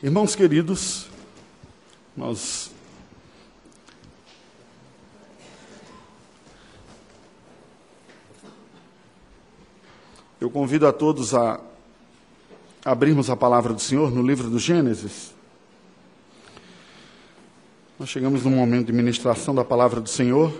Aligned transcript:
Irmãos 0.00 0.36
queridos, 0.36 1.08
nós 2.16 2.70
Eu 10.40 10.48
convido 10.48 10.86
a 10.86 10.92
todos 10.92 11.34
a 11.34 11.60
abrirmos 12.84 13.28
a 13.28 13.36
palavra 13.36 13.74
do 13.74 13.80
Senhor 13.80 14.12
no 14.12 14.22
livro 14.22 14.48
do 14.48 14.56
Gênesis. 14.56 15.34
Nós 17.98 18.08
chegamos 18.08 18.44
num 18.44 18.54
momento 18.54 18.86
de 18.86 18.92
ministração 18.92 19.52
da 19.52 19.64
palavra 19.64 20.00
do 20.00 20.08
Senhor. 20.08 20.56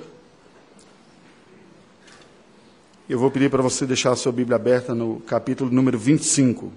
Eu 3.09 3.21
vou 3.21 3.31
pedir 3.31 3.49
para 3.49 3.63
você 3.63 3.87
deixar 3.87 4.11
a 4.11 4.17
sua 4.17 4.33
Bíblia 4.33 4.57
aberta 4.57 4.97
no 4.97 5.21
capítulo 5.21 5.71
número 5.71 5.97
25. 5.97 6.73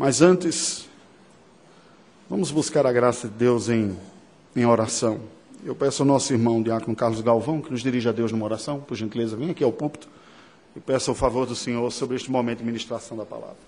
Mas 0.00 0.22
antes, 0.22 0.88
vamos 2.26 2.50
buscar 2.50 2.86
a 2.86 2.90
graça 2.90 3.28
de 3.28 3.34
Deus 3.34 3.68
em, 3.68 3.94
em 4.56 4.64
oração. 4.64 5.20
Eu 5.62 5.74
peço 5.74 6.02
ao 6.02 6.06
nosso 6.06 6.32
irmão 6.32 6.62
Diácono 6.62 6.96
Carlos 6.96 7.20
Galvão 7.20 7.60
que 7.60 7.70
nos 7.70 7.82
dirija 7.82 8.08
a 8.08 8.12
Deus 8.14 8.32
numa 8.32 8.46
oração, 8.46 8.80
por 8.80 8.96
gentileza, 8.96 9.36
venha 9.36 9.50
aqui 9.50 9.62
ao 9.62 9.70
púlpito 9.70 10.08
e 10.74 10.80
peço 10.80 11.12
o 11.12 11.14
favor 11.14 11.44
do 11.44 11.54
Senhor 11.54 11.92
sobre 11.92 12.16
este 12.16 12.30
momento 12.30 12.60
de 12.60 12.64
ministração 12.64 13.14
da 13.14 13.26
palavra. 13.26 13.58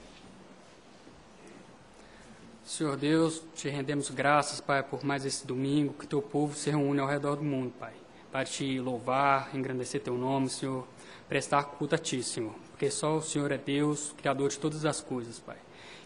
Senhor 2.65 2.97
Deus, 2.97 3.43
te 3.55 3.69
rendemos 3.69 4.09
graças, 4.09 4.59
Pai, 4.59 4.83
por 4.83 5.05
mais 5.05 5.27
esse 5.27 5.47
domingo 5.47 5.93
que 5.93 6.07
teu 6.07 6.23
povo 6.23 6.57
se 6.57 6.71
reúne 6.71 6.99
ao 6.99 7.07
redor 7.07 7.37
do 7.37 7.45
mundo, 7.45 7.75
Pai, 7.79 7.93
para 8.33 8.47
te 8.47 8.81
louvar, 8.81 9.55
engrandecer 9.55 10.01
teu 10.01 10.17
nome, 10.17 10.49
Senhor, 10.49 10.89
prestar 11.29 11.65
culto 11.65 11.95
a 11.95 11.99
ti, 11.99 12.23
Senhor, 12.23 12.55
porque 12.71 12.91
só 12.91 13.19
o 13.19 13.23
Senhor 13.23 13.53
é 13.53 13.59
Deus, 13.59 14.15
Criador 14.17 14.49
de 14.49 14.59
todas 14.59 14.87
as 14.87 15.03
coisas, 15.03 15.39
Pai. 15.39 15.59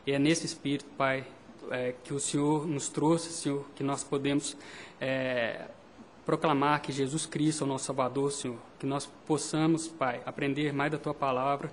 E 0.07 0.13
é 0.13 0.19
nesse 0.19 0.47
espírito, 0.47 0.87
Pai, 0.97 1.27
é, 1.71 1.95
que 2.05 2.15
o 2.15 2.21
Senhor 2.21 2.67
nos 2.67 2.89
trouxe, 2.89 3.33
Senhor, 3.33 3.65
que 3.75 3.83
nós 3.83 4.05
podemos 4.05 4.57
é, 5.01 5.67
proclamar 6.25 6.81
que 6.81 6.93
Jesus 6.93 7.27
Cristo 7.27 7.63
é 7.63 7.65
o 7.65 7.69
nosso 7.69 7.87
Salvador, 7.87 8.31
Senhor. 8.31 8.59
Que 8.79 8.87
nós 8.87 9.07
possamos, 9.27 9.89
Pai, 9.89 10.21
aprender 10.25 10.73
mais 10.73 10.93
da 10.93 10.99
Tua 10.99 11.13
palavra 11.13 11.71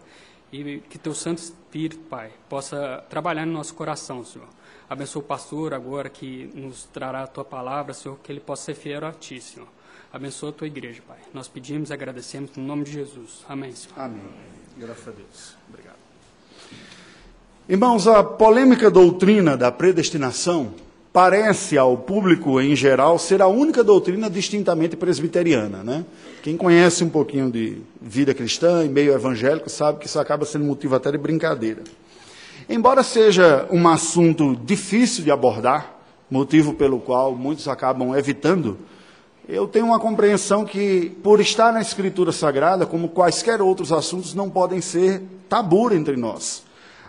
e 0.51 0.79
que 0.89 0.97
Teu 0.97 1.13
Santo 1.13 1.39
Espírito, 1.39 2.01
Pai, 2.09 2.31
possa 2.47 3.03
trabalhar 3.09 3.45
no 3.45 3.53
nosso 3.53 3.73
coração, 3.73 4.23
Senhor. 4.23 4.47
Abençoa 4.89 5.21
o 5.21 5.25
pastor 5.25 5.73
agora 5.73 6.09
que 6.09 6.49
nos 6.53 6.85
trará 6.85 7.23
a 7.23 7.27
Tua 7.27 7.43
palavra, 7.45 7.93
Senhor, 7.93 8.17
que 8.19 8.31
ele 8.31 8.39
possa 8.39 8.65
ser 8.65 8.75
fiel 8.75 9.05
a 9.05 9.11
Ti, 9.11 9.41
Senhor. 9.41 9.67
Abençoa 10.11 10.49
a 10.49 10.53
Tua 10.53 10.67
igreja, 10.67 11.01
Pai. 11.07 11.17
Nós 11.33 11.47
pedimos 11.47 11.89
e 11.89 11.93
agradecemos 11.93 12.55
no 12.55 12.63
nome 12.63 12.83
de 12.83 12.91
Jesus. 12.91 13.43
Amém, 13.49 13.71
Senhor. 13.73 13.99
Amém. 13.99 14.21
Graças 14.77 15.07
a 15.07 15.11
Deus. 15.11 15.55
Obrigado. 15.67 15.97
Irmãos, 17.67 18.09
a 18.09 18.21
polêmica 18.21 18.91
doutrina 18.91 19.55
da 19.55 19.71
predestinação 19.71 20.71
parece 21.13 21.77
ao 21.77 21.95
público 21.95 22.59
em 22.59 22.75
geral 22.75 23.17
ser 23.17 23.41
a 23.41 23.47
única 23.47 23.81
doutrina 23.81 24.29
distintamente 24.29 24.97
presbiteriana. 24.97 25.81
Né? 25.81 26.03
Quem 26.41 26.57
conhece 26.57 27.05
um 27.05 27.09
pouquinho 27.09 27.49
de 27.49 27.77
vida 28.01 28.33
cristã 28.33 28.83
e 28.83 28.89
meio 28.89 29.13
evangélico 29.13 29.69
sabe 29.69 29.99
que 29.99 30.07
isso 30.07 30.19
acaba 30.19 30.43
sendo 30.43 30.65
motivo 30.65 30.93
até 30.93 31.09
de 31.09 31.17
brincadeira. 31.17 31.81
Embora 32.67 33.01
seja 33.01 33.65
um 33.71 33.87
assunto 33.87 34.57
difícil 34.65 35.23
de 35.23 35.31
abordar, 35.31 35.95
motivo 36.29 36.73
pelo 36.73 36.99
qual 36.99 37.33
muitos 37.33 37.69
acabam 37.69 38.13
evitando, 38.13 38.77
eu 39.47 39.69
tenho 39.69 39.85
uma 39.85 40.01
compreensão 40.01 40.65
que, 40.65 41.15
por 41.23 41.39
estar 41.39 41.71
na 41.71 41.79
Escritura 41.79 42.33
Sagrada, 42.33 42.85
como 42.85 43.07
quaisquer 43.07 43.61
outros 43.61 43.93
assuntos, 43.93 44.33
não 44.33 44.49
podem 44.49 44.81
ser 44.81 45.21
tabu 45.47 45.93
entre 45.93 46.17
nós. 46.17 46.63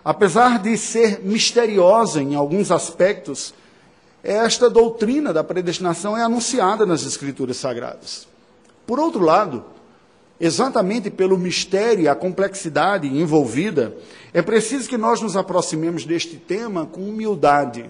Apesar 0.04 0.58
de 0.58 0.76
ser 0.76 1.20
misteriosa 1.24 2.20
em 2.20 2.34
alguns 2.34 2.70
aspectos, 2.70 3.54
esta 4.22 4.68
doutrina 4.68 5.32
da 5.32 5.42
predestinação 5.42 6.16
é 6.16 6.22
anunciada 6.22 6.84
nas 6.84 7.06
Escrituras 7.06 7.56
Sagradas. 7.56 8.28
Por 8.86 9.00
outro 9.00 9.24
lado, 9.24 9.64
exatamente 10.38 11.10
pelo 11.10 11.38
mistério 11.38 12.04
e 12.04 12.08
a 12.08 12.14
complexidade 12.14 13.08
envolvida, 13.08 13.96
é 14.34 14.42
preciso 14.42 14.90
que 14.90 14.98
nós 14.98 15.22
nos 15.22 15.36
aproximemos 15.36 16.04
deste 16.04 16.36
tema 16.36 16.84
com 16.84 17.00
humildade 17.00 17.88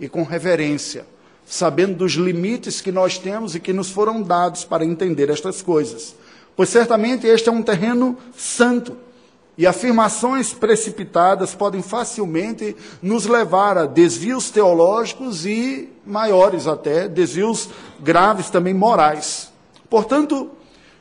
e 0.00 0.08
com 0.08 0.24
reverência, 0.24 1.06
sabendo 1.46 1.94
dos 1.94 2.14
limites 2.14 2.80
que 2.80 2.90
nós 2.90 3.18
temos 3.18 3.54
e 3.54 3.60
que 3.60 3.72
nos 3.72 3.90
foram 3.90 4.20
dados 4.20 4.64
para 4.64 4.84
entender 4.84 5.30
estas 5.30 5.62
coisas. 5.62 6.16
Pois 6.56 6.70
certamente 6.70 7.24
este 7.24 7.48
é 7.48 7.52
um 7.52 7.62
terreno 7.62 8.16
santo 8.36 9.05
e 9.58 9.66
afirmações 9.66 10.52
precipitadas 10.52 11.54
podem 11.54 11.82
facilmente 11.82 12.76
nos 13.00 13.26
levar 13.26 13.78
a 13.78 13.86
desvios 13.86 14.50
teológicos 14.50 15.46
e 15.46 15.88
maiores 16.04 16.66
até, 16.66 17.08
desvios 17.08 17.70
graves 18.00 18.50
também 18.50 18.74
morais. 18.74 19.50
Portanto, 19.88 20.50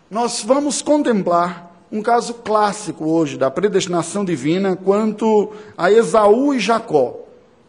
nós 0.09 0.41
vamos 0.41 0.81
contemplar 0.81 1.73
um 1.91 2.01
caso 2.01 2.33
clássico 2.35 3.05
hoje 3.09 3.37
da 3.37 3.51
predestinação 3.51 4.23
divina 4.23 4.75
quanto 4.75 5.51
a 5.77 5.91
Esaú 5.91 6.53
e 6.53 6.59
Jacó, 6.59 7.19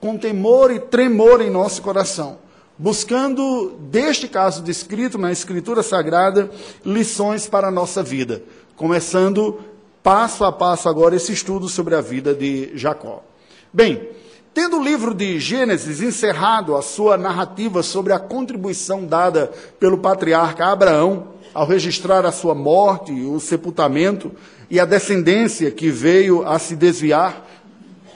com 0.00 0.16
temor 0.16 0.70
e 0.70 0.78
tremor 0.78 1.40
em 1.40 1.50
nosso 1.50 1.82
coração, 1.82 2.38
buscando 2.78 3.76
deste 3.90 4.28
caso 4.28 4.62
descrito 4.62 5.18
na 5.18 5.32
Escritura 5.32 5.82
Sagrada 5.82 6.50
lições 6.84 7.48
para 7.48 7.68
a 7.68 7.70
nossa 7.70 8.02
vida, 8.02 8.42
começando 8.76 9.58
passo 10.06 10.44
a 10.44 10.52
passo 10.52 10.88
agora 10.88 11.16
esse 11.16 11.32
estudo 11.32 11.68
sobre 11.68 11.96
a 11.96 12.00
vida 12.00 12.32
de 12.32 12.70
Jacó. 12.76 13.24
Bem, 13.72 14.08
tendo 14.54 14.78
o 14.78 14.84
livro 14.84 15.12
de 15.12 15.40
Gênesis 15.40 16.00
encerrado 16.00 16.76
a 16.76 16.80
sua 16.80 17.16
narrativa 17.16 17.82
sobre 17.82 18.12
a 18.12 18.18
contribuição 18.20 19.04
dada 19.04 19.50
pelo 19.80 19.98
patriarca 19.98 20.66
Abraão 20.66 21.30
ao 21.52 21.66
registrar 21.66 22.24
a 22.24 22.30
sua 22.30 22.54
morte, 22.54 23.10
o 23.10 23.40
sepultamento 23.40 24.30
e 24.70 24.78
a 24.78 24.84
descendência 24.84 25.72
que 25.72 25.90
veio 25.90 26.46
a 26.46 26.56
se 26.60 26.76
desviar, 26.76 27.44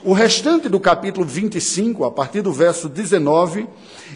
o 0.03 0.13
restante 0.13 0.67
do 0.67 0.79
capítulo 0.79 1.25
25, 1.25 2.03
a 2.03 2.11
partir 2.11 2.41
do 2.41 2.51
verso 2.51 2.89
19, 2.89 3.67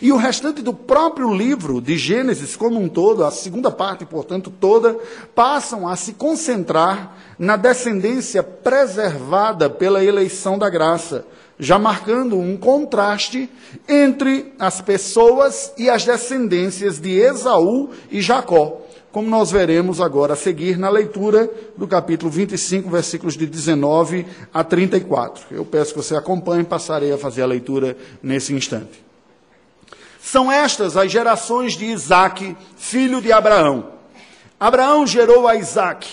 e 0.02 0.12
o 0.12 0.18
restante 0.18 0.62
do 0.62 0.74
próprio 0.74 1.34
livro 1.34 1.80
de 1.80 1.98
Gênesis 1.98 2.56
como 2.56 2.80
um 2.80 2.90
todo, 2.90 3.24
a 3.24 3.32
segunda 3.32 3.70
parte, 3.70 4.06
portanto, 4.06 4.52
toda, 4.60 4.98
passam 5.34 5.88
a 5.88 5.96
se 5.96 6.14
concentrar 6.14 7.16
na 7.38 7.56
descendência 7.56 8.42
preservada 8.42 9.70
pela 9.70 10.04
eleição 10.04 10.58
da 10.58 10.70
graça, 10.70 11.26
já 11.60 11.78
marcando 11.78 12.38
um 12.38 12.58
contraste 12.58 13.50
entre 13.88 14.54
as 14.60 14.82
pessoas 14.82 15.72
e 15.78 15.90
as 15.90 16.04
descendências 16.04 17.00
de 17.00 17.12
Esaú 17.12 17.92
e 18.12 18.22
Jacó, 18.22 18.85
como 19.16 19.30
nós 19.30 19.50
veremos 19.50 20.02
agora 20.02 20.34
a 20.34 20.36
seguir 20.36 20.78
na 20.78 20.90
leitura 20.90 21.50
do 21.78 21.88
capítulo 21.88 22.30
25, 22.30 22.90
versículos 22.90 23.38
de 23.38 23.46
19 23.46 24.26
a 24.54 24.62
34. 24.62 25.56
Eu 25.56 25.64
peço 25.64 25.94
que 25.94 26.04
você 26.04 26.18
acompanhe, 26.18 26.66
passarei 26.66 27.14
a 27.14 27.18
fazer 27.18 27.42
a 27.42 27.46
leitura 27.46 27.96
nesse 28.22 28.54
instante. 28.54 29.02
São 30.20 30.52
estas 30.52 30.98
as 30.98 31.10
gerações 31.10 31.78
de 31.78 31.86
Isaac, 31.86 32.58
filho 32.76 33.22
de 33.22 33.32
Abraão. 33.32 33.88
Abraão 34.60 35.08
gerou 35.08 35.48
a 35.48 35.56
Isaac. 35.56 36.10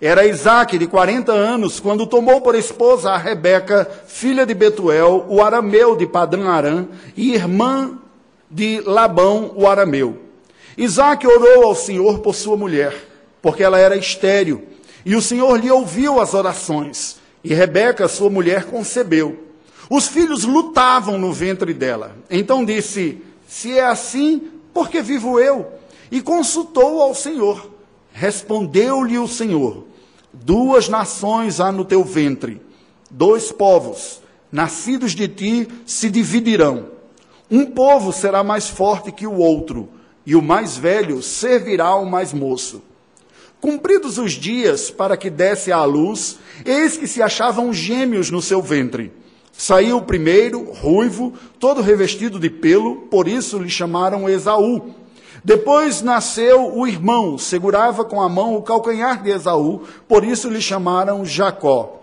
Era 0.00 0.26
Isaac 0.26 0.76
de 0.76 0.88
40 0.88 1.30
anos 1.30 1.78
quando 1.78 2.08
tomou 2.08 2.40
por 2.40 2.56
esposa 2.56 3.12
a 3.12 3.18
Rebeca, 3.18 3.88
filha 4.08 4.44
de 4.44 4.52
Betuel, 4.52 5.26
o 5.28 5.40
arameu 5.40 5.94
de 5.94 6.08
Padã 6.08 6.48
Arã, 6.48 6.88
e 7.16 7.34
irmã 7.34 8.00
de 8.50 8.82
Labão, 8.84 9.52
o 9.54 9.68
arameu. 9.68 10.31
Isaac 10.76 11.26
orou 11.26 11.64
ao 11.64 11.74
Senhor 11.74 12.20
por 12.20 12.34
sua 12.34 12.56
mulher, 12.56 12.94
porque 13.40 13.62
ela 13.62 13.78
era 13.78 13.96
estéril, 13.96 14.62
e 15.04 15.14
o 15.14 15.22
Senhor 15.22 15.56
lhe 15.56 15.70
ouviu 15.70 16.20
as 16.20 16.34
orações, 16.34 17.20
e 17.42 17.52
Rebeca, 17.52 18.08
sua 18.08 18.30
mulher, 18.30 18.66
concebeu. 18.66 19.48
Os 19.90 20.06
filhos 20.08 20.44
lutavam 20.44 21.18
no 21.18 21.32
ventre 21.32 21.74
dela. 21.74 22.16
Então 22.30 22.64
disse: 22.64 23.20
se 23.46 23.78
é 23.78 23.84
assim, 23.84 24.50
por 24.72 24.88
que 24.88 25.02
vivo 25.02 25.38
eu? 25.38 25.66
E 26.10 26.22
consultou 26.22 27.02
ao 27.02 27.14
Senhor. 27.14 27.70
Respondeu-lhe 28.12 29.18
o 29.18 29.28
Senhor: 29.28 29.84
Duas 30.32 30.88
nações 30.88 31.60
há 31.60 31.70
no 31.70 31.84
teu 31.84 32.02
ventre, 32.02 32.62
dois 33.10 33.52
povos, 33.52 34.22
nascidos 34.50 35.14
de 35.14 35.28
ti, 35.28 35.68
se 35.84 36.08
dividirão. 36.08 36.88
Um 37.50 37.66
povo 37.66 38.12
será 38.12 38.42
mais 38.42 38.68
forte 38.68 39.12
que 39.12 39.26
o 39.26 39.36
outro, 39.36 39.90
e 40.26 40.36
o 40.36 40.42
mais 40.42 40.76
velho 40.76 41.22
servirá 41.22 41.86
ao 41.86 42.04
mais 42.04 42.32
moço. 42.32 42.82
Cumpridos 43.60 44.18
os 44.18 44.32
dias 44.32 44.90
para 44.90 45.16
que 45.16 45.30
desse 45.30 45.70
à 45.70 45.84
luz, 45.84 46.38
eis 46.64 46.96
que 46.96 47.06
se 47.06 47.22
achavam 47.22 47.72
gêmeos 47.72 48.30
no 48.30 48.42
seu 48.42 48.60
ventre. 48.60 49.12
Saiu 49.52 49.98
o 49.98 50.02
primeiro, 50.02 50.64
ruivo, 50.72 51.34
todo 51.60 51.82
revestido 51.82 52.40
de 52.40 52.50
pelo, 52.50 53.02
por 53.02 53.28
isso 53.28 53.58
lhe 53.58 53.70
chamaram 53.70 54.28
Esaú. 54.28 54.94
Depois 55.44 56.02
nasceu 56.02 56.76
o 56.76 56.86
irmão, 56.86 57.36
segurava 57.36 58.04
com 58.04 58.20
a 58.20 58.28
mão 58.28 58.56
o 58.56 58.62
calcanhar 58.62 59.22
de 59.22 59.30
Esaú, 59.30 59.82
por 60.08 60.24
isso 60.24 60.48
lhe 60.48 60.60
chamaram 60.60 61.24
Jacó. 61.24 62.00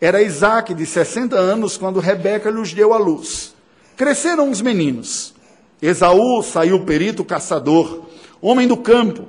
Era 0.00 0.22
Isaac, 0.22 0.72
de 0.72 0.86
60 0.86 1.36
anos, 1.36 1.76
quando 1.76 2.00
Rebeca 2.00 2.50
lhes 2.50 2.72
deu 2.72 2.94
a 2.94 2.98
luz. 2.98 3.54
Cresceram 3.96 4.50
os 4.50 4.62
meninos. 4.62 5.34
Esaú 5.82 6.42
saiu 6.42 6.84
perito 6.84 7.24
caçador, 7.24 8.02
homem 8.40 8.68
do 8.68 8.76
campo. 8.76 9.24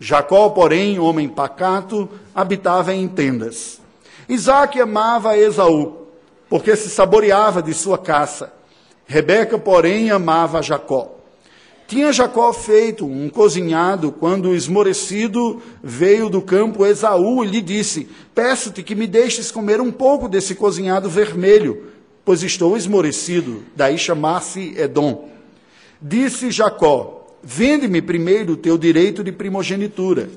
Jacó, 0.00 0.48
porém, 0.50 0.98
homem 0.98 1.28
pacato, 1.28 2.08
habitava 2.34 2.92
em 2.92 3.06
tendas. 3.06 3.80
Isaac 4.28 4.80
amava 4.80 5.38
Esaú, 5.38 6.08
porque 6.48 6.74
se 6.74 6.90
saboreava 6.90 7.62
de 7.62 7.72
sua 7.72 7.96
caça. 7.96 8.52
Rebeca, 9.06 9.58
porém, 9.58 10.10
amava 10.10 10.62
Jacó. 10.62 11.14
Tinha 11.86 12.12
Jacó 12.12 12.52
feito 12.52 13.06
um 13.06 13.28
cozinhado 13.28 14.10
quando 14.10 14.54
esmorecido 14.54 15.62
veio 15.82 16.30
do 16.30 16.40
campo 16.40 16.84
Esaú 16.84 17.44
e 17.44 17.48
lhe 17.48 17.60
disse: 17.60 18.08
Peço-te 18.34 18.82
que 18.82 18.94
me 18.94 19.06
deixes 19.06 19.50
comer 19.50 19.80
um 19.80 19.92
pouco 19.92 20.28
desse 20.28 20.54
cozinhado 20.54 21.10
vermelho, 21.10 21.84
pois 22.24 22.42
estou 22.42 22.76
esmorecido. 22.76 23.62
Daí 23.76 23.98
chamar-se 23.98 24.74
Edom. 24.76 25.33
Disse 26.06 26.50
Jacó: 26.50 27.24
Vende-me 27.42 28.02
primeiro 28.02 28.52
o 28.52 28.56
teu 28.58 28.76
direito 28.76 29.24
de 29.24 29.32
primogenitura. 29.32 30.28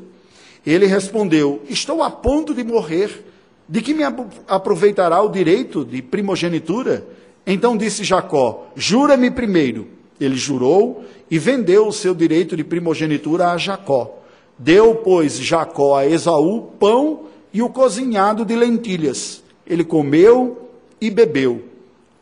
Ele 0.66 0.86
respondeu: 0.86 1.62
Estou 1.68 2.02
a 2.02 2.10
ponto 2.10 2.54
de 2.54 2.64
morrer. 2.64 3.26
De 3.68 3.82
que 3.82 3.94
me 3.94 4.02
aproveitará 4.48 5.22
o 5.22 5.28
direito 5.28 5.84
de 5.84 6.02
primogenitura? 6.02 7.06
Então 7.46 7.76
disse 7.76 8.06
Jacó: 8.06 8.70
Jura-me 8.78 9.30
primeiro. 9.30 9.90
Ele 10.22 10.38
jurou 10.38 11.04
e 11.30 11.38
vendeu 11.38 11.86
o 11.86 11.92
seu 11.92 12.16
direito 12.16 12.56
de 12.56 12.64
primogenitura 12.64 13.52
a 13.52 13.58
Jacó. 13.58 14.20
Deu, 14.58 14.96
pois, 14.96 15.38
Jacó 15.38 15.98
a 15.98 16.08
Esaú 16.08 16.62
pão 16.80 17.26
e 17.54 17.62
o 17.62 17.68
cozinhado 17.68 18.46
de 18.46 18.56
lentilhas. 18.56 19.44
Ele 19.66 19.84
comeu 19.84 20.70
e 21.02 21.10
bebeu. 21.10 21.66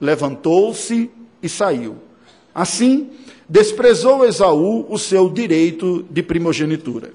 Levantou-se 0.02 1.12
e 1.44 1.48
saiu. 1.48 1.98
Assim, 2.56 3.10
desprezou 3.48 4.26
Esaú 4.26 4.86
o 4.90 4.98
seu 4.98 5.30
direito 5.30 6.06
de 6.10 6.24
primogenitura. 6.24 7.12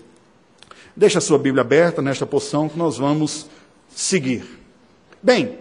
Deixa 0.96 1.18
a 1.18 1.22
sua 1.22 1.38
Bíblia 1.38 1.62
aberta 1.62 2.02
nesta 2.02 2.26
porção 2.26 2.68
que 2.68 2.78
nós 2.78 2.98
vamos 2.98 3.46
seguir. 3.88 4.44
Bem, 5.22 5.58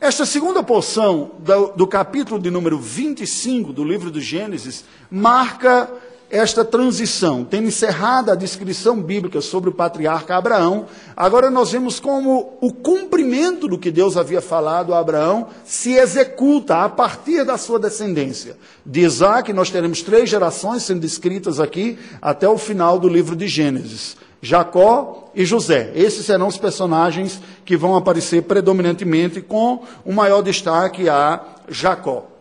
esta 0.00 0.26
segunda 0.26 0.62
porção 0.62 1.32
do, 1.38 1.68
do, 1.68 1.86
capítulo 1.86 2.40
de 2.40 2.50
número 2.50 2.78
25 2.78 3.72
do 3.72 3.84
livro 3.84 4.10
do 4.10 4.20
Gênesis 4.20 4.84
marca 5.10 5.90
esta 6.34 6.64
transição. 6.64 7.44
Tendo 7.44 7.68
encerrada 7.68 8.32
a 8.32 8.36
descrição 8.36 9.00
bíblica 9.00 9.40
sobre 9.40 9.70
o 9.70 9.72
patriarca 9.72 10.36
Abraão, 10.36 10.86
agora 11.16 11.48
nós 11.48 11.70
vemos 11.70 12.00
como 12.00 12.58
o 12.60 12.72
cumprimento 12.72 13.68
do 13.68 13.78
que 13.78 13.92
Deus 13.92 14.16
havia 14.16 14.40
falado 14.40 14.92
a 14.92 14.98
Abraão 14.98 15.46
se 15.64 15.92
executa 15.92 16.78
a 16.78 16.88
partir 16.88 17.44
da 17.44 17.56
sua 17.56 17.78
descendência. 17.78 18.56
De 18.84 19.02
Isaac, 19.02 19.52
nós 19.52 19.70
teremos 19.70 20.02
três 20.02 20.28
gerações 20.28 20.82
sendo 20.82 21.00
descritas 21.00 21.60
aqui 21.60 21.96
até 22.20 22.48
o 22.48 22.58
final 22.58 22.98
do 22.98 23.08
livro 23.08 23.36
de 23.36 23.46
Gênesis. 23.46 24.16
Jacó 24.42 25.30
e 25.36 25.44
José. 25.44 25.92
Esses 25.94 26.26
serão 26.26 26.48
os 26.48 26.58
personagens 26.58 27.40
que 27.64 27.76
vão 27.76 27.94
aparecer 27.94 28.42
predominantemente, 28.42 29.40
com 29.40 29.84
o 30.04 30.12
maior 30.12 30.42
destaque 30.42 31.08
a 31.08 31.40
Jacó. 31.68 32.33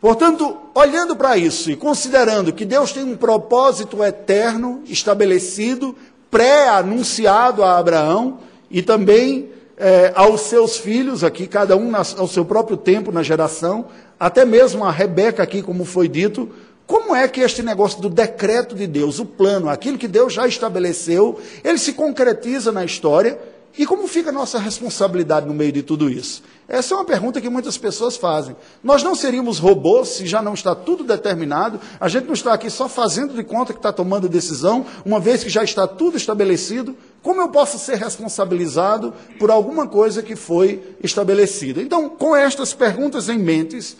Portanto, 0.00 0.56
olhando 0.74 1.14
para 1.14 1.36
isso 1.36 1.70
e 1.70 1.76
considerando 1.76 2.52
que 2.52 2.64
Deus 2.64 2.92
tem 2.92 3.04
um 3.04 3.16
propósito 3.16 4.02
eterno 4.02 4.82
estabelecido, 4.86 5.94
pré-anunciado 6.30 7.62
a 7.62 7.76
Abraão 7.76 8.38
e 8.70 8.80
também 8.80 9.50
eh, 9.76 10.10
aos 10.14 10.42
seus 10.42 10.78
filhos, 10.78 11.22
aqui, 11.22 11.46
cada 11.46 11.76
um 11.76 11.92
ao 11.94 12.26
seu 12.28 12.44
próprio 12.44 12.78
tempo 12.78 13.12
na 13.12 13.22
geração, 13.22 13.86
até 14.18 14.44
mesmo 14.44 14.84
a 14.84 14.90
Rebeca, 14.90 15.42
aqui, 15.42 15.60
como 15.62 15.84
foi 15.84 16.08
dito, 16.08 16.48
como 16.86 17.14
é 17.14 17.28
que 17.28 17.40
este 17.40 17.62
negócio 17.62 18.00
do 18.00 18.08
decreto 18.08 18.74
de 18.74 18.86
Deus, 18.86 19.18
o 19.18 19.26
plano, 19.26 19.68
aquilo 19.68 19.98
que 19.98 20.08
Deus 20.08 20.32
já 20.32 20.46
estabeleceu, 20.46 21.38
ele 21.62 21.78
se 21.78 21.92
concretiza 21.92 22.72
na 22.72 22.84
história 22.84 23.38
e 23.78 23.86
como 23.86 24.08
fica 24.08 24.30
a 24.30 24.32
nossa 24.32 24.58
responsabilidade 24.58 25.46
no 25.46 25.54
meio 25.54 25.72
de 25.72 25.82
tudo 25.82 26.10
isso? 26.10 26.42
Essa 26.68 26.94
é 26.94 26.96
uma 26.96 27.04
pergunta 27.04 27.40
que 27.40 27.48
muitas 27.48 27.76
pessoas 27.76 28.16
fazem. 28.16 28.54
Nós 28.82 29.02
não 29.02 29.14
seríamos 29.14 29.58
robôs 29.58 30.08
se 30.08 30.26
já 30.26 30.40
não 30.40 30.54
está 30.54 30.74
tudo 30.74 31.02
determinado? 31.02 31.80
A 31.98 32.08
gente 32.08 32.26
não 32.26 32.34
está 32.34 32.52
aqui 32.52 32.70
só 32.70 32.88
fazendo 32.88 33.34
de 33.34 33.42
conta 33.42 33.72
que 33.72 33.78
está 33.78 33.92
tomando 33.92 34.28
decisão, 34.28 34.86
uma 35.04 35.18
vez 35.18 35.42
que 35.42 35.50
já 35.50 35.64
está 35.64 35.86
tudo 35.86 36.16
estabelecido? 36.16 36.96
Como 37.22 37.40
eu 37.40 37.48
posso 37.48 37.78
ser 37.78 37.96
responsabilizado 37.96 39.12
por 39.38 39.50
alguma 39.50 39.86
coisa 39.86 40.22
que 40.22 40.36
foi 40.36 40.96
estabelecida? 41.02 41.82
Então, 41.82 42.08
com 42.08 42.34
estas 42.36 42.72
perguntas 42.72 43.28
em, 43.28 43.38
mentes, 43.38 43.96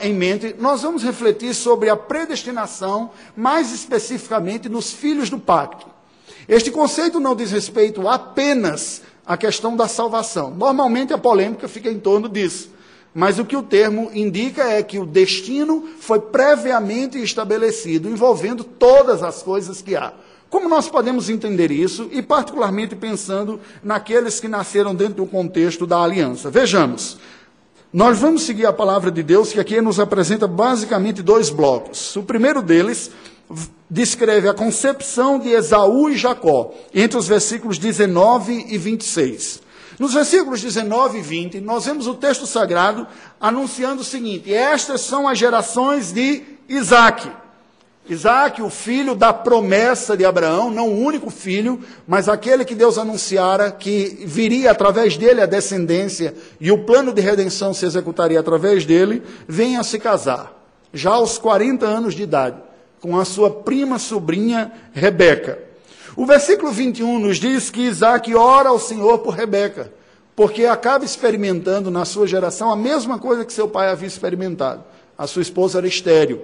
em 0.00 0.14
mente, 0.14 0.54
nós 0.58 0.82
vamos 0.82 1.02
refletir 1.02 1.54
sobre 1.54 1.88
a 1.88 1.96
predestinação, 1.96 3.10
mais 3.36 3.72
especificamente 3.72 4.68
nos 4.68 4.90
filhos 4.90 5.30
do 5.30 5.38
pacto. 5.38 5.94
Este 6.48 6.70
conceito 6.70 7.20
não 7.20 7.34
diz 7.34 7.50
respeito 7.50 8.08
apenas 8.08 9.02
à 9.26 9.36
questão 9.36 9.76
da 9.76 9.88
salvação. 9.88 10.50
Normalmente 10.50 11.12
a 11.12 11.18
polêmica 11.18 11.68
fica 11.68 11.90
em 11.90 11.98
torno 11.98 12.28
disso. 12.28 12.70
Mas 13.14 13.38
o 13.38 13.44
que 13.44 13.56
o 13.56 13.62
termo 13.62 14.10
indica 14.12 14.64
é 14.64 14.82
que 14.82 14.98
o 14.98 15.06
destino 15.06 15.88
foi 16.00 16.20
previamente 16.20 17.16
estabelecido, 17.22 18.08
envolvendo 18.08 18.64
todas 18.64 19.22
as 19.22 19.42
coisas 19.42 19.80
que 19.80 19.94
há. 19.94 20.12
Como 20.50 20.68
nós 20.68 20.88
podemos 20.88 21.30
entender 21.30 21.70
isso, 21.70 22.08
e 22.12 22.20
particularmente 22.20 22.96
pensando 22.96 23.60
naqueles 23.82 24.40
que 24.40 24.48
nasceram 24.48 24.94
dentro 24.94 25.14
do 25.14 25.26
contexto 25.26 25.86
da 25.86 26.02
aliança? 26.02 26.50
Vejamos. 26.50 27.18
Nós 27.92 28.18
vamos 28.18 28.42
seguir 28.42 28.66
a 28.66 28.72
palavra 28.72 29.10
de 29.10 29.22
Deus, 29.22 29.52
que 29.52 29.60
aqui 29.60 29.80
nos 29.80 30.00
apresenta 30.00 30.48
basicamente 30.48 31.22
dois 31.22 31.50
blocos. 31.50 32.16
O 32.16 32.24
primeiro 32.24 32.60
deles 32.60 33.12
descreve 33.94 34.48
a 34.48 34.52
concepção 34.52 35.38
de 35.38 35.50
Esaú 35.50 36.10
e 36.10 36.16
Jacó, 36.16 36.74
entre 36.92 37.16
os 37.16 37.28
versículos 37.28 37.78
19 37.78 38.66
e 38.68 38.76
26. 38.76 39.62
Nos 40.00 40.12
versículos 40.12 40.60
19 40.60 41.18
e 41.18 41.22
20, 41.22 41.60
nós 41.60 41.86
vemos 41.86 42.08
o 42.08 42.14
texto 42.14 42.44
sagrado 42.44 43.06
anunciando 43.40 44.02
o 44.02 44.04
seguinte: 44.04 44.52
Estas 44.52 45.02
são 45.02 45.28
as 45.28 45.38
gerações 45.38 46.12
de 46.12 46.42
Isaac. 46.68 47.30
Isaac, 48.08 48.60
o 48.60 48.68
filho 48.68 49.14
da 49.14 49.32
promessa 49.32 50.16
de 50.16 50.24
Abraão, 50.24 50.72
não 50.72 50.88
o 50.88 51.00
único 51.00 51.30
filho, 51.30 51.78
mas 52.04 52.28
aquele 52.28 52.64
que 52.64 52.74
Deus 52.74 52.98
anunciara 52.98 53.70
que 53.70 54.24
viria 54.26 54.72
através 54.72 55.16
dele 55.16 55.40
a 55.40 55.46
descendência 55.46 56.34
e 56.60 56.72
o 56.72 56.84
plano 56.84 57.12
de 57.12 57.22
redenção 57.22 57.72
se 57.72 57.86
executaria 57.86 58.40
através 58.40 58.84
dele, 58.84 59.22
vem 59.46 59.76
a 59.76 59.84
se 59.84 60.00
casar, 60.00 60.52
já 60.92 61.12
aos 61.12 61.38
40 61.38 61.86
anos 61.86 62.14
de 62.14 62.24
idade 62.24 62.56
com 63.04 63.20
a 63.20 63.24
sua 63.26 63.50
prima 63.50 63.98
sobrinha 63.98 64.72
Rebeca. 64.94 65.58
O 66.16 66.24
versículo 66.24 66.72
21 66.72 67.18
nos 67.18 67.36
diz 67.36 67.68
que 67.68 67.82
Isaac 67.82 68.34
ora 68.34 68.70
ao 68.70 68.78
Senhor 68.78 69.18
por 69.18 69.34
Rebeca, 69.34 69.92
porque 70.34 70.64
acaba 70.64 71.04
experimentando 71.04 71.90
na 71.90 72.06
sua 72.06 72.26
geração 72.26 72.72
a 72.72 72.76
mesma 72.76 73.18
coisa 73.18 73.44
que 73.44 73.52
seu 73.52 73.68
pai 73.68 73.90
havia 73.90 74.08
experimentado. 74.08 74.82
A 75.18 75.26
sua 75.26 75.42
esposa 75.42 75.76
era 75.76 75.86
estéril. 75.86 76.40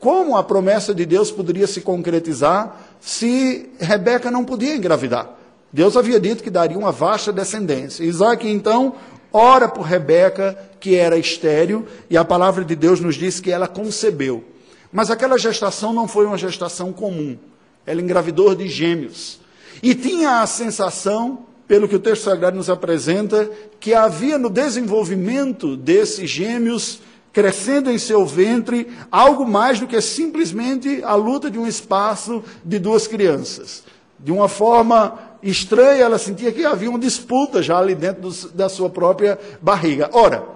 Como 0.00 0.34
a 0.34 0.42
promessa 0.42 0.94
de 0.94 1.04
Deus 1.04 1.30
poderia 1.30 1.66
se 1.66 1.82
concretizar 1.82 2.74
se 2.98 3.68
Rebeca 3.78 4.30
não 4.30 4.46
podia 4.46 4.74
engravidar? 4.74 5.28
Deus 5.70 5.94
havia 5.94 6.18
dito 6.18 6.42
que 6.42 6.48
daria 6.48 6.78
uma 6.78 6.90
vasta 6.90 7.30
descendência. 7.30 8.02
Isaac, 8.02 8.48
então, 8.48 8.94
ora 9.30 9.68
por 9.68 9.82
Rebeca, 9.82 10.56
que 10.80 10.96
era 10.96 11.18
estéril, 11.18 11.86
e 12.08 12.16
a 12.16 12.24
palavra 12.24 12.64
de 12.64 12.74
Deus 12.74 12.98
nos 12.98 13.14
diz 13.14 13.40
que 13.40 13.50
ela 13.50 13.68
concebeu. 13.68 14.51
Mas 14.92 15.10
aquela 15.10 15.38
gestação 15.38 15.92
não 15.92 16.06
foi 16.06 16.26
uma 16.26 16.36
gestação 16.36 16.92
comum. 16.92 17.38
Ela 17.86 18.02
engravidou 18.02 18.54
de 18.54 18.68
gêmeos. 18.68 19.40
E 19.82 19.94
tinha 19.94 20.42
a 20.42 20.46
sensação, 20.46 21.46
pelo 21.66 21.88
que 21.88 21.96
o 21.96 22.00
texto 22.00 22.24
sagrado 22.24 22.56
nos 22.56 22.68
apresenta, 22.68 23.50
que 23.80 23.94
havia 23.94 24.36
no 24.36 24.50
desenvolvimento 24.50 25.76
desses 25.76 26.28
gêmeos, 26.28 27.00
crescendo 27.32 27.90
em 27.90 27.96
seu 27.96 28.26
ventre, 28.26 28.88
algo 29.10 29.46
mais 29.48 29.80
do 29.80 29.86
que 29.86 29.98
simplesmente 30.00 31.02
a 31.02 31.14
luta 31.14 31.50
de 31.50 31.58
um 31.58 31.66
espaço 31.66 32.44
de 32.62 32.78
duas 32.78 33.06
crianças. 33.06 33.82
De 34.18 34.30
uma 34.30 34.46
forma 34.46 35.18
estranha, 35.42 36.04
ela 36.04 36.18
sentia 36.18 36.52
que 36.52 36.64
havia 36.64 36.90
uma 36.90 36.98
disputa 36.98 37.62
já 37.62 37.78
ali 37.78 37.94
dentro 37.94 38.22
do, 38.22 38.48
da 38.50 38.68
sua 38.68 38.90
própria 38.90 39.38
barriga. 39.60 40.10
Ora, 40.12 40.46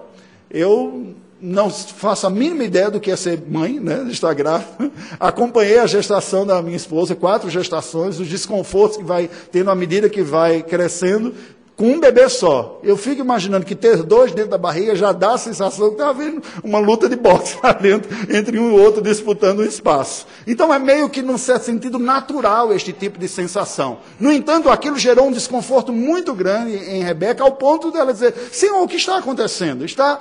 eu 0.49 1.15
não 1.41 1.69
faço 1.69 2.25
a 2.25 2.29
mínima 2.29 2.63
ideia 2.63 2.89
do 2.89 2.99
que 2.99 3.11
é 3.11 3.15
ser 3.15 3.41
mãe, 3.47 3.79
né, 3.79 4.03
de 4.03 4.11
estar 4.11 4.33
grávida. 4.33 4.91
Acompanhei 5.19 5.79
a 5.79 5.87
gestação 5.87 6.45
da 6.45 6.61
minha 6.61 6.77
esposa, 6.77 7.15
quatro 7.15 7.49
gestações, 7.49 8.19
os 8.19 8.27
desconfortos 8.27 8.97
que 8.97 9.03
vai 9.03 9.29
tendo 9.51 9.69
à 9.69 9.75
medida 9.75 10.09
que 10.09 10.21
vai 10.21 10.63
crescendo. 10.63 11.33
com 11.77 11.91
um 11.91 11.99
bebê 11.99 12.27
só. 12.27 12.79
Eu 12.83 12.97
fico 12.97 13.21
imaginando 13.21 13.63
que 13.63 13.75
ter 13.75 14.01
dois 14.01 14.31
dentro 14.31 14.49
da 14.49 14.57
barriga 14.57 14.95
já 14.95 15.11
dá 15.11 15.35
a 15.35 15.37
sensação 15.37 15.89
que 15.89 15.93
está 15.93 16.09
havendo 16.09 16.41
uma 16.63 16.79
luta 16.79 17.07
de 17.07 17.15
boxe 17.15 17.55
lá 17.63 17.71
dentro, 17.71 18.09
entre 18.35 18.57
um 18.57 18.75
e 18.75 18.79
outro 18.79 18.99
disputando 18.99 19.59
o 19.59 19.63
espaço. 19.63 20.25
Então 20.47 20.73
é 20.73 20.79
meio 20.79 21.07
que, 21.07 21.21
num 21.21 21.37
certo 21.37 21.63
sentido, 21.63 21.99
natural 21.99 22.73
este 22.73 22.91
tipo 22.91 23.19
de 23.19 23.27
sensação. 23.27 23.99
No 24.19 24.31
entanto, 24.31 24.69
aquilo 24.69 24.97
gerou 24.97 25.27
um 25.27 25.31
desconforto 25.31 25.93
muito 25.93 26.33
grande 26.33 26.75
em 26.75 27.03
Rebeca, 27.03 27.43
ao 27.43 27.51
ponto 27.51 27.91
dela 27.91 28.11
dizer: 28.11 28.33
Senhor, 28.51 28.81
o 28.81 28.87
que 28.87 28.95
está 28.95 29.19
acontecendo? 29.19 29.85
Está 29.85 30.19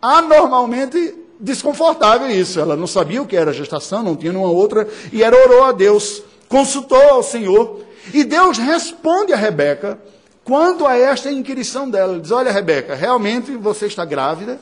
anormalmente 0.00 1.14
desconfortável 1.40 2.28
isso. 2.30 2.60
Ela 2.60 2.76
não 2.76 2.86
sabia 2.86 3.22
o 3.22 3.26
que 3.26 3.36
era 3.36 3.52
gestação, 3.52 4.02
não 4.02 4.16
tinha 4.16 4.32
nenhuma 4.32 4.50
outra, 4.50 4.88
e 5.12 5.22
ela 5.22 5.36
orou 5.44 5.64
a 5.64 5.72
Deus, 5.72 6.22
consultou 6.48 7.02
ao 7.02 7.22
Senhor, 7.22 7.80
e 8.12 8.24
Deus 8.24 8.58
responde 8.58 9.32
a 9.32 9.36
Rebeca 9.36 9.98
Quanto 10.48 10.86
a 10.86 10.96
esta 10.96 11.30
inquirição 11.30 11.90
dela, 11.90 12.14
ele 12.14 12.22
diz: 12.22 12.30
Olha, 12.30 12.50
Rebeca, 12.50 12.94
realmente 12.94 13.54
você 13.54 13.84
está 13.84 14.02
grávida 14.02 14.58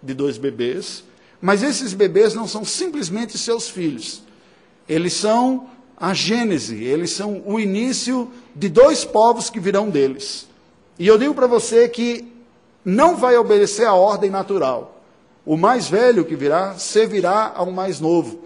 de 0.00 0.14
dois 0.14 0.38
bebês, 0.38 1.02
mas 1.40 1.60
esses 1.60 1.92
bebês 1.92 2.34
não 2.34 2.46
são 2.46 2.64
simplesmente 2.64 3.36
seus 3.36 3.68
filhos. 3.68 4.22
Eles 4.88 5.12
são 5.14 5.68
a 5.96 6.14
gênese, 6.14 6.84
eles 6.84 7.10
são 7.10 7.42
o 7.44 7.58
início 7.58 8.30
de 8.54 8.68
dois 8.68 9.04
povos 9.04 9.50
que 9.50 9.58
virão 9.58 9.90
deles. 9.90 10.46
E 11.00 11.08
eu 11.08 11.18
digo 11.18 11.34
para 11.34 11.48
você 11.48 11.88
que 11.88 12.32
não 12.84 13.16
vai 13.16 13.36
obedecer 13.36 13.86
à 13.86 13.94
ordem 13.94 14.30
natural. 14.30 15.02
O 15.46 15.56
mais 15.56 15.88
velho 15.88 16.24
que 16.24 16.36
virá 16.36 16.74
servirá 16.74 17.52
ao 17.54 17.70
mais 17.70 18.00
novo. 18.00 18.44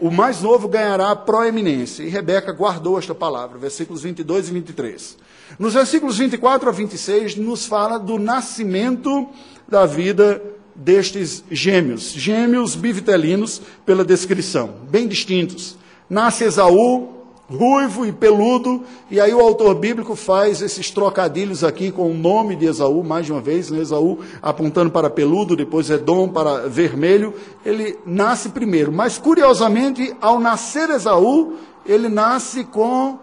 O 0.00 0.10
mais 0.10 0.40
novo 0.40 0.66
ganhará 0.66 1.14
proeminência. 1.14 2.02
E 2.02 2.08
Rebeca 2.08 2.52
guardou 2.52 2.98
esta 2.98 3.14
palavra, 3.14 3.58
versículos 3.58 4.02
22 4.02 4.48
e 4.48 4.52
23. 4.52 5.16
Nos 5.58 5.74
versículos 5.74 6.16
24 6.18 6.68
a 6.68 6.72
26, 6.72 7.36
nos 7.36 7.66
fala 7.66 7.98
do 7.98 8.18
nascimento 8.18 9.28
da 9.68 9.84
vida 9.84 10.42
destes 10.74 11.44
gêmeos, 11.50 12.12
gêmeos 12.12 12.74
bivitelinos, 12.74 13.60
pela 13.84 14.04
descrição, 14.04 14.74
bem 14.88 15.06
distintos. 15.06 15.76
Nasce 16.08 16.44
Esaú, 16.44 17.19
ruivo 17.50 18.06
e 18.06 18.12
peludo, 18.12 18.82
e 19.10 19.20
aí 19.20 19.34
o 19.34 19.40
autor 19.40 19.74
bíblico 19.74 20.14
faz 20.14 20.62
esses 20.62 20.90
trocadilhos 20.90 21.64
aqui 21.64 21.90
com 21.90 22.10
o 22.10 22.14
nome 22.14 22.54
de 22.54 22.66
Esaú, 22.66 23.02
mais 23.02 23.26
de 23.26 23.32
uma 23.32 23.40
vez, 23.40 23.70
né? 23.70 23.80
Esaú 23.80 24.20
apontando 24.40 24.90
para 24.90 25.10
peludo, 25.10 25.56
depois 25.56 25.90
Edom 25.90 26.28
para 26.28 26.68
vermelho, 26.68 27.34
ele 27.64 27.98
nasce 28.06 28.50
primeiro, 28.50 28.92
mas 28.92 29.18
curiosamente, 29.18 30.14
ao 30.20 30.38
nascer 30.38 30.88
Esaú, 30.90 31.54
ele 31.84 32.08
nasce 32.08 32.62
com 32.62 33.18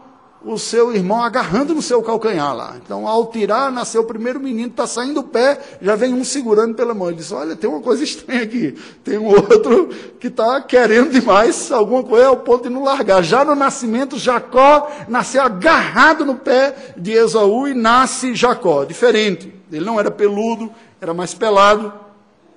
o 0.46 0.58
seu 0.58 0.96
irmão 0.96 1.22
agarrando 1.22 1.74
no 1.74 1.82
seu 1.82 2.02
calcanhar 2.02 2.56
lá. 2.56 2.76
Então, 2.84 3.08
ao 3.08 3.28
tirar, 3.28 3.72
nasceu 3.72 4.02
o 4.02 4.06
primeiro 4.06 4.40
menino, 4.40 4.70
está 4.70 4.86
saindo 4.86 5.22
o 5.22 5.24
pé, 5.24 5.60
já 5.82 5.96
vem 5.96 6.14
um 6.14 6.24
segurando 6.24 6.76
pela 6.76 6.94
mão. 6.94 7.08
Ele 7.08 7.18
diz: 7.18 7.32
Olha, 7.32 7.56
tem 7.56 7.70
uma 7.70 7.82
coisa 7.82 8.04
estranha 8.04 8.44
aqui. 8.44 8.76
Tem 9.04 9.18
um 9.18 9.28
outro 9.28 9.90
que 10.20 10.28
está 10.28 10.62
querendo 10.62 11.12
demais 11.12 11.72
alguma 11.72 12.04
coisa 12.04 12.28
ao 12.28 12.38
ponto 12.38 12.64
de 12.64 12.70
não 12.70 12.84
largar. 12.84 13.24
Já 13.24 13.44
no 13.44 13.56
nascimento, 13.56 14.18
Jacó 14.18 14.90
nasceu 15.08 15.42
agarrado 15.42 16.24
no 16.24 16.36
pé 16.36 16.94
de 16.96 17.12
Esaú 17.12 17.68
e 17.68 17.74
nasce 17.74 18.36
Jacó. 18.36 18.86
Diferente. 18.86 19.54
Ele 19.72 19.86
não 19.86 20.00
era 20.00 20.12
peludo, 20.12 20.72
era 21.02 21.14
mais 21.14 21.34
pelado. 21.34 21.92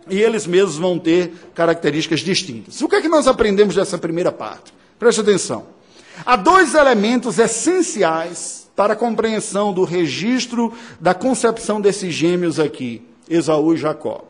E 0.09 0.21
eles 0.21 0.47
mesmos 0.47 0.77
vão 0.77 0.99
ter 0.99 1.33
características 1.55 2.21
distintas. 2.21 2.81
O 2.83 2.89
que 2.89 2.97
é 2.97 3.01
que 3.01 3.09
nós 3.09 3.27
aprendemos 3.27 3.75
dessa 3.75 3.97
primeira 3.97 4.33
parte? 4.33 4.73
Preste 4.99 5.21
atenção. 5.21 5.80
Há 6.25 6.37
dois 6.37 6.75
elementos 6.75 7.39
essenciais 7.39 8.69
para 8.77 8.93
a 8.93 8.97
compreensão 8.97 9.73
do 9.73 9.85
registro 9.85 10.73
da 11.01 11.15
concepção 11.15 11.81
desses 11.81 12.15
gêmeos 12.15 12.59
aqui, 12.59 13.03
Esaú 13.29 13.75
e 13.75 13.77
Jacó: 13.77 14.25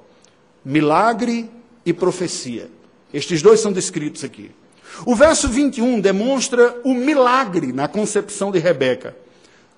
milagre 0.65 1.51
e 1.85 1.93
profecia. 1.93 2.71
Estes 3.13 3.43
dois 3.43 3.61
são 3.61 3.73
descritos 3.73 4.25
aqui. 4.25 4.51
O 5.07 5.15
verso 5.15 5.49
21 5.49 6.01
demonstra 6.01 6.81
o 6.85 6.93
milagre 6.93 7.73
na 7.73 7.89
concepção 7.89 8.51
de 8.51 8.59
Rebeca, 8.59 9.17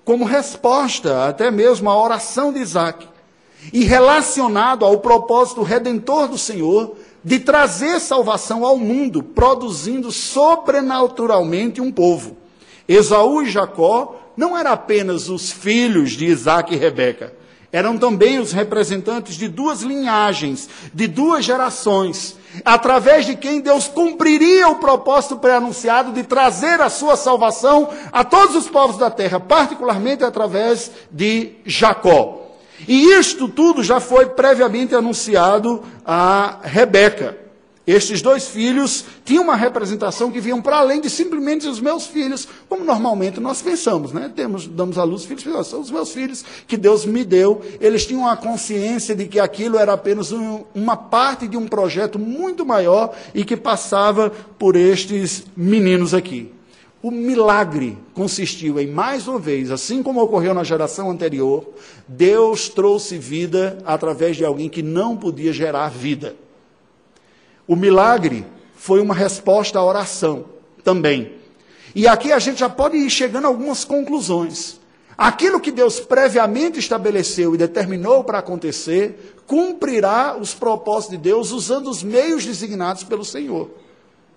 como 0.03 0.25
resposta 0.25 1.27
até 1.27 1.49
mesmo 1.49 1.89
à 1.89 2.03
oração 2.03 2.51
de 2.51 2.59
Isaac, 2.59 3.07
e 3.71 3.83
relacionado 3.83 4.83
ao 4.83 4.99
propósito 4.99 5.61
redentor 5.61 6.27
do 6.27 6.37
Senhor 6.37 6.97
de 7.23 7.39
trazer 7.39 7.99
salvação 7.99 8.65
ao 8.65 8.77
mundo, 8.77 9.23
produzindo 9.23 10.11
sobrenaturalmente 10.11 11.79
um 11.79 11.91
povo. 11.91 12.37
Esaú 12.87 13.43
e 13.43 13.49
Jacó 13.49 14.15
não 14.35 14.57
eram 14.57 14.71
apenas 14.71 15.29
os 15.29 15.51
filhos 15.51 16.11
de 16.11 16.25
Isaac 16.25 16.73
e 16.73 16.77
Rebeca, 16.77 17.33
eram 17.71 17.97
também 17.97 18.39
os 18.39 18.51
representantes 18.51 19.35
de 19.35 19.47
duas 19.47 19.81
linhagens, 19.81 20.69
de 20.93 21.07
duas 21.07 21.43
gerações, 21.43 22.37
através 22.63 23.25
de 23.25 23.35
quem 23.35 23.61
Deus 23.61 23.87
cumpriria 23.87 24.67
o 24.69 24.75
propósito 24.75 25.37
pré-anunciado 25.37 26.11
de 26.11 26.23
trazer 26.23 26.79
a 26.81 26.89
sua 26.89 27.15
salvação 27.15 27.89
a 28.11 28.23
todos 28.23 28.55
os 28.55 28.67
povos 28.67 28.97
da 28.97 29.09
terra, 29.09 29.39
particularmente 29.39 30.23
através 30.23 30.91
de 31.11 31.53
Jacó. 31.65 32.42
E 32.87 33.13
isto 33.13 33.47
tudo 33.47 33.83
já 33.83 33.99
foi 33.99 34.27
previamente 34.27 34.95
anunciado 34.95 35.83
a 36.05 36.59
Rebeca. 36.63 37.43
Estes 37.85 38.21
dois 38.21 38.47
filhos 38.47 39.03
tinham 39.25 39.43
uma 39.43 39.57
representação 39.57 40.31
que 40.31 40.39
vinham 40.39 40.61
para 40.61 40.77
além 40.77 41.01
de 41.01 41.09
simplesmente 41.09 41.67
os 41.67 41.81
meus 41.81 42.07
filhos, 42.07 42.47
como 42.69 42.85
normalmente 42.85 43.41
nós 43.41 43.61
pensamos, 43.61 44.13
né? 44.13 44.31
Temos, 44.33 44.67
damos 44.67 44.97
à 44.97 45.03
luz 45.03 45.25
filhos, 45.25 45.67
são 45.67 45.81
os 45.81 45.91
meus 45.91 46.11
filhos 46.13 46.45
que 46.65 46.77
Deus 46.77 47.05
me 47.05 47.25
deu. 47.25 47.61
Eles 47.81 48.05
tinham 48.05 48.25
a 48.25 48.37
consciência 48.37 49.13
de 49.13 49.25
que 49.27 49.37
aquilo 49.37 49.77
era 49.77 49.91
apenas 49.91 50.31
um, 50.31 50.63
uma 50.73 50.95
parte 50.95 51.45
de 51.45 51.57
um 51.57 51.67
projeto 51.67 52.17
muito 52.17 52.65
maior 52.65 53.13
e 53.35 53.43
que 53.43 53.57
passava 53.57 54.29
por 54.29 54.77
estes 54.77 55.43
meninos 55.53 56.13
aqui. 56.13 56.53
O 57.03 57.11
milagre 57.11 57.97
consistiu 58.13 58.79
em, 58.79 58.87
mais 58.87 59.27
uma 59.27 59.37
vez, 59.37 59.69
assim 59.71 60.01
como 60.01 60.21
ocorreu 60.21 60.53
na 60.53 60.63
geração 60.63 61.11
anterior, 61.11 61.67
Deus 62.07 62.69
trouxe 62.69 63.17
vida 63.17 63.77
através 63.85 64.37
de 64.37 64.45
alguém 64.45 64.69
que 64.69 64.81
não 64.81 65.17
podia 65.17 65.51
gerar 65.51 65.89
vida. 65.89 66.33
O 67.67 67.75
milagre 67.75 68.45
foi 68.77 69.01
uma 69.01 69.13
resposta 69.13 69.77
à 69.77 69.83
oração 69.83 70.45
também. 70.81 71.33
E 71.93 72.07
aqui 72.07 72.31
a 72.31 72.39
gente 72.39 72.61
já 72.61 72.69
pode 72.69 72.95
ir 72.95 73.09
chegando 73.09 73.43
a 73.43 73.47
algumas 73.49 73.83
conclusões. 73.83 74.79
Aquilo 75.17 75.59
que 75.59 75.73
Deus 75.73 75.99
previamente 75.99 76.79
estabeleceu 76.79 77.53
e 77.53 77.57
determinou 77.57 78.23
para 78.23 78.39
acontecer, 78.39 79.35
cumprirá 79.45 80.37
os 80.39 80.53
propósitos 80.53 81.17
de 81.17 81.21
Deus 81.21 81.51
usando 81.51 81.89
os 81.89 82.01
meios 82.01 82.45
designados 82.45 83.03
pelo 83.03 83.25
Senhor. 83.25 83.82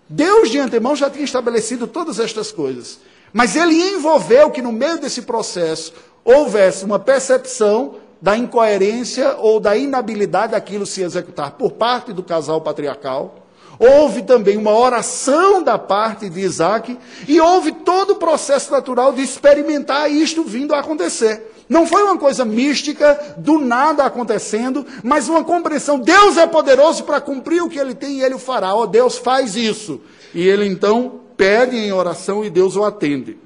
Deus 0.09 0.51
de 0.51 0.59
antemão 0.59 0.95
já 0.95 1.11
tinha 1.11 1.25
estabelecido 1.25 1.87
todas 1.87 2.21
estas 2.21 2.53
coisas. 2.53 2.99
Mas 3.33 3.57
ele 3.57 3.75
envolveu 3.75 4.51
que 4.51 4.63
no 4.63 4.73
meio 4.73 4.99
desse 4.99 5.23
processo 5.23 5.93
houvesse 6.25 6.85
uma 6.85 6.99
percepção 6.99 7.97
da 8.21 8.37
incoerência 8.37 9.37
ou 9.39 9.61
da 9.61 9.77
inabilidade 9.77 10.53
daquilo 10.53 10.87
se 10.87 11.03
executar 11.03 11.53
por 11.53 11.73
parte 11.73 12.13
do 12.13 12.23
casal 12.23 12.61
patriarcal. 12.61 13.47
Houve 13.79 14.23
também 14.23 14.57
uma 14.57 14.73
oração 14.73 15.63
da 15.63 15.79
parte 15.79 16.31
de 16.31 16.41
Isaac 16.41 16.99
e 17.29 17.39
houve 17.41 17.73
todo 17.73 18.15
o 18.15 18.17
processo 18.17 18.73
natural 18.73 19.13
de 19.13 19.23
experimentar 19.23 20.11
isto 20.11 20.43
vindo 20.45 20.75
a 20.75 20.81
acontecer. 20.81 21.56
Não 21.69 21.87
foi 21.87 22.03
uma 22.05 22.17
coisa 22.17 22.45
mística, 22.45 23.35
do 23.39 23.59
nada 23.59 24.05
acontecendo, 24.05 24.87
mas 25.03 25.29
uma 25.29 25.43
compreensão. 25.43 25.99
Deus 25.99 26.37
é 26.37 26.47
poderoso 26.47 27.05
para 27.05 27.21
cumprir 27.21 27.63
o 27.63 27.69
que 27.69 27.79
ele 27.79 27.95
tem 27.95 28.19
e 28.19 28.23
ele 28.23 28.35
o 28.35 28.39
fará. 28.39 28.75
Ó, 28.75 28.83
oh, 28.83 28.87
Deus 28.87 29.19
faz 29.19 29.57
isso. 29.57 30.01
E 30.35 30.47
ele 30.47 30.67
então 30.67 31.21
pede 31.37 31.77
em 31.77 31.93
oração 31.93 32.45
e 32.45 32.51
Deus 32.51 32.77
o 32.77 32.85
atende. 32.85 33.37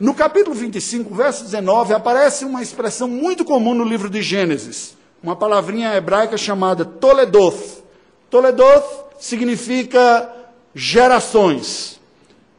No 0.00 0.14
capítulo 0.14 0.54
25, 0.54 1.14
verso 1.14 1.44
19, 1.44 1.92
aparece 1.92 2.44
uma 2.44 2.62
expressão 2.62 3.08
muito 3.08 3.44
comum 3.44 3.74
no 3.74 3.84
livro 3.84 4.08
de 4.08 4.22
Gênesis. 4.22 4.96
Uma 5.22 5.36
palavrinha 5.36 5.94
hebraica 5.94 6.38
chamada 6.38 6.84
Toledoth. 6.84 7.82
Toledoth 8.30 9.08
significa 9.18 10.32
gerações. 10.74 12.00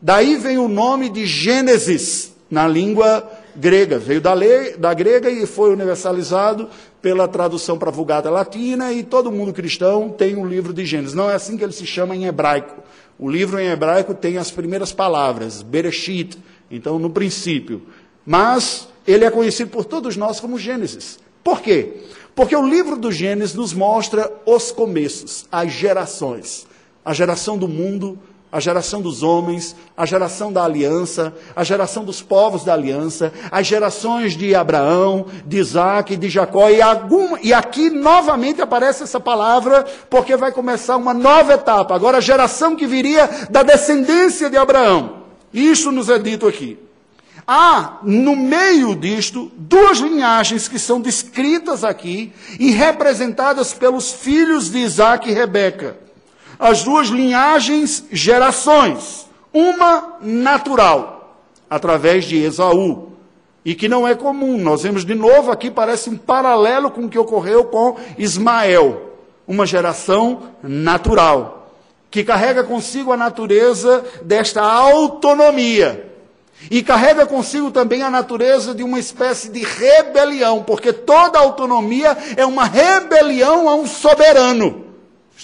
Daí 0.01 0.36
vem 0.36 0.58
o 0.58 0.68
nome 0.68 1.10
de 1.10 1.25
Gênesis 1.25 2.34
na 2.51 2.68
língua 2.68 3.38
grega, 3.56 3.98
veio 3.98 4.22
da, 4.22 4.34
lei, 4.34 4.77
da 4.77 4.94
grega 4.94 5.29
e 5.29 5.46
foi 5.46 5.72
universalizado 5.72 6.70
pela 7.01 7.27
tradução 7.27 7.77
para 7.77 7.89
a 7.89 7.94
Vulgata 7.94 8.29
Latina, 8.29 8.91
e 8.91 9.03
todo 9.03 9.32
mundo 9.32 9.53
cristão 9.53 10.10
tem 10.10 10.36
um 10.36 10.46
livro 10.46 10.74
de 10.74 10.86
Gênesis. 10.86 11.15
Não 11.15 11.29
é 11.29 11.36
assim 11.36 11.58
que 11.58 11.63
ele 11.63 11.74
se 11.74 11.86
chama 11.86 12.15
em 12.15 12.25
hebraico. 12.25 12.84
O 13.18 13.29
livro 13.29 13.60
em 13.60 13.68
hebraico 13.68 14.13
tem 14.13 14.38
as 14.38 14.51
primeiras 14.51 14.91
palavras, 14.91 15.62
Bereshit, 15.62 16.38
então 16.70 17.00
no 17.00 17.10
princípio. 17.10 17.82
Mas 18.25 18.88
ele 19.08 19.25
é 19.25 19.32
conhecido 19.32 19.72
por 19.72 19.86
todos 19.86 20.15
nós 20.15 20.39
como 20.39 20.58
Gênesis. 20.58 21.20
Por 21.44 21.62
quê? 21.62 21.94
Porque 22.36 22.56
o 22.56 22.65
livro 22.65 22.96
do 22.96 23.12
Gênesis 23.12 23.56
nos 23.56 23.74
mostra 23.74 24.32
os 24.46 24.72
começos, 24.72 25.46
as 25.51 25.72
gerações. 25.72 26.68
A 27.03 27.13
geração 27.13 27.58
do 27.58 27.68
mundo, 27.68 28.20
a 28.51 28.60
geração 28.60 29.00
dos 29.01 29.22
homens, 29.22 29.75
a 29.96 30.06
geração 30.06 30.51
da 30.51 30.63
aliança, 30.63 31.34
a 31.56 31.63
geração 31.63 32.03
dos 32.03 32.22
povos 32.22 32.63
da 32.63 32.74
aliança, 32.74 33.32
as 33.51 33.68
gerações 33.68 34.36
de 34.36 34.56
Abraão, 34.56 35.27
de 35.46 35.58
Isaac, 35.58 36.15
de 36.18 36.29
Jacó, 36.29 36.70
e, 36.70 36.82
algum, 36.82 37.38
e 37.44 37.53
aqui 37.53 37.91
novamente 37.91 38.62
aparece 38.62 39.03
essa 39.03 39.20
palavra, 39.20 39.86
porque 40.10 40.36
vai 40.36 40.51
começar 40.51 40.98
uma 40.98 41.13
nova 41.13 41.53
etapa, 41.53 41.94
agora 41.94 42.18
a 42.18 42.22
geração 42.22 42.75
que 42.75 42.88
viria 42.88 43.29
da 43.51 43.62
descendência 43.62 44.50
de 44.50 44.58
Abraão. 44.58 45.20
Isso 45.53 45.91
nos 45.91 46.10
é 46.10 46.18
dito 46.18 46.48
aqui. 46.48 46.79
Há, 47.46 48.00
no 48.03 48.36
meio 48.36 48.96
disto, 48.96 49.51
duas 49.58 50.00
linhagens 50.00 50.68
que 50.68 50.77
são 50.77 51.01
descritas 51.01 51.84
aqui 51.84 52.32
e 52.60 52.72
representadas 52.72 53.74
pelos 53.74 54.12
filhos 54.12 54.70
de 54.70 54.79
Isaac 54.79 55.29
e 55.29 55.34
Rebeca 55.34 56.09
as 56.60 56.84
duas 56.84 57.08
linhagens 57.08 58.04
gerações. 58.12 59.28
Uma 59.54 60.18
natural, 60.22 61.39
através 61.70 62.25
de 62.25 62.38
Esaú, 62.38 63.13
e 63.63 63.74
que 63.74 63.88
não 63.88 64.08
é 64.08 64.13
comum. 64.13 64.58
Nós 64.58 64.84
vemos 64.84 65.06
de 65.06 65.16
novo 65.16 65.51
aqui, 65.51 65.72
parece 65.72 66.10
um 66.10 66.18
paralelo 66.18 66.92
com 66.92 67.06
o 67.06 67.10
que 67.10 67.18
ocorreu 67.18 67.63
com 67.66 67.96
Ismael, 68.18 69.13
uma 69.48 69.66
geração 69.66 70.42
natural, 70.62 71.72
que 72.12 72.24
carrega 72.24 72.63
consigo 72.63 73.12
a 73.12 73.18
natureza 73.18 74.04
desta 74.24 74.62
autonomia. 74.62 76.08
E 76.70 76.84
carrega 76.84 77.25
consigo 77.25 77.72
também 77.72 78.04
a 78.04 78.10
natureza 78.10 78.75
de 78.75 78.84
uma 78.84 79.00
espécie 79.00 79.50
de 79.50 79.63
rebelião, 79.63 80.62
porque 80.62 80.92
toda 80.92 81.39
autonomia 81.39 82.18
é 82.36 82.46
uma 82.46 82.66
rebelião 82.66 83.70
a 83.70 83.75
um 83.75 83.88
soberano. 83.88 84.88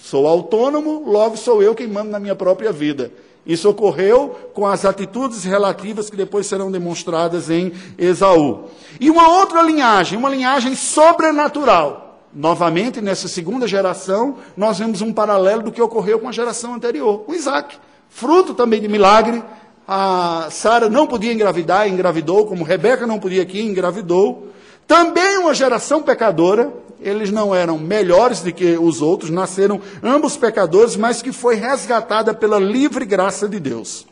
Sou 0.05 0.27
autônomo, 0.27 1.01
logo 1.03 1.35
sou 1.35 1.63
eu 1.63 1.73
quem 1.73 1.87
mando 1.87 2.11
na 2.11 2.19
minha 2.19 2.35
própria 2.35 2.71
vida. 2.71 3.11
Isso 3.43 3.67
ocorreu 3.67 4.51
com 4.53 4.67
as 4.67 4.85
atitudes 4.85 5.43
relativas 5.43 6.11
que 6.11 6.15
depois 6.15 6.45
serão 6.45 6.71
demonstradas 6.71 7.49
em 7.49 7.73
Esaú. 7.97 8.65
E 8.99 9.09
uma 9.09 9.27
outra 9.39 9.63
linhagem, 9.63 10.15
uma 10.15 10.29
linhagem 10.29 10.75
sobrenatural. 10.75 12.19
Novamente, 12.31 13.01
nessa 13.01 13.27
segunda 13.27 13.67
geração, 13.67 14.37
nós 14.55 14.77
vemos 14.77 15.01
um 15.01 15.11
paralelo 15.11 15.63
do 15.63 15.71
que 15.71 15.81
ocorreu 15.81 16.19
com 16.19 16.29
a 16.29 16.31
geração 16.31 16.75
anterior, 16.75 17.21
com 17.21 17.33
Isaac. 17.33 17.75
Fruto 18.07 18.53
também 18.53 18.79
de 18.79 18.87
milagre. 18.87 19.43
A 19.87 20.49
Sara 20.51 20.87
não 20.87 21.07
podia 21.07 21.33
engravidar, 21.33 21.89
engravidou, 21.89 22.45
como 22.45 22.63
Rebeca 22.63 23.07
não 23.07 23.17
podia 23.17 23.41
aqui, 23.41 23.59
engravidou. 23.59 24.49
Também 24.85 25.39
uma 25.39 25.55
geração 25.55 26.03
pecadora, 26.03 26.71
eles 26.99 27.31
não 27.31 27.53
eram 27.53 27.77
melhores 27.77 28.41
do 28.41 28.53
que 28.53 28.77
os 28.77 29.01
outros, 29.01 29.29
nasceram 29.29 29.81
ambos 30.03 30.37
pecadores, 30.37 30.95
mas 30.95 31.21
que 31.21 31.31
foi 31.31 31.55
resgatada 31.55 32.33
pela 32.33 32.59
livre 32.59 33.05
graça 33.05 33.47
de 33.47 33.59
Deus. 33.59 34.05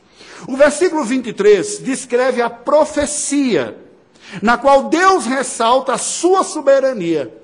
O 0.48 0.58
versículo 0.58 1.04
23 1.04 1.80
descreve 1.80 2.42
a 2.42 2.50
profecia, 2.50 3.78
na 4.42 4.58
qual 4.58 4.90
Deus 4.90 5.26
ressalta 5.26 5.94
a 5.94 5.98
sua 5.98 6.44
soberania, 6.44 7.36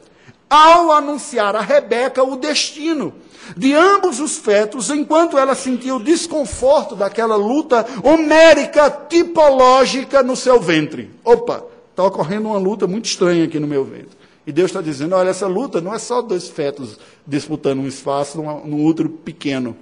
ao 0.50 0.91
anunciar 0.91 1.55
a 1.55 1.62
Rebeca 1.62 2.24
o 2.24 2.36
destino 2.36 3.13
de 3.55 3.74
ambos 3.74 4.19
os 4.19 4.38
fetos, 4.38 4.89
enquanto 4.89 5.38
ela 5.38 5.55
sentia 5.55 5.96
o 5.96 6.03
desconforto 6.03 6.96
daquela 6.96 7.36
luta 7.36 7.86
homérica, 8.03 8.89
tipológica 8.89 10.22
no 10.22 10.36
seu 10.36 10.60
ventre. 10.60 11.10
Opa, 11.24 11.63
está 11.89 12.03
ocorrendo 12.03 12.50
uma 12.50 12.58
luta 12.58 12.88
muito 12.88 13.05
estranha 13.05 13.46
aqui 13.46 13.60
no 13.60 13.67
meu 13.67 13.84
ventre. 13.84 14.18
E 14.50 14.51
Deus 14.51 14.72
está 14.72 14.82
dizendo: 14.82 15.13
olha, 15.13 15.29
essa 15.29 15.46
luta 15.46 15.79
não 15.79 15.94
é 15.94 16.00
só 16.00 16.24
dois 16.24 16.50
fetos 16.50 16.98
disputando 17.25 17.82
um 17.82 17.88
espaço 17.88 18.41
num, 18.41 18.84
útero 18.84 19.08
pequeno. 19.08 19.77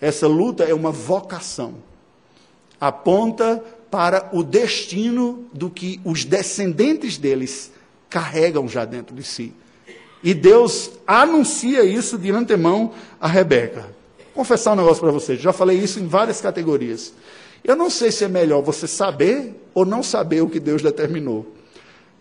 Essa 0.00 0.26
luta 0.26 0.64
é 0.64 0.72
uma 0.72 0.90
vocação. 0.90 1.74
Aponta 2.80 3.62
para 3.90 4.30
o 4.32 4.42
destino 4.42 5.44
do 5.52 5.68
que 5.68 6.00
os 6.06 6.24
descendentes 6.24 7.18
deles 7.18 7.70
carregam 8.08 8.66
já 8.66 8.86
dentro 8.86 9.14
de 9.14 9.22
si. 9.22 9.52
E 10.24 10.32
Deus 10.32 10.90
anuncia 11.06 11.84
isso 11.84 12.16
de 12.16 12.30
antemão 12.30 12.92
a 13.20 13.28
Rebeca. 13.28 13.94
Vou 14.18 14.36
confessar 14.36 14.72
um 14.72 14.76
negócio 14.76 15.02
para 15.02 15.12
vocês, 15.12 15.38
já 15.38 15.52
falei 15.52 15.76
isso 15.76 16.00
em 16.00 16.06
várias 16.06 16.40
categorias. 16.40 17.12
Eu 17.62 17.76
não 17.76 17.90
sei 17.90 18.10
se 18.10 18.24
é 18.24 18.28
melhor 18.28 18.62
você 18.62 18.86
saber 18.86 19.54
ou 19.74 19.84
não 19.84 20.02
saber 20.02 20.40
o 20.40 20.48
que 20.48 20.58
Deus 20.58 20.80
determinou. 20.80 21.57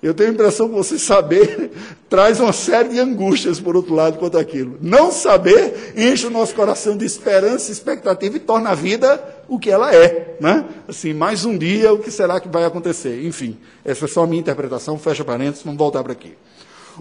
Eu 0.01 0.13
tenho 0.13 0.29
a 0.29 0.33
impressão 0.33 0.69
que 0.69 0.75
você 0.75 0.99
saber 0.99 1.71
traz 2.07 2.39
uma 2.39 2.53
série 2.53 2.89
de 2.89 2.99
angústias, 2.99 3.59
por 3.59 3.75
outro 3.75 3.95
lado, 3.95 4.19
quanto 4.19 4.37
aquilo. 4.37 4.77
Não 4.79 5.11
saber 5.11 5.93
enche 5.97 6.27
o 6.27 6.29
nosso 6.29 6.53
coração 6.53 6.95
de 6.95 7.05
esperança, 7.05 7.71
expectativa 7.71 8.37
e 8.37 8.39
torna 8.39 8.69
a 8.69 8.75
vida 8.75 9.23
o 9.47 9.57
que 9.57 9.71
ela 9.71 9.93
é. 9.93 10.37
Né? 10.39 10.65
Assim, 10.87 11.13
mais 11.13 11.45
um 11.45 11.57
dia, 11.57 11.91
o 11.91 11.97
que 11.97 12.11
será 12.11 12.39
que 12.39 12.47
vai 12.47 12.63
acontecer? 12.63 13.25
Enfim, 13.25 13.57
essa 13.83 14.05
é 14.05 14.07
só 14.07 14.23
a 14.23 14.27
minha 14.27 14.39
interpretação, 14.39 14.99
fecha 14.99 15.25
parênteses, 15.25 15.63
vamos 15.63 15.79
voltar 15.79 16.03
para 16.03 16.13
aqui. 16.13 16.35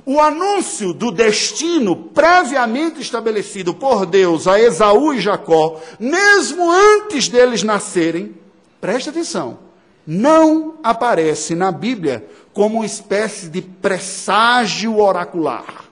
O 0.04 0.20
anúncio 0.20 0.92
do 0.92 1.10
destino 1.10 1.96
previamente 1.96 3.00
estabelecido 3.00 3.74
por 3.74 4.04
Deus 4.04 4.46
a 4.46 4.60
Esaú 4.60 5.14
e 5.14 5.20
Jacó, 5.20 5.80
mesmo 5.98 6.70
antes 6.70 7.28
deles 7.28 7.62
nascerem, 7.62 8.34
preste 8.80 9.08
atenção, 9.08 9.58
não 10.06 10.74
aparece 10.82 11.54
na 11.54 11.72
Bíblia 11.72 12.24
como 12.52 12.76
uma 12.76 12.86
espécie 12.86 13.48
de 13.48 13.60
presságio 13.60 14.98
oracular, 14.98 15.84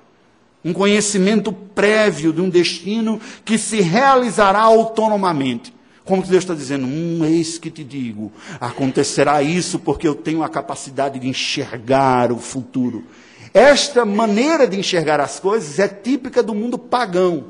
um 0.65 0.73
conhecimento 0.73 1.53
prévio 1.53 2.33
de 2.33 2.41
um 2.41 2.49
destino 2.49 3.21
que 3.45 3.59
se 3.59 3.81
realizará 3.81 4.61
autonomamente. 4.61 5.75
Como 6.05 6.23
que 6.23 6.29
Deus 6.29 6.45
está 6.45 6.55
dizendo, 6.55 6.87
hum, 6.87 7.25
eis 7.25 7.59
que 7.59 7.71
te 7.71 7.83
digo, 7.83 8.31
acontecerá 8.61 9.43
isso 9.43 9.79
porque 9.79 10.07
eu 10.07 10.15
tenho 10.15 10.43
a 10.43 10.49
capacidade 10.49 11.19
de 11.19 11.27
enxergar 11.27 12.31
o 12.31 12.39
futuro. 12.39 13.05
Esta 13.55 14.05
maneira 14.05 14.67
de 14.67 14.79
enxergar 14.79 15.21
as 15.21 15.41
coisas 15.41 15.79
é 15.79 15.89
típica 15.89 16.43
do 16.43 16.55
mundo 16.55 16.79
pagão. 16.79 17.45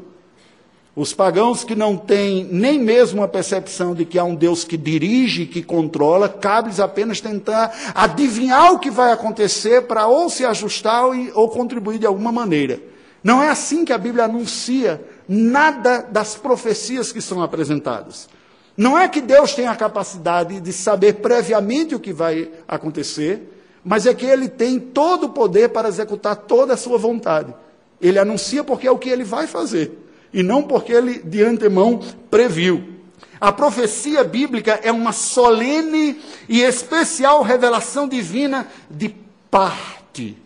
Os 0.96 1.12
pagãos 1.12 1.64
que 1.64 1.74
não 1.74 1.96
têm 1.96 2.44
nem 2.44 2.78
mesmo 2.78 3.20
a 3.20 3.26
percepção 3.26 3.96
de 3.96 4.04
que 4.04 4.16
há 4.16 4.22
um 4.22 4.36
Deus 4.36 4.62
que 4.62 4.76
dirige, 4.76 5.44
que 5.44 5.60
controla, 5.60 6.28
cabe-lhes 6.28 6.78
apenas 6.78 7.20
tentar 7.20 7.92
adivinhar 7.96 8.72
o 8.72 8.78
que 8.78 8.92
vai 8.92 9.10
acontecer 9.10 9.82
para 9.82 10.06
ou 10.06 10.30
se 10.30 10.44
ajustar 10.44 11.06
ou 11.34 11.48
contribuir 11.48 11.98
de 11.98 12.06
alguma 12.06 12.30
maneira. 12.30 12.80
Não 13.24 13.42
é 13.42 13.48
assim 13.48 13.84
que 13.84 13.92
a 13.92 13.98
Bíblia 13.98 14.26
anuncia 14.26 15.04
nada 15.28 15.98
das 15.98 16.36
profecias 16.36 17.10
que 17.10 17.20
são 17.20 17.42
apresentadas. 17.42 18.28
Não 18.76 18.96
é 18.96 19.08
que 19.08 19.20
Deus 19.20 19.52
tem 19.52 19.66
a 19.66 19.74
capacidade 19.74 20.60
de 20.60 20.72
saber 20.72 21.14
previamente 21.14 21.96
o 21.96 22.00
que 22.00 22.12
vai 22.12 22.52
acontecer, 22.68 23.52
mas 23.84 24.06
é 24.06 24.14
que 24.14 24.26
ele 24.26 24.48
tem 24.48 24.78
todo 24.78 25.24
o 25.24 25.30
poder 25.30 25.70
para 25.70 25.88
executar 25.88 26.36
toda 26.36 26.74
a 26.74 26.76
sua 26.76 26.98
vontade. 26.98 27.52
Ele 28.00 28.18
anuncia 28.18 28.62
porque 28.62 28.86
é 28.86 28.90
o 28.92 28.98
que 28.98 29.08
ele 29.08 29.24
vai 29.24 29.48
fazer 29.48 30.03
e 30.34 30.42
não 30.42 30.64
porque 30.64 30.92
ele 30.92 31.20
de 31.20 31.42
antemão 31.42 32.00
previu. 32.28 32.92
A 33.40 33.52
profecia 33.52 34.24
bíblica 34.24 34.80
é 34.82 34.90
uma 34.90 35.12
solene 35.12 36.20
e 36.48 36.60
especial 36.60 37.42
revelação 37.42 38.08
divina 38.08 38.66
de 38.90 39.14
parte, 39.50 40.36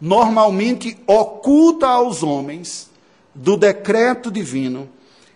normalmente 0.00 0.98
oculta 1.06 1.86
aos 1.86 2.22
homens 2.22 2.90
do 3.34 3.56
decreto 3.56 4.30
divino, 4.30 4.88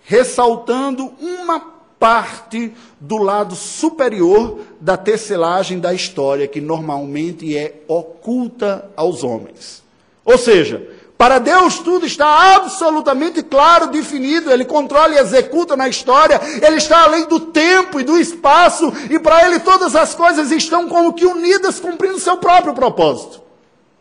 ressaltando 0.02 1.12
uma 1.20 1.60
parte 1.98 2.72
do 2.98 3.18
lado 3.18 3.54
superior 3.54 4.58
da 4.80 4.96
tecelagem 4.96 5.78
da 5.78 5.94
história, 5.94 6.48
que 6.48 6.60
normalmente 6.60 7.56
é 7.56 7.82
oculta 7.86 8.90
aos 8.96 9.22
homens. 9.22 9.82
Ou 10.24 10.36
seja, 10.36 10.86
para 11.24 11.38
Deus 11.38 11.78
tudo 11.78 12.04
está 12.04 12.54
absolutamente 12.54 13.42
claro, 13.42 13.86
definido. 13.86 14.52
Ele 14.52 14.62
controla 14.62 15.14
e 15.14 15.16
executa 15.16 15.74
na 15.74 15.88
história. 15.88 16.38
Ele 16.60 16.76
está 16.76 17.04
além 17.04 17.26
do 17.26 17.40
tempo 17.40 17.98
e 17.98 18.04
do 18.04 18.18
espaço. 18.18 18.92
E 19.08 19.18
para 19.18 19.46
Ele 19.46 19.58
todas 19.60 19.96
as 19.96 20.14
coisas 20.14 20.50
estão 20.50 20.86
como 20.86 21.14
que 21.14 21.24
unidas, 21.24 21.80
cumprindo 21.80 22.20
seu 22.20 22.36
próprio 22.36 22.74
propósito. 22.74 23.40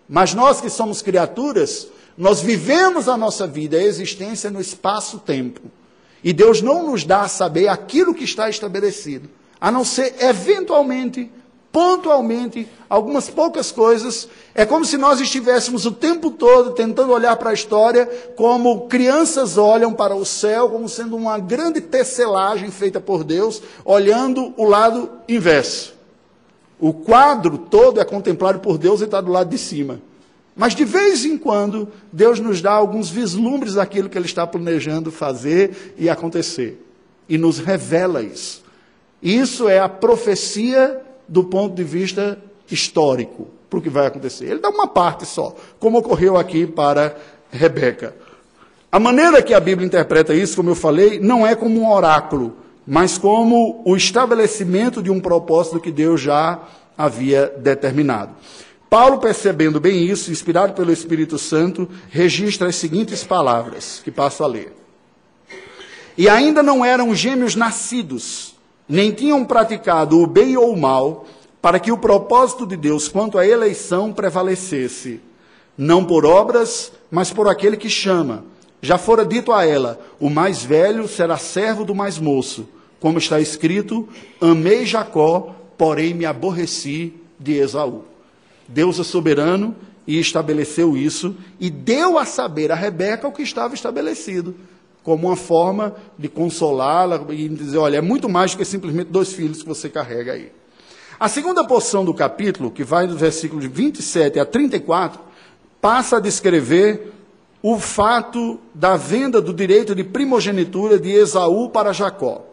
Mas 0.05 0.33
nós 0.33 0.59
que 0.59 0.69
somos 0.69 1.01
criaturas, 1.01 1.87
nós 2.17 2.41
vivemos 2.41 3.07
a 3.07 3.15
nossa 3.15 3.47
vida, 3.47 3.77
a 3.77 3.83
existência 3.83 4.51
no 4.51 4.59
espaço-tempo. 4.59 5.61
E 6.21 6.33
Deus 6.33 6.61
não 6.61 6.91
nos 6.91 7.05
dá 7.05 7.21
a 7.21 7.29
saber 7.29 7.69
aquilo 7.69 8.13
que 8.13 8.25
está 8.25 8.49
estabelecido, 8.49 9.29
a 9.61 9.71
não 9.71 9.85
ser 9.85 10.13
eventualmente 10.19 11.31
pontualmente 11.73 12.67
algumas 12.87 13.31
poucas 13.31 13.71
coisas. 13.71 14.29
É 14.53 14.63
como 14.63 14.85
se 14.85 14.95
nós 14.95 15.19
estivéssemos 15.19 15.87
o 15.87 15.91
tempo 15.91 16.29
todo 16.29 16.71
tentando 16.71 17.11
olhar 17.11 17.35
para 17.35 17.49
a 17.49 17.53
história 17.53 18.05
como 18.35 18.87
crianças 18.87 19.57
olham 19.57 19.91
para 19.91 20.15
o 20.15 20.23
céu, 20.23 20.69
como 20.69 20.87
sendo 20.87 21.17
uma 21.17 21.39
grande 21.39 21.81
tecelagem 21.81 22.69
feita 22.69 23.01
por 23.01 23.23
Deus, 23.23 23.59
olhando 23.83 24.53
o 24.55 24.65
lado 24.65 25.09
inverso. 25.27 25.95
O 26.79 26.93
quadro 26.93 27.57
todo 27.57 27.99
é 27.99 28.05
contemplado 28.05 28.59
por 28.59 28.77
Deus 28.77 29.01
e 29.01 29.05
está 29.05 29.19
do 29.19 29.31
lado 29.31 29.49
de 29.49 29.57
cima. 29.57 29.99
Mas 30.55 30.75
de 30.75 30.85
vez 30.85 31.25
em 31.25 31.35
quando, 31.35 31.87
Deus 32.11 32.39
nos 32.39 32.61
dá 32.61 32.73
alguns 32.73 33.09
vislumbres 33.09 33.73
daquilo 33.73 34.09
que 34.09 34.17
Ele 34.17 34.27
está 34.27 34.45
planejando 34.45 35.11
fazer 35.11 35.95
e 35.97 36.07
acontecer. 36.07 36.79
e 37.27 37.37
nos 37.37 37.57
revela 37.57 38.21
isso. 38.21 38.61
Isso 39.21 39.69
é 39.69 39.79
a 39.79 39.87
profecia 39.87 41.01
do 41.27 41.43
ponto 41.43 41.75
de 41.75 41.83
vista 41.83 42.37
histórico 42.69 43.47
para 43.69 43.79
o 43.79 43.81
que 43.81 43.89
vai 43.89 44.07
acontecer. 44.07 44.45
Ele 44.45 44.59
dá 44.59 44.69
uma 44.69 44.87
parte 44.87 45.25
só, 45.25 45.55
como 45.79 45.97
ocorreu 45.97 46.37
aqui 46.37 46.65
para 46.67 47.15
Rebeca. 47.51 48.15
A 48.91 48.99
maneira 48.99 49.41
que 49.41 49.53
a 49.53 49.59
Bíblia 49.59 49.87
interpreta 49.87 50.35
isso, 50.35 50.55
como 50.55 50.69
eu 50.69 50.75
falei, 50.75 51.19
não 51.19 51.45
é 51.45 51.55
como 51.55 51.79
um 51.79 51.91
oráculo, 51.91 52.55
mas 52.85 53.17
como 53.17 53.81
o 53.85 53.95
estabelecimento 53.95 55.01
de 55.01 55.09
um 55.09 55.19
propósito 55.19 55.79
que 55.79 55.91
Deus 55.91 56.21
já 56.21 56.59
havia 56.97 57.47
determinado. 57.57 58.35
Paulo, 58.89 59.17
percebendo 59.17 59.79
bem 59.79 60.05
isso, 60.05 60.31
inspirado 60.31 60.73
pelo 60.73 60.91
Espírito 60.91 61.39
Santo, 61.39 61.89
registra 62.11 62.67
as 62.67 62.75
seguintes 62.75 63.23
palavras, 63.23 63.99
que 64.03 64.11
passo 64.11 64.43
a 64.43 64.47
ler. 64.47 64.71
E 66.15 66.29
ainda 66.29 66.61
não 66.61 66.85
eram 66.85 67.15
gêmeos 67.15 67.55
nascidos, 67.55 68.52
nem 68.87 69.11
tinham 69.11 69.45
praticado 69.45 70.19
o 70.19 70.27
bem 70.27 70.57
ou 70.57 70.73
o 70.73 70.79
mal, 70.79 71.25
para 71.61 71.79
que 71.79 71.91
o 71.91 71.97
propósito 71.97 72.65
de 72.65 72.75
Deus 72.75 73.07
quanto 73.07 73.37
à 73.37 73.47
eleição 73.47 74.11
prevalecesse, 74.11 75.21
não 75.77 76.03
por 76.03 76.25
obras, 76.25 76.91
mas 77.09 77.31
por 77.31 77.47
aquele 77.47 77.77
que 77.77 77.89
chama. 77.89 78.43
Já 78.81 78.97
fora 78.97 79.25
dito 79.25 79.53
a 79.53 79.65
ela: 79.65 79.99
o 80.19 80.29
mais 80.29 80.63
velho 80.63 81.07
será 81.07 81.37
servo 81.37 81.85
do 81.85 81.95
mais 81.95 82.19
moço, 82.19 82.67
como 82.99 83.17
está 83.17 83.39
escrito: 83.39 84.07
amei 84.41 84.85
Jacó, 84.85 85.55
porém 85.77 86.13
me 86.13 86.25
aborreci 86.25 87.13
de 87.39 87.53
Esaú. 87.53 88.03
Deus 88.67 88.99
é 88.99 89.03
soberano 89.03 89.75
e 90.05 90.19
estabeleceu 90.19 90.97
isso 90.97 91.35
e 91.59 91.69
deu 91.69 92.17
a 92.17 92.25
saber 92.25 92.71
a 92.71 92.75
Rebeca 92.75 93.27
o 93.27 93.31
que 93.31 93.41
estava 93.41 93.73
estabelecido, 93.73 94.55
como 95.03 95.27
uma 95.27 95.35
forma 95.35 95.95
de 96.17 96.27
consolá-la 96.27 97.23
e 97.29 97.49
dizer: 97.49 97.77
olha, 97.77 97.97
é 97.97 98.01
muito 98.01 98.29
mais 98.29 98.51
do 98.51 98.57
que 98.57 98.65
simplesmente 98.65 99.11
dois 99.11 99.33
filhos 99.33 99.61
que 99.61 99.67
você 99.67 99.89
carrega 99.89 100.33
aí. 100.33 100.51
A 101.19 101.27
segunda 101.27 101.65
porção 101.65 102.03
do 102.03 102.13
capítulo, 102.13 102.71
que 102.71 102.83
vai 102.83 103.05
do 103.05 103.17
versículo 103.17 103.61
de 103.61 103.67
27 103.67 104.39
a 104.39 104.45
34, 104.45 105.19
passa 105.79 106.17
a 106.17 106.19
descrever 106.19 107.13
o 107.61 107.79
fato 107.79 108.59
da 108.73 108.97
venda 108.97 109.41
do 109.41 109.53
direito 109.53 109.95
de 109.95 110.03
primogenitura 110.03 110.99
de 110.99 111.11
Esaú 111.11 111.69
para 111.69 111.93
Jacó. 111.93 112.45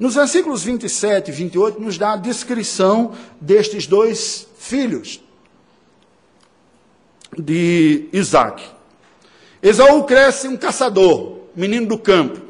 Nos 0.00 0.16
versículos 0.16 0.64
27 0.64 1.30
e 1.30 1.32
28, 1.32 1.80
nos 1.80 1.96
dá 1.96 2.14
a 2.14 2.16
descrição 2.16 3.12
destes 3.40 3.86
dois 3.86 4.48
filhos, 4.58 5.20
de 7.38 8.08
Isaac. 8.12 8.62
Esaú 9.62 10.04
cresce 10.04 10.48
um 10.48 10.56
caçador, 10.56 11.35
menino 11.56 11.86
do 11.86 11.98
campo. 11.98 12.40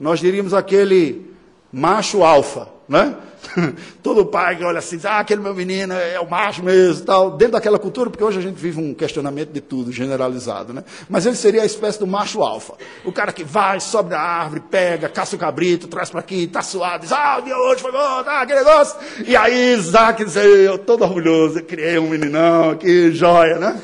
Nós 0.00 0.20
diríamos 0.20 0.54
aquele 0.54 1.30
macho 1.72 2.24
alfa, 2.24 2.68
né? 2.88 3.16
Todo 4.02 4.26
pai 4.26 4.56
que 4.56 4.64
olha 4.64 4.78
assim, 4.78 4.98
ah, 5.04 5.20
aquele 5.20 5.40
meu 5.40 5.54
menino 5.54 5.94
é 5.94 6.18
o 6.20 6.28
macho 6.28 6.62
mesmo, 6.62 7.04
tal, 7.04 7.30
dentro 7.32 7.52
daquela 7.52 7.78
cultura, 7.78 8.10
porque 8.10 8.24
hoje 8.24 8.38
a 8.38 8.42
gente 8.42 8.56
vive 8.56 8.80
um 8.80 8.94
questionamento 8.94 9.50
de 9.50 9.60
tudo, 9.60 9.92
generalizado, 9.92 10.72
né? 10.72 10.84
Mas 11.08 11.26
ele 11.26 11.36
seria 11.36 11.62
a 11.62 11.66
espécie 11.66 11.98
do 11.98 12.06
macho 12.06 12.42
alfa. 12.42 12.74
O 13.04 13.12
cara 13.12 13.32
que 13.32 13.44
vai, 13.44 13.80
sobe 13.80 14.10
na 14.10 14.18
árvore, 14.18 14.62
pega, 14.70 15.08
caça 15.08 15.36
o 15.36 15.38
cabrito, 15.38 15.88
traz 15.88 16.10
para 16.10 16.20
aqui, 16.20 16.46
tá 16.46 16.62
suado, 16.62 17.02
diz, 17.02 17.12
ah, 17.12 17.38
o 17.38 17.42
dia 17.42 17.56
hoje 17.56 17.82
foi 17.82 17.92
bom, 17.92 18.22
tá, 18.24 18.42
aquele 18.42 18.60
negócio. 18.60 18.98
E 19.26 19.36
aí 19.36 19.74
Isaac 19.74 20.24
diz, 20.24 20.36
eu 20.36 20.78
todo 20.78 21.02
orgulhoso, 21.02 21.58
eu 21.58 21.64
criei 21.64 21.98
um 21.98 22.08
meninão, 22.08 22.76
que 22.76 23.12
joia, 23.12 23.58
né? 23.58 23.80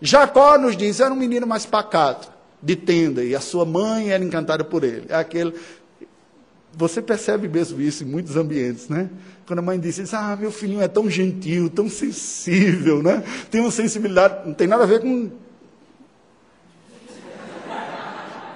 Jacó 0.00 0.58
nos 0.58 0.76
diz, 0.76 0.98
era 1.00 1.12
um 1.12 1.16
menino 1.16 1.46
mais 1.46 1.64
pacato, 1.64 2.28
de 2.62 2.76
tenda, 2.76 3.24
e 3.24 3.34
a 3.34 3.40
sua 3.40 3.64
mãe 3.64 4.10
era 4.10 4.22
encantada 4.22 4.62
por 4.62 4.84
ele. 4.84 5.06
É 5.08 5.16
aquele. 5.16 5.54
Você 6.74 7.02
percebe 7.02 7.48
mesmo 7.48 7.80
isso 7.80 8.04
em 8.04 8.06
muitos 8.06 8.36
ambientes, 8.36 8.88
né? 8.88 9.10
Quando 9.46 9.58
a 9.58 9.62
mãe 9.62 9.78
diz, 9.78 10.14
ah, 10.14 10.36
meu 10.36 10.50
filhinho 10.50 10.80
é 10.80 10.88
tão 10.88 11.10
gentil, 11.10 11.68
tão 11.68 11.88
sensível, 11.88 13.02
né? 13.02 13.22
Tem 13.50 13.60
uma 13.60 13.70
sensibilidade, 13.70 14.46
não 14.46 14.54
tem 14.54 14.66
nada 14.66 14.84
a 14.84 14.86
ver 14.86 15.00
com. 15.00 15.30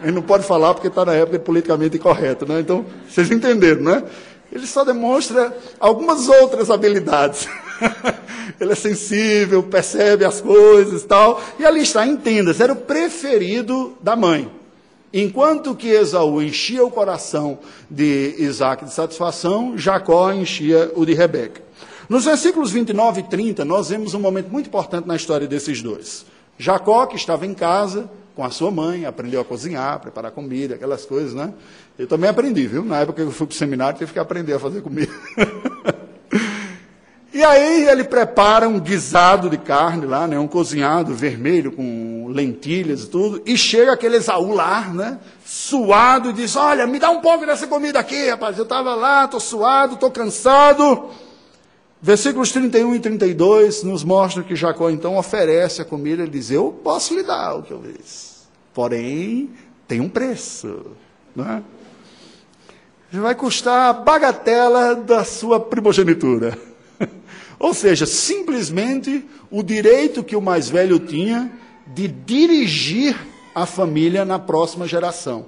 Ele 0.02 0.12
não 0.12 0.22
pode 0.22 0.44
falar 0.44 0.72
porque 0.74 0.88
está 0.88 1.04
na 1.04 1.14
época 1.14 1.38
politicamente 1.40 1.96
incorreto, 1.96 2.46
né? 2.46 2.60
Então, 2.60 2.86
vocês 3.08 3.30
entenderam, 3.30 3.82
né? 3.82 4.04
Ele 4.52 4.66
só 4.66 4.84
demonstra 4.84 5.56
algumas 5.80 6.28
outras 6.28 6.70
habilidades. 6.70 7.48
ele 8.60 8.72
é 8.72 8.74
sensível, 8.74 9.62
percebe 9.62 10.24
as 10.24 10.40
coisas 10.40 11.02
e 11.02 11.06
tal. 11.06 11.42
E 11.58 11.64
ali 11.64 11.82
está, 11.82 12.06
entenda, 12.06 12.54
era 12.58 12.72
o 12.72 12.76
preferido 12.76 13.96
da 14.00 14.16
mãe. 14.16 14.50
Enquanto 15.12 15.74
que 15.74 15.88
Esaú 15.88 16.42
enchia 16.42 16.84
o 16.84 16.90
coração 16.90 17.58
de 17.90 18.34
Isaac 18.38 18.84
de 18.84 18.92
satisfação, 18.92 19.76
Jacó 19.78 20.32
enchia 20.32 20.92
o 20.94 21.06
de 21.06 21.14
Rebeca. 21.14 21.62
Nos 22.08 22.24
versículos 22.24 22.70
29 22.70 23.20
e 23.20 23.24
30, 23.24 23.64
nós 23.64 23.88
vemos 23.88 24.14
um 24.14 24.20
momento 24.20 24.48
muito 24.50 24.66
importante 24.66 25.08
na 25.08 25.16
história 25.16 25.46
desses 25.46 25.82
dois. 25.82 26.26
Jacó, 26.58 27.06
que 27.06 27.16
estava 27.16 27.46
em 27.46 27.54
casa 27.54 28.08
com 28.34 28.44
a 28.44 28.50
sua 28.50 28.70
mãe, 28.70 29.06
aprendeu 29.06 29.40
a 29.40 29.44
cozinhar, 29.44 29.98
preparar 30.00 30.30
comida, 30.30 30.74
aquelas 30.74 31.06
coisas, 31.06 31.32
né? 31.32 31.54
Eu 31.98 32.06
também 32.06 32.28
aprendi, 32.28 32.66
viu? 32.66 32.84
Na 32.84 33.00
época 33.00 33.22
que 33.22 33.28
eu 33.28 33.32
fui 33.32 33.46
para 33.46 33.54
o 33.54 33.56
seminário, 33.56 33.98
tive 33.98 34.12
que 34.12 34.18
aprender 34.18 34.52
a 34.52 34.58
fazer 34.58 34.82
comida. 34.82 35.10
E 37.36 37.44
aí 37.44 37.86
ele 37.86 38.02
prepara 38.02 38.66
um 38.66 38.80
guisado 38.80 39.50
de 39.50 39.58
carne 39.58 40.06
lá, 40.06 40.26
né, 40.26 40.38
um 40.38 40.48
cozinhado 40.48 41.14
vermelho 41.14 41.70
com 41.70 42.28
lentilhas 42.30 43.02
e 43.02 43.10
tudo, 43.10 43.42
e 43.44 43.58
chega 43.58 43.92
aquele 43.92 44.16
Esaú 44.16 44.54
lá, 44.54 44.88
né, 44.88 45.18
suado, 45.44 46.30
e 46.30 46.32
diz, 46.32 46.56
olha, 46.56 46.86
me 46.86 46.98
dá 46.98 47.10
um 47.10 47.20
pouco 47.20 47.44
dessa 47.44 47.66
comida 47.66 47.98
aqui, 47.98 48.30
rapaz, 48.30 48.56
eu 48.56 48.62
estava 48.62 48.94
lá, 48.94 49.26
estou 49.26 49.38
suado, 49.38 49.96
estou 49.96 50.10
cansado. 50.10 51.10
Versículos 52.00 52.52
31 52.52 52.94
e 52.94 53.00
32 53.00 53.82
nos 53.82 54.02
mostram 54.02 54.42
que 54.42 54.56
Jacó 54.56 54.88
então 54.88 55.18
oferece 55.18 55.82
a 55.82 55.84
comida, 55.84 56.22
ele 56.22 56.30
diz, 56.30 56.50
eu 56.50 56.72
posso 56.82 57.14
lhe 57.14 57.22
dar 57.22 57.56
o 57.56 57.62
que 57.62 57.70
eu 57.70 57.82
fiz, 57.82 58.48
porém 58.72 59.50
tem 59.86 60.00
um 60.00 60.08
preço, 60.08 60.86
não 61.34 61.44
é? 61.44 61.62
Vai 63.12 63.34
custar 63.34 63.90
a 63.90 63.92
bagatela 63.92 64.94
da 64.94 65.22
sua 65.22 65.60
primogenitura. 65.60 66.74
Ou 67.58 67.72
seja, 67.72 68.06
simplesmente 68.06 69.24
o 69.50 69.62
direito 69.62 70.22
que 70.22 70.36
o 70.36 70.42
mais 70.42 70.68
velho 70.68 70.98
tinha 70.98 71.50
de 71.86 72.08
dirigir 72.08 73.16
a 73.54 73.64
família 73.64 74.24
na 74.24 74.38
próxima 74.38 74.86
geração. 74.86 75.46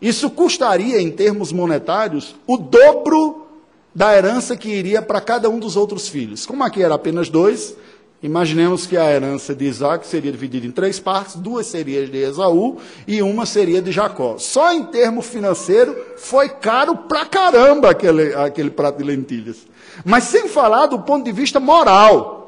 Isso 0.00 0.30
custaria, 0.30 1.00
em 1.00 1.10
termos 1.10 1.52
monetários, 1.52 2.36
o 2.46 2.56
dobro 2.56 3.46
da 3.94 4.14
herança 4.16 4.56
que 4.56 4.68
iria 4.68 5.02
para 5.02 5.20
cada 5.20 5.48
um 5.48 5.58
dos 5.58 5.76
outros 5.76 6.08
filhos. 6.08 6.46
Como 6.46 6.62
aqui 6.62 6.82
era 6.82 6.94
apenas 6.94 7.28
dois, 7.28 7.74
imaginemos 8.22 8.86
que 8.86 8.96
a 8.96 9.10
herança 9.10 9.54
de 9.54 9.64
Isaac 9.64 10.06
seria 10.06 10.32
dividida 10.32 10.66
em 10.66 10.70
três 10.70 10.98
partes: 10.98 11.36
duas 11.36 11.66
seriam 11.66 12.04
de 12.04 12.18
Esaú 12.18 12.78
e 13.06 13.22
uma 13.22 13.46
seria 13.46 13.80
de 13.80 13.92
Jacó. 13.92 14.36
Só 14.38 14.72
em 14.72 14.84
termo 14.84 15.22
financeiro, 15.22 15.96
foi 16.16 16.48
caro 16.48 16.96
pra 16.96 17.26
caramba 17.26 17.90
aquele, 17.90 18.34
aquele 18.34 18.70
prato 18.70 18.98
de 18.98 19.04
lentilhas. 19.04 19.66
Mas 20.04 20.24
sem 20.24 20.48
falar 20.48 20.86
do 20.86 21.00
ponto 21.00 21.24
de 21.24 21.32
vista 21.32 21.58
moral 21.58 22.38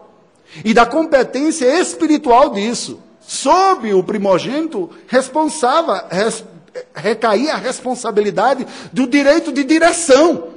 e 0.65 0.75
da 0.75 0.87
competência 0.87 1.81
espiritual 1.81 2.51
disso. 2.51 3.01
Sob 3.21 3.93
o 3.95 4.03
primogênito, 4.03 4.91
responsável, 5.07 5.95
res, 6.11 6.45
recaía 6.95 7.55
a 7.55 7.57
responsabilidade 7.57 8.67
do 8.93 9.07
direito 9.07 9.53
de 9.53 9.63
direção. 9.63 10.49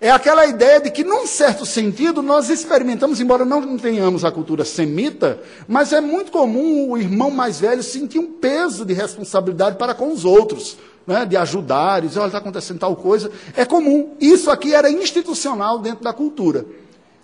É 0.00 0.10
aquela 0.10 0.46
ideia 0.46 0.80
de 0.80 0.90
que, 0.90 1.02
num 1.02 1.26
certo 1.26 1.64
sentido, 1.64 2.20
nós 2.20 2.50
experimentamos, 2.50 3.18
embora 3.18 3.44
não 3.46 3.78
tenhamos 3.78 4.24
a 4.24 4.30
cultura 4.30 4.64
semita, 4.64 5.40
mas 5.66 5.92
é 5.92 6.00
muito 6.00 6.30
comum 6.30 6.90
o 6.90 6.98
irmão 6.98 7.30
mais 7.30 7.60
velho 7.60 7.82
sentir 7.82 8.18
um 8.18 8.32
peso 8.32 8.84
de 8.84 8.92
responsabilidade 8.92 9.76
para 9.76 9.94
com 9.94 10.12
os 10.12 10.24
outros 10.24 10.76
né, 11.06 11.24
de 11.24 11.36
ajudar, 11.36 12.02
dizer, 12.02 12.18
olha, 12.18 12.26
está 12.26 12.38
acontecendo 12.38 12.78
tal 12.78 12.94
coisa, 12.94 13.30
é 13.56 13.64
comum. 13.64 14.14
Isso 14.20 14.50
aqui 14.50 14.74
era 14.74 14.90
institucional 14.90 15.78
dentro 15.78 16.04
da 16.04 16.12
cultura. 16.12 16.66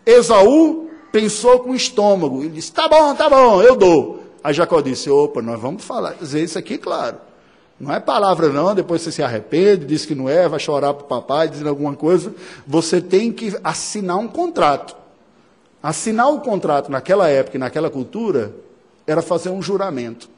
Esaú 0.06 0.88
pensou 1.10 1.60
com 1.60 1.70
o 1.70 1.74
estômago, 1.74 2.40
ele 2.40 2.50
disse, 2.50 2.72
tá 2.72 2.88
bom, 2.88 3.14
tá 3.14 3.28
bom, 3.28 3.60
eu 3.60 3.76
dou. 3.76 4.22
Aí 4.42 4.54
Jacó 4.54 4.80
disse, 4.80 5.10
opa, 5.10 5.42
nós 5.42 5.60
vamos 5.60 5.84
falar, 5.84 6.16
isso 6.22 6.58
aqui, 6.58 6.78
claro. 6.78 7.18
Não 7.82 7.92
é 7.92 7.98
palavra 7.98 8.48
não, 8.48 8.72
depois 8.76 9.02
você 9.02 9.10
se 9.10 9.24
arrepende, 9.24 9.84
diz 9.86 10.06
que 10.06 10.14
não 10.14 10.28
é, 10.28 10.48
vai 10.48 10.60
chorar 10.60 10.94
para 10.94 11.04
o 11.04 11.08
papai, 11.08 11.48
dizendo 11.48 11.68
alguma 11.68 11.96
coisa. 11.96 12.32
Você 12.64 13.00
tem 13.00 13.32
que 13.32 13.58
assinar 13.64 14.18
um 14.18 14.28
contrato. 14.28 14.94
Assinar 15.82 16.28
o 16.30 16.40
contrato 16.40 16.92
naquela 16.92 17.28
época 17.28 17.56
e 17.56 17.58
naquela 17.58 17.90
cultura 17.90 18.54
era 19.04 19.20
fazer 19.20 19.50
um 19.50 19.60
juramento. 19.60 20.30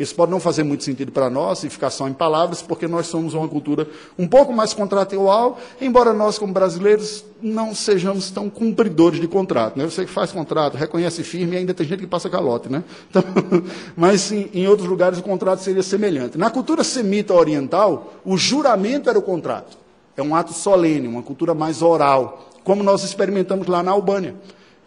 Isso 0.00 0.14
pode 0.14 0.30
não 0.30 0.40
fazer 0.40 0.62
muito 0.62 0.82
sentido 0.82 1.12
para 1.12 1.28
nós 1.28 1.62
e 1.62 1.68
ficar 1.68 1.90
só 1.90 2.08
em 2.08 2.14
palavras, 2.14 2.62
porque 2.62 2.88
nós 2.88 3.06
somos 3.06 3.34
uma 3.34 3.46
cultura 3.46 3.86
um 4.18 4.26
pouco 4.26 4.50
mais 4.50 4.72
contratual, 4.72 5.58
embora 5.78 6.14
nós, 6.14 6.38
como 6.38 6.54
brasileiros, 6.54 7.22
não 7.42 7.74
sejamos 7.74 8.30
tão 8.30 8.48
cumpridores 8.48 9.20
de 9.20 9.28
contrato. 9.28 9.78
Né? 9.78 9.84
Você 9.84 10.06
que 10.06 10.10
faz 10.10 10.32
contrato, 10.32 10.78
reconhece 10.78 11.22
firme 11.22 11.54
e 11.54 11.58
ainda 11.58 11.74
tem 11.74 11.86
gente 11.86 12.00
que 12.00 12.06
passa 12.06 12.30
calote. 12.30 12.72
Né? 12.72 12.82
Então, 13.10 13.22
mas 13.94 14.32
em, 14.32 14.48
em 14.54 14.66
outros 14.66 14.88
lugares 14.88 15.18
o 15.18 15.22
contrato 15.22 15.58
seria 15.58 15.82
semelhante. 15.82 16.38
Na 16.38 16.48
cultura 16.48 16.82
semita 16.82 17.34
oriental, 17.34 18.14
o 18.24 18.38
juramento 18.38 19.10
era 19.10 19.18
o 19.18 19.22
contrato. 19.22 19.76
É 20.16 20.22
um 20.22 20.34
ato 20.34 20.54
solene, 20.54 21.08
uma 21.08 21.22
cultura 21.22 21.52
mais 21.52 21.82
oral, 21.82 22.48
como 22.64 22.82
nós 22.82 23.04
experimentamos 23.04 23.66
lá 23.66 23.82
na 23.82 23.90
Albânia. 23.90 24.34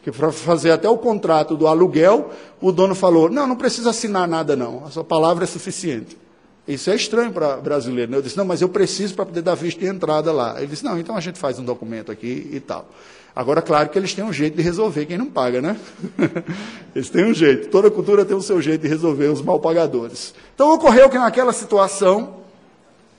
Que 0.04 0.12
para 0.12 0.32
fazer 0.32 0.72
até 0.72 0.90
o 0.90 0.98
contrato 0.98 1.56
do 1.56 1.66
aluguel, 1.66 2.30
o 2.62 2.72
dono 2.72 2.94
falou: 2.94 3.30
não, 3.30 3.48
não 3.48 3.56
precisa 3.56 3.90
assinar 3.90 4.28
nada, 4.28 4.56
não, 4.56 4.86
a 4.86 4.90
sua 4.90 5.04
palavra 5.04 5.46
é 5.46 5.48
suficiente. 5.48 6.18
Isso 6.68 6.90
é 6.90 6.96
estranho 6.96 7.32
para 7.32 7.58
brasileiro. 7.58 8.12
Né? 8.12 8.18
Eu 8.18 8.22
disse: 8.22 8.38
não, 8.38 8.46
mas 8.46 8.62
eu 8.62 8.70
preciso 8.70 9.16
para 9.16 9.26
poder 9.26 9.42
dar 9.42 9.56
visto 9.56 9.80
de 9.80 9.86
entrada 9.86 10.32
lá. 10.32 10.56
Ele 10.58 10.68
disse: 10.68 10.84
não, 10.84 11.00
então 11.00 11.16
a 11.16 11.22
gente 11.22 11.40
faz 11.40 11.58
um 11.58 11.64
documento 11.64 12.12
aqui 12.12 12.50
e 12.52 12.60
tal. 12.60 12.88
Agora, 13.36 13.62
claro 13.62 13.90
que 13.90 13.98
eles 13.98 14.14
têm 14.14 14.24
um 14.24 14.32
jeito 14.32 14.56
de 14.56 14.62
resolver 14.62 15.06
quem 15.06 15.18
não 15.18 15.26
paga, 15.26 15.60
né? 15.60 15.76
eles 16.96 17.10
têm 17.10 17.26
um 17.26 17.34
jeito. 17.34 17.70
Toda 17.70 17.90
cultura 17.90 18.24
tem 18.24 18.38
o 18.38 18.42
seu 18.42 18.62
jeito 18.62 18.82
de 18.82 18.88
resolver 18.88 19.28
os 19.28 19.42
mal 19.42 19.60
pagadores. 19.60 20.36
Então 20.54 20.72
ocorreu 20.72 21.10
que 21.10 21.18
naquela 21.18 21.52
situação, 21.52 22.43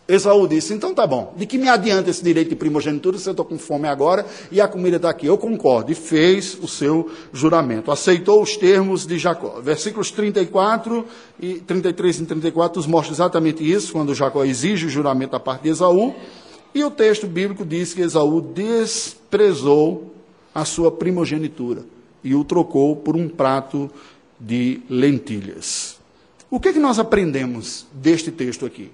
Esaú 0.07 0.47
disse: 0.47 0.75
então 0.75 0.95
tá 0.95 1.07
bom, 1.07 1.33
de 1.37 1.47
que 1.47 1.57
me 1.57 1.69
adianta 1.69 2.11
esse 2.11 2.23
direito 2.23 2.51
de 2.51 2.57
primogenitura 2.57 3.17
se 3.17 3.29
eu 3.29 3.31
estou 3.31 3.45
com 3.45 3.59
fome 3.59 3.88
agora 3.88 4.27
e 4.53 4.61
a 4.61 4.69
comida 4.69 4.97
está 4.97 5.09
aqui? 5.09 5.27
Eu 5.27 5.38
concordo. 5.38 5.90
E 5.90 5.95
fez 5.95 6.59
o 6.61 6.69
seu 6.69 7.11
juramento, 7.33 7.90
aceitou 7.90 8.43
os 8.43 8.57
termos 8.57 9.07
de 9.07 9.19
Jacó. 9.19 9.61
Versículos 9.62 10.11
34 10.11 11.07
e 11.40 11.55
33 11.61 12.21
e 12.21 12.27
34 12.27 12.79
nos 12.79 12.87
mostram 12.87 13.14
exatamente 13.14 13.69
isso, 13.69 13.93
quando 13.93 14.14
Jacó 14.14 14.45
exige 14.45 14.87
o 14.87 14.90
juramento 14.90 15.33
da 15.33 15.40
parte 15.40 15.62
de 15.62 15.71
Esaú. 15.71 16.14
E 16.75 16.85
o 16.85 16.90
texto 16.90 17.27
bíblico 17.27 17.64
diz 17.64 17.95
que 17.95 18.03
Esaú 18.03 18.40
desprezou 18.40 20.12
a 20.55 20.64
sua 20.64 20.90
primogenitura 20.90 21.85
e 22.23 22.35
o 22.35 22.45
trocou 22.45 22.97
por 22.97 23.17
um 23.17 23.29
prato 23.29 23.90
de 24.38 24.83
lentilhas. 24.90 25.99
O 26.51 26.61
que, 26.61 26.69
é 26.69 26.73
que 26.73 26.79
nós 26.79 26.99
aprendemos 26.99 27.87
deste 27.93 28.31
texto 28.31 28.67
aqui? 28.67 28.90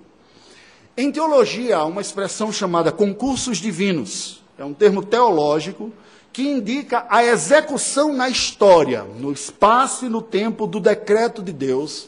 Em 1.01 1.11
teologia, 1.11 1.79
há 1.79 1.85
uma 1.87 2.03
expressão 2.03 2.53
chamada 2.53 2.93
concursos 2.93 3.57
divinos. 3.57 4.43
É 4.59 4.65
um 4.67 4.75
termo 4.75 5.03
teológico 5.03 5.91
que 6.31 6.47
indica 6.47 7.07
a 7.09 7.25
execução 7.25 8.13
na 8.13 8.29
história, 8.29 9.03
no 9.19 9.33
espaço 9.33 10.05
e 10.05 10.11
no 10.11 10.21
tempo 10.21 10.67
do 10.67 10.79
decreto 10.79 11.43
de 11.43 11.55
Deus, 11.55 12.07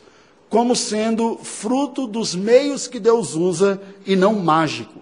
como 0.51 0.77
sendo 0.77 1.39
fruto 1.39 2.07
dos 2.07 2.35
meios 2.35 2.87
que 2.87 3.01
Deus 3.01 3.35
usa 3.35 3.81
e 4.05 4.15
não 4.15 4.35
mágico. 4.35 5.01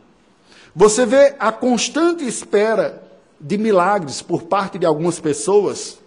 Você 0.72 1.04
vê 1.04 1.34
a 1.36 1.50
constante 1.50 2.24
espera 2.24 3.02
de 3.40 3.58
milagres 3.58 4.22
por 4.22 4.44
parte 4.44 4.78
de 4.78 4.86
algumas 4.86 5.18
pessoas, 5.18 5.98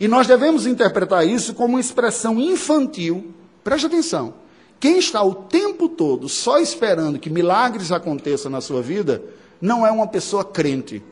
e 0.00 0.08
nós 0.08 0.26
devemos 0.26 0.66
interpretar 0.66 1.24
isso 1.24 1.54
como 1.54 1.74
uma 1.74 1.80
expressão 1.80 2.40
infantil. 2.40 3.32
Preste 3.62 3.86
atenção 3.86 4.34
quem 4.80 4.98
está 4.98 5.22
o 5.22 5.34
tempo 5.34 5.90
todo 5.90 6.26
só 6.26 6.58
esperando 6.58 7.18
que 7.18 7.28
milagres 7.28 7.92
aconteçam 7.92 8.50
na 8.50 8.62
sua 8.62 8.80
vida, 8.80 9.22
não 9.60 9.86
é 9.86 9.90
uma 9.90 10.06
pessoa 10.06 10.42
crente, 10.42 11.02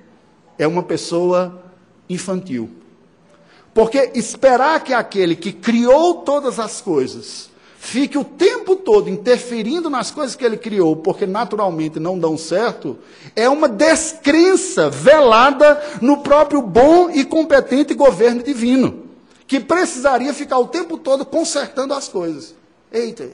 é 0.59 0.67
uma 0.67 0.83
pessoa 0.83 1.63
infantil. 2.09 2.71
Porque 3.75 4.11
esperar 4.15 4.83
que 4.83 4.95
aquele 4.95 5.37
que 5.37 5.53
criou 5.53 6.15
todas 6.23 6.59
as 6.59 6.81
coisas 6.81 7.51
fique 7.79 8.17
o 8.19 8.25
tempo 8.25 8.75
todo 8.75 9.11
interferindo 9.11 9.89
nas 9.91 10.11
coisas 10.11 10.35
que 10.35 10.45
ele 10.45 10.57
criou, 10.57 10.97
porque 10.97 11.27
naturalmente 11.27 12.01
não 12.01 12.19
dão 12.19 12.37
certo, 12.37 12.99
é 13.37 13.49
uma 13.49 13.69
descrença 13.69 14.89
velada 14.89 15.81
no 16.01 16.19
próprio 16.19 16.63
bom 16.63 17.11
e 17.11 17.23
competente 17.23 17.95
governo 17.95 18.43
divino, 18.43 19.05
que 19.47 19.61
precisaria 19.61 20.33
ficar 20.33 20.59
o 20.59 20.67
tempo 20.67 20.97
todo 20.97 21.25
consertando 21.25 21.95
as 21.95 22.09
coisas. 22.09 22.55
Eita, 22.91 23.31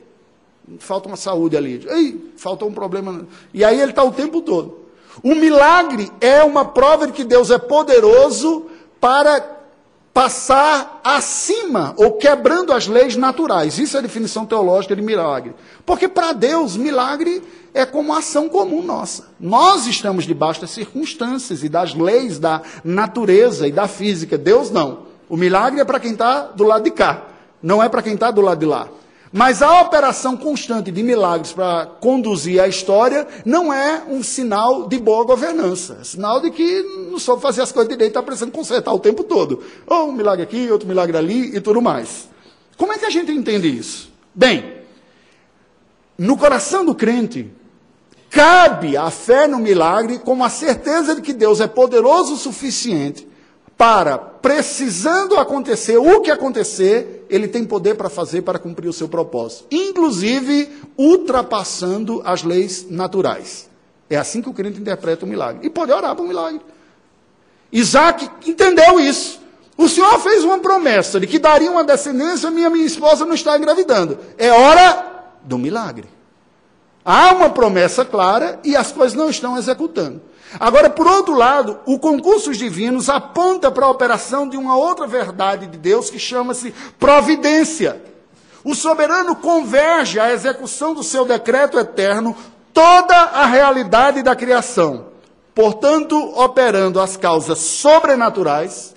falta 0.79 1.09
uma 1.09 1.17
saúde 1.17 1.57
ali. 1.57 1.87
Ei, 1.89 2.33
faltou 2.37 2.69
um 2.69 2.73
problema. 2.73 3.27
E 3.53 3.65
aí 3.65 3.81
ele 3.81 3.91
está 3.91 4.03
o 4.03 4.13
tempo 4.13 4.41
todo. 4.41 4.85
O 5.23 5.35
milagre 5.35 6.11
é 6.21 6.43
uma 6.43 6.65
prova 6.65 7.07
de 7.07 7.13
que 7.13 7.25
Deus 7.25 7.51
é 7.51 7.59
poderoso 7.59 8.67
para 9.01 9.55
passar 10.13 11.01
acima 11.03 11.93
ou 11.97 12.13
quebrando 12.13 12.73
as 12.73 12.87
leis 12.87 13.17
naturais. 13.17 13.79
Isso 13.79 13.97
é 13.97 13.99
a 13.99 14.03
definição 14.03 14.47
teológica 14.47 14.95
de 14.95 15.03
milagre. 15.03 15.55
Porque 15.85 16.09
para 16.09 16.33
Deus, 16.33 16.77
milagre 16.77 17.43
é 17.75 17.85
como 17.85 18.15
ação 18.15 18.49
comum 18.49 18.83
nossa. 18.83 19.29
Nós 19.39 19.87
estamos 19.87 20.25
debaixo 20.25 20.61
das 20.61 20.71
circunstâncias 20.71 21.65
e 21.65 21.69
das 21.69 21.95
leis 21.95 22.39
da 22.39 22.63
natureza 22.85 23.67
e 23.67 23.73
da 23.73 23.89
física. 23.89 24.39
Deus 24.39 24.71
não. 24.71 25.01
O 25.29 25.37
milagre 25.37 25.81
é 25.81 25.85
para 25.85 25.99
quem 25.99 26.13
está 26.13 26.43
do 26.43 26.65
lado 26.65 26.85
de 26.85 26.91
cá, 26.93 27.25
não 27.63 27.83
é 27.83 27.89
para 27.89 28.03
quem 28.03 28.15
está 28.15 28.31
do 28.31 28.41
lado 28.41 28.59
de 28.59 28.67
lá. 28.67 28.89
Mas 29.37 29.63
a 29.63 29.83
operação 29.83 30.37
constante 30.37 30.93
de 30.93 31.03
milagres 31.03 31.53
para 31.53 31.87
conduzir 31.87 32.61
a 32.61 32.69
história 32.69 33.27
não 33.45 33.73
é 33.73 34.05
um 34.09 34.23
sinal 34.23 34.87
de 34.87 34.97
boa 34.97 35.25
governança. 35.25 35.99
É 36.01 36.05
sinal 36.05 36.41
de 36.41 36.53
que 36.53 36.83
não 37.11 37.19
soube 37.19 37.43
fazer 37.43 37.61
as 37.61 37.73
coisas 37.73 37.89
direito, 37.89 38.11
está 38.11 38.23
precisando 38.23 38.53
consertar 38.53 38.95
o 38.95 38.99
tempo 39.01 39.25
todo. 39.25 39.61
Ou 39.89 40.11
um 40.11 40.13
milagre 40.13 40.45
aqui, 40.45 40.71
outro 40.71 40.87
milagre 40.87 41.17
ali 41.17 41.57
e 41.57 41.61
tudo 41.61 41.83
mais. 41.83 42.29
Como 42.77 42.93
é 42.93 42.97
que 42.97 43.07
a 43.07 43.11
gente 43.11 43.33
entende 43.33 43.67
isso? 43.67 44.09
Bem, 44.33 44.73
no 46.17 46.37
coração 46.37 46.85
do 46.85 46.95
crente, 46.95 47.51
cabe 48.31 48.97
a 48.97 49.11
fé 49.11 49.49
no 49.49 49.59
milagre 49.59 50.21
com 50.21 50.45
a 50.45 50.49
certeza 50.49 51.13
de 51.13 51.21
que 51.21 51.33
Deus 51.33 51.61
é 51.61 51.67
poderoso 51.67 52.35
o 52.35 52.39
suficiente 52.39 53.27
para, 53.77 54.17
precisando 54.17 55.37
acontecer 55.37 55.97
o 55.97 56.21
que 56.21 56.31
acontecer, 56.31 57.24
ele 57.35 57.49
tem 57.49 57.65
poder 57.65 57.97
para 57.97 58.09
fazer 58.09 58.43
para 58.43 58.59
cumprir 58.59 58.89
o 58.89 58.93
seu 58.93 59.09
propósito, 59.09 59.65
inclusive 59.71 60.71
ultrapassando 60.97 62.23
as 62.25 62.45
leis 62.45 62.87
naturais. 62.89 63.69
É 64.09 64.17
assim 64.17 64.41
que 64.41 64.49
o 64.49 64.53
crente 64.53 64.81
interpreta 64.81 65.25
o 65.25 65.29
milagre. 65.29 65.67
E 65.67 65.71
pode 65.71 65.91
orar 65.91 66.15
para 66.15 66.25
o 66.25 66.29
milagre. 66.29 66.61
Isaac 67.73 68.31
entendeu 68.47 69.01
isso. 69.01 69.41
O 69.77 69.89
Senhor 69.89 70.17
fez 70.21 70.45
uma 70.45 70.61
promessa 70.61 71.19
de 71.19 71.27
que 71.27 71.41
daria 71.41 71.71
uma 71.71 71.83
descendência, 71.83 72.51
minha 72.53 72.71
minha 72.71 72.87
esposa 72.87 73.27
não 73.27 73.35
está 73.35 73.59
engravidando. 73.59 74.17
É 74.39 74.53
hora 74.53 75.25
do 75.43 75.59
milagre. 75.59 76.09
Há 77.05 77.33
uma 77.33 77.51
promessa 77.51 78.05
clara 78.05 78.61
e 78.63 78.77
as 78.77 78.93
coisas 78.93 79.19
não 79.19 79.29
estão 79.29 79.59
executando. 79.59 80.23
Agora, 80.59 80.89
por 80.89 81.07
outro 81.07 81.35
lado, 81.35 81.79
o 81.85 81.99
concursos 81.99 82.57
divinos 82.57 83.09
aponta 83.09 83.71
para 83.71 83.87
a 83.87 83.91
operação 83.91 84.49
de 84.49 84.57
uma 84.57 84.77
outra 84.77 85.07
verdade 85.07 85.67
de 85.67 85.79
Deus 85.79 86.11
que 86.11 86.19
chama-se 86.19 86.73
providência. 86.99 88.03
O 88.63 88.75
soberano 88.75 89.37
converge 89.37 90.19
à 90.19 90.33
execução 90.33 90.95
do 90.95 91.03
seu 91.03 91.25
decreto 91.25 91.79
eterno 91.79 92.37
toda 92.73 93.15
a 93.15 93.47
realidade 93.47 94.23
da 94.23 94.35
criação, 94.35 95.07
portanto, 95.55 96.17
operando 96.37 97.01
as 97.01 97.17
causas 97.17 97.59
sobrenaturais, 97.59 98.95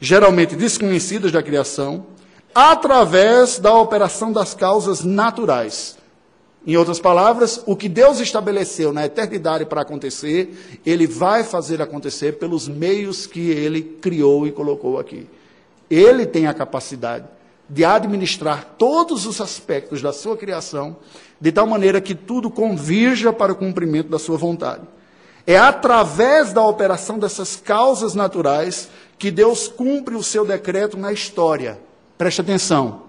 geralmente 0.00 0.56
desconhecidas 0.56 1.30
da 1.32 1.42
criação, 1.42 2.06
através 2.54 3.58
da 3.58 3.74
operação 3.74 4.32
das 4.32 4.54
causas 4.54 5.04
naturais 5.04 5.96
em 6.66 6.76
outras 6.76 6.98
palavras, 6.98 7.62
o 7.64 7.76
que 7.76 7.88
Deus 7.88 8.18
estabeleceu 8.18 8.92
na 8.92 9.06
eternidade 9.06 9.64
para 9.64 9.82
acontecer, 9.82 10.80
Ele 10.84 11.06
vai 11.06 11.44
fazer 11.44 11.80
acontecer 11.80 12.32
pelos 12.38 12.66
meios 12.66 13.24
que 13.24 13.50
Ele 13.50 13.80
criou 13.82 14.48
e 14.48 14.52
colocou 14.52 14.98
aqui. 14.98 15.28
Ele 15.88 16.26
tem 16.26 16.48
a 16.48 16.54
capacidade 16.54 17.24
de 17.68 17.84
administrar 17.84 18.74
todos 18.76 19.26
os 19.26 19.40
aspectos 19.40 20.02
da 20.02 20.12
sua 20.12 20.36
criação, 20.36 20.96
de 21.40 21.52
tal 21.52 21.68
maneira 21.68 22.00
que 22.00 22.16
tudo 22.16 22.50
convirja 22.50 23.32
para 23.32 23.52
o 23.52 23.56
cumprimento 23.56 24.08
da 24.08 24.18
sua 24.18 24.36
vontade. 24.36 24.82
É 25.46 25.56
através 25.56 26.52
da 26.52 26.66
operação 26.66 27.16
dessas 27.16 27.54
causas 27.54 28.14
naturais 28.14 28.88
que 29.16 29.30
Deus 29.30 29.68
cumpre 29.68 30.16
o 30.16 30.22
seu 30.22 30.44
decreto 30.44 30.96
na 30.96 31.12
história. 31.12 31.78
Preste 32.18 32.40
atenção. 32.40 33.02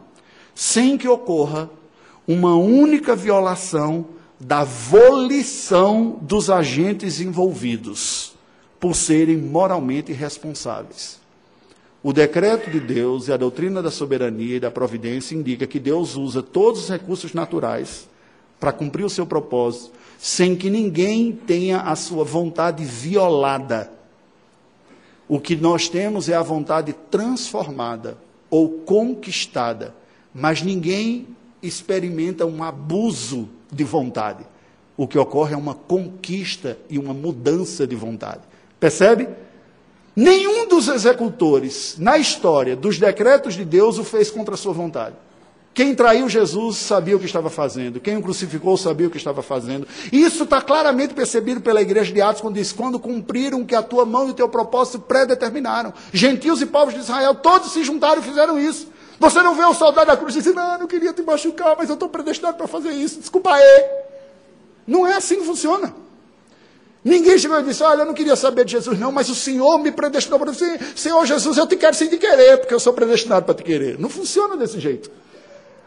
Sem 0.53 0.95
que 0.95 1.07
ocorra 1.07 1.69
uma 2.27 2.55
única 2.55 3.15
violação 3.15 4.05
da 4.39 4.63
volição 4.63 6.19
dos 6.21 6.49
agentes 6.49 7.21
envolvidos, 7.21 8.35
por 8.79 8.95
serem 8.95 9.37
moralmente 9.37 10.11
responsáveis. 10.11 11.19
O 12.03 12.13
decreto 12.13 12.69
de 12.69 12.79
Deus 12.79 13.27
e 13.27 13.33
a 13.33 13.37
doutrina 13.37 13.81
da 13.81 13.89
soberania 13.89 14.57
e 14.57 14.59
da 14.59 14.69
providência 14.69 15.35
indica 15.35 15.65
que 15.65 15.79
Deus 15.79 16.15
usa 16.15 16.43
todos 16.43 16.83
os 16.83 16.89
recursos 16.89 17.33
naturais 17.33 18.07
para 18.59 18.71
cumprir 18.71 19.03
o 19.03 19.09
seu 19.09 19.25
propósito, 19.25 19.91
sem 20.19 20.55
que 20.55 20.69
ninguém 20.69 21.31
tenha 21.31 21.81
a 21.81 21.95
sua 21.95 22.23
vontade 22.23 22.83
violada. 22.83 23.91
O 25.27 25.39
que 25.39 25.55
nós 25.55 25.89
temos 25.89 26.29
é 26.29 26.35
a 26.35 26.41
vontade 26.41 26.93
transformada 27.09 28.17
ou 28.49 28.69
conquistada, 28.69 29.93
mas 30.33 30.61
ninguém 30.61 31.27
experimenta 31.61 32.45
um 32.45 32.63
abuso 32.63 33.49
de 33.71 33.83
vontade. 33.83 34.45
O 34.95 35.07
que 35.07 35.17
ocorre 35.17 35.53
é 35.53 35.57
uma 35.57 35.75
conquista 35.75 36.77
e 36.89 36.97
uma 36.97 37.13
mudança 37.13 37.85
de 37.85 37.95
vontade. 37.95 38.41
Percebe? 38.79 39.27
Nenhum 40.15 40.67
dos 40.67 40.87
executores 40.87 41.95
na 41.99 42.17
história 42.17 42.75
dos 42.75 42.97
decretos 42.97 43.53
de 43.53 43.63
Deus 43.63 43.99
o 43.99 44.03
fez 44.03 44.31
contra 44.31 44.57
sua 44.57 44.73
vontade. 44.73 45.15
Quem 45.77 45.93
traiu 45.93 46.27
Jesus 46.27 46.77
sabia 46.77 47.15
o 47.15 47.19
que 47.19 47.27
estava 47.27 47.51
fazendo. 47.51 47.99
Quem 47.99 48.17
o 48.17 48.21
crucificou 48.23 48.75
sabia 48.75 49.05
o 49.05 49.11
que 49.11 49.17
estava 49.17 49.43
fazendo. 49.43 49.87
Isso 50.11 50.43
está 50.43 50.59
claramente 50.59 51.13
percebido 51.13 51.61
pela 51.61 51.79
igreja 51.79 52.11
de 52.11 52.19
Atos, 52.19 52.41
quando 52.41 52.55
diz: 52.55 52.71
quando 52.71 52.99
cumpriram 52.99 53.61
o 53.61 53.65
que 53.65 53.75
a 53.75 53.83
tua 53.83 54.03
mão 54.03 54.27
e 54.27 54.31
o 54.31 54.33
teu 54.33 54.49
propósito 54.49 54.97
predeterminaram. 54.97 55.93
Gentios 56.11 56.63
e 56.63 56.65
povos 56.65 56.95
de 56.95 57.01
Israel, 57.01 57.35
todos 57.35 57.73
se 57.73 57.83
juntaram 57.83 58.19
e 58.19 58.25
fizeram 58.25 58.59
isso. 58.59 58.87
Você 59.19 59.41
não 59.41 59.55
vê 59.55 59.63
o 59.65 59.73
soldado 59.73 60.07
da 60.07 60.17
cruz 60.17 60.35
e 60.35 60.41
diz: 60.41 60.53
não, 60.53 60.73
eu 60.73 60.79
não 60.79 60.87
queria 60.87 61.13
te 61.13 61.21
machucar, 61.21 61.75
mas 61.77 61.89
eu 61.89 61.93
estou 61.93 62.09
predestinado 62.09 62.57
para 62.57 62.67
fazer 62.67 62.91
isso. 62.91 63.19
Desculpa 63.19 63.53
aí. 63.53 63.85
Não 64.85 65.05
é 65.05 65.15
assim 65.15 65.37
que 65.37 65.45
funciona. 65.45 65.93
Ninguém 67.03 67.37
chegou 67.37 67.59
e 67.59 67.63
disse: 67.63 67.83
Olha, 67.83 68.01
eu 68.01 68.05
não 68.05 68.13
queria 68.13 68.35
saber 68.35 68.65
de 68.65 68.73
Jesus, 68.73 68.99
não, 68.99 69.11
mas 69.11 69.29
o 69.29 69.35
Senhor 69.35 69.77
me 69.79 69.91
predestinou 69.91 70.39
para 70.39 70.51
você. 70.51 70.79
Senhor 70.95 71.25
Jesus, 71.25 71.57
eu 71.57 71.65
te 71.65 71.75
quero 71.75 71.95
sem 71.95 72.09
te 72.09 72.17
querer, 72.17 72.57
porque 72.57 72.73
eu 72.73 72.79
sou 72.79 72.93
predestinado 72.93 73.45
para 73.45 73.55
te 73.55 73.63
querer. 73.63 73.97
Não 73.97 74.09
funciona 74.09 74.57
desse 74.57 74.79
jeito. 74.79 75.09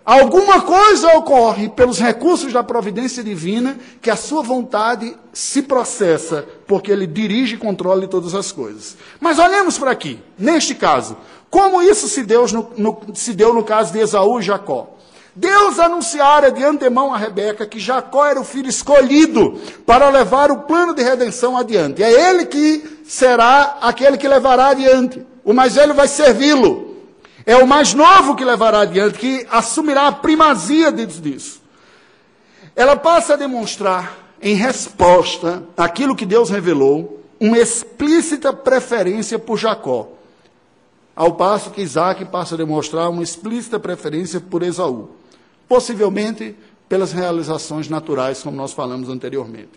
Alguma 0.05 0.63
coisa 0.63 1.17
ocorre 1.17 1.69
pelos 1.69 1.99
recursos 1.99 2.53
da 2.53 2.63
providência 2.63 3.23
divina 3.23 3.79
que 4.01 4.11
a 4.11 4.17
sua 4.17 4.43
vontade 4.43 5.15
se 5.33 5.63
processa, 5.63 6.47
porque 6.67 6.91
ele 6.91 7.07
dirige 7.07 7.55
e 7.55 7.59
controla 7.59 8.07
todas 8.09 8.35
as 8.35 8.51
coisas. 8.51 8.97
Mas 9.21 9.39
olhemos 9.39 9.79
para 9.79 9.91
aqui, 9.91 10.19
neste 10.39 10.75
caso, 10.75 11.17
como 11.51 11.83
isso 11.83 12.09
se 12.09 12.23
deu 12.23 12.47
no, 12.49 12.71
no, 12.77 13.15
se 13.15 13.35
deu 13.35 13.53
no 13.53 13.63
caso 13.63 13.93
de 13.93 13.99
Esaú 13.99 14.41
e 14.41 14.43
Jacó. 14.43 14.97
Deus 15.35 15.79
anunciara 15.79 16.51
de 16.51 16.65
antemão 16.65 17.15
a 17.15 17.19
Rebeca 17.19 17.67
que 17.67 17.79
Jacó 17.79 18.27
era 18.27 18.41
o 18.41 18.45
filho 18.45 18.69
escolhido 18.69 19.61
para 19.87 20.09
levar 20.09 20.51
o 20.51 20.63
plano 20.63 20.95
de 20.95 21.03
redenção 21.03 21.57
adiante. 21.57 22.03
É 22.03 22.31
ele 22.31 22.47
que 22.47 23.03
será 23.05 23.79
aquele 23.81 24.19
que 24.19 24.27
levará 24.27 24.69
adiante. 24.69 25.25
O 25.45 25.53
mais 25.53 25.77
velho 25.77 25.95
vai 25.95 26.09
servi-lo. 26.09 26.90
É 27.51 27.57
o 27.57 27.67
mais 27.67 27.95
novo 27.95 28.37
que 28.37 28.45
levará 28.45 28.83
adiante, 28.83 29.19
que 29.19 29.45
assumirá 29.51 30.07
a 30.07 30.13
primazia 30.13 30.93
disso. 30.93 31.61
Ela 32.77 32.95
passa 32.95 33.35
a 33.35 33.37
demonstrar, 33.37 34.17
em 34.41 34.55
resposta 34.55 35.61
àquilo 35.77 36.15
que 36.15 36.25
Deus 36.25 36.49
revelou, 36.49 37.25
uma 37.41 37.59
explícita 37.59 38.53
preferência 38.53 39.37
por 39.37 39.59
Jacó. 39.59 40.11
Ao 41.17 41.33
passo 41.33 41.73
que 41.73 41.83
Isaac 41.83 42.25
passa 42.27 42.55
a 42.55 42.59
demonstrar 42.59 43.11
uma 43.11 43.25
explícita 43.25 43.81
preferência 43.81 44.39
por 44.39 44.63
Esaú. 44.63 45.11
Possivelmente 45.69 46.55
pelas 46.89 47.11
realizações 47.11 47.89
naturais, 47.89 48.45
como 48.45 48.57
nós 48.57 48.73
falamos 48.73 49.09
anteriormente. 49.09 49.73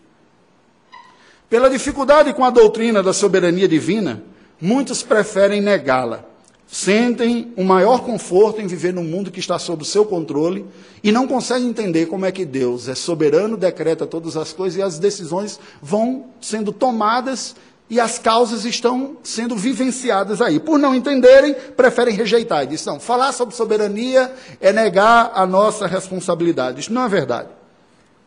Pela 1.49 1.71
dificuldade 1.71 2.36
com 2.36 2.45
a 2.45 2.51
doutrina 2.51 3.01
da 3.01 3.13
soberania 3.13 3.67
divina, 3.67 4.21
muitos 4.62 5.01
preferem 5.01 5.59
negá-la 5.59 6.33
sentem 6.67 7.54
um 7.56 7.63
maior 7.63 8.02
conforto 8.04 8.62
em 8.62 8.67
viver 8.67 8.93
num 8.93 9.04
mundo 9.04 9.30
que 9.30 9.39
está 9.39 9.60
sob 9.60 9.84
o 9.84 9.86
seu 9.86 10.06
controle 10.06 10.65
e 11.04 11.12
não 11.12 11.28
conseguem 11.28 11.69
entender 11.69 12.08
como 12.08 12.26
é 12.26 12.32
que 12.32 12.45
Deus 12.45 12.88
é 12.88 12.95
soberano, 12.95 13.58
decreta 13.58 14.08
todas 14.08 14.36
as 14.36 14.54
coisas 14.54 14.80
e 14.80 14.82
as 14.82 14.97
decisões 14.97 15.60
vão 15.82 16.26
sendo 16.41 16.71
tomadas 16.71 17.56
e 17.89 17.99
as 17.99 18.17
causas 18.17 18.65
estão 18.65 19.17
sendo 19.21 19.56
vivenciadas 19.56 20.41
aí. 20.41 20.60
Por 20.60 20.80
não 20.80 20.95
entenderem, 20.95 21.54
preferem 21.54 22.15
rejeitar. 22.15 22.63
E 22.63 22.67
dizem, 22.67 22.93
não, 22.93 22.99
falar 22.99 23.32
sobre 23.34 23.54
soberania 23.54 24.34
é 24.60 24.73
negar 24.73 25.32
a 25.36 25.45
nossa 25.45 25.86
responsabilidade. 25.86 26.80
Isso 26.80 26.93
não 26.93 27.06
é 27.06 27.10
verdade. 27.10 27.49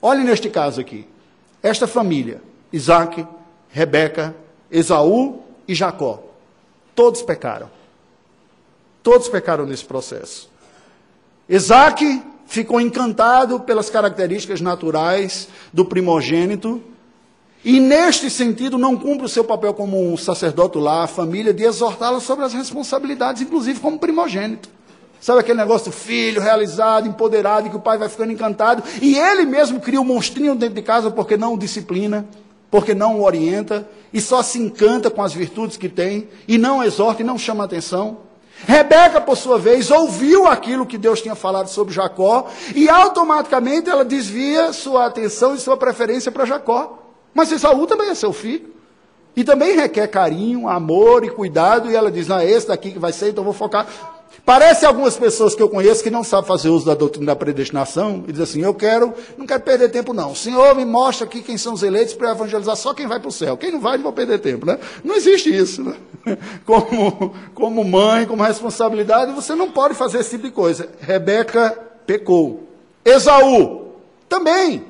Olhe 0.00 0.22
neste 0.22 0.48
caso 0.48 0.80
aqui. 0.80 1.06
Esta 1.62 1.88
família, 1.88 2.40
Isaac, 2.72 3.26
Rebeca, 3.70 4.36
Esaú 4.70 5.40
e 5.66 5.74
Jacó, 5.74 6.22
todos 6.94 7.22
pecaram. 7.22 7.75
Todos 9.06 9.28
pecaram 9.28 9.64
nesse 9.64 9.84
processo. 9.84 10.50
Isaac 11.48 12.24
ficou 12.44 12.80
encantado 12.80 13.60
pelas 13.60 13.88
características 13.88 14.60
naturais 14.60 15.46
do 15.72 15.84
primogênito 15.84 16.82
e, 17.64 17.78
neste 17.78 18.28
sentido, 18.28 18.76
não 18.76 18.96
cumpre 18.96 19.26
o 19.26 19.28
seu 19.28 19.44
papel 19.44 19.72
como 19.74 20.12
um 20.12 20.16
sacerdote 20.16 20.76
lá, 20.78 21.04
a 21.04 21.06
família, 21.06 21.54
de 21.54 21.62
exortá-lo 21.62 22.20
sobre 22.20 22.44
as 22.46 22.52
responsabilidades, 22.52 23.42
inclusive 23.42 23.78
como 23.78 23.96
primogênito. 23.96 24.68
Sabe 25.20 25.38
aquele 25.38 25.58
negócio 25.58 25.92
do 25.92 25.96
filho 25.96 26.42
realizado, 26.42 27.06
empoderado, 27.06 27.70
que 27.70 27.76
o 27.76 27.80
pai 27.80 27.98
vai 27.98 28.08
ficando 28.08 28.32
encantado, 28.32 28.82
e 29.00 29.16
ele 29.16 29.46
mesmo 29.46 29.78
cria 29.78 30.00
um 30.00 30.04
monstrinho 30.04 30.56
dentro 30.56 30.74
de 30.74 30.82
casa 30.82 31.12
porque 31.12 31.36
não 31.36 31.54
o 31.54 31.58
disciplina, 31.58 32.26
porque 32.72 32.92
não 32.92 33.20
o 33.20 33.22
orienta, 33.22 33.88
e 34.12 34.20
só 34.20 34.42
se 34.42 34.58
encanta 34.58 35.08
com 35.12 35.22
as 35.22 35.32
virtudes 35.32 35.76
que 35.76 35.88
tem, 35.88 36.26
e 36.48 36.58
não 36.58 36.82
exorta 36.82 37.22
e 37.22 37.24
não 37.24 37.38
chama 37.38 37.62
atenção. 37.62 38.25
Rebeca, 38.64 39.20
por 39.20 39.36
sua 39.36 39.58
vez, 39.58 39.90
ouviu 39.90 40.46
aquilo 40.46 40.86
que 40.86 40.96
Deus 40.96 41.20
tinha 41.20 41.34
falado 41.34 41.68
sobre 41.68 41.92
Jacó 41.92 42.46
e 42.74 42.88
automaticamente 42.88 43.90
ela 43.90 44.04
desvia 44.04 44.72
sua 44.72 45.06
atenção 45.06 45.54
e 45.54 45.58
sua 45.58 45.76
preferência 45.76 46.32
para 46.32 46.46
Jacó. 46.46 46.98
Mas 47.34 47.52
Esaú 47.52 47.86
também 47.86 48.08
é 48.08 48.14
seu 48.14 48.32
filho. 48.32 48.74
E 49.36 49.44
também 49.44 49.76
requer 49.76 50.06
carinho, 50.08 50.66
amor 50.66 51.22
e 51.22 51.28
cuidado. 51.28 51.90
E 51.90 51.94
ela 51.94 52.10
diz: 52.10 52.26
Não, 52.26 52.38
é 52.38 52.50
esse 52.50 52.68
daqui 52.68 52.92
que 52.92 52.98
vai 52.98 53.12
ser, 53.12 53.28
então 53.28 53.44
vou 53.44 53.52
focar. 53.52 53.86
Parece 54.44 54.86
algumas 54.86 55.16
pessoas 55.16 55.54
que 55.54 55.62
eu 55.62 55.68
conheço 55.68 56.02
que 56.02 56.10
não 56.10 56.22
sabem 56.22 56.46
fazer 56.46 56.68
uso 56.68 56.86
da 56.86 56.94
doutrina 56.94 57.26
da 57.26 57.36
predestinação 57.36 58.24
e 58.28 58.32
diz 58.32 58.40
assim: 58.40 58.62
Eu 58.62 58.74
quero, 58.74 59.12
não 59.36 59.46
quero 59.46 59.62
perder 59.62 59.88
tempo, 59.90 60.12
não. 60.12 60.32
O 60.32 60.36
Senhor 60.36 60.74
me 60.74 60.84
mostra 60.84 61.26
aqui 61.26 61.42
quem 61.42 61.56
são 61.56 61.74
os 61.74 61.82
eleitos 61.82 62.14
para 62.14 62.30
evangelizar 62.30 62.76
só 62.76 62.94
quem 62.94 63.06
vai 63.06 63.18
para 63.18 63.28
o 63.28 63.32
céu. 63.32 63.56
Quem 63.56 63.72
não 63.72 63.80
vai, 63.80 63.96
não 63.96 64.04
vou 64.04 64.12
perder 64.12 64.38
tempo. 64.38 64.66
Né? 64.66 64.78
Não 65.02 65.16
existe 65.16 65.54
isso. 65.54 65.82
Né? 65.82 65.96
Como, 66.66 67.34
como 67.54 67.84
mãe, 67.84 68.26
como 68.26 68.42
responsabilidade, 68.42 69.32
você 69.32 69.54
não 69.54 69.70
pode 69.70 69.94
fazer 69.94 70.18
esse 70.18 70.30
tipo 70.30 70.44
de 70.44 70.50
coisa. 70.50 70.88
Rebeca 71.00 71.78
pecou. 72.04 72.68
Esaú 73.04 73.92
também 74.28 74.84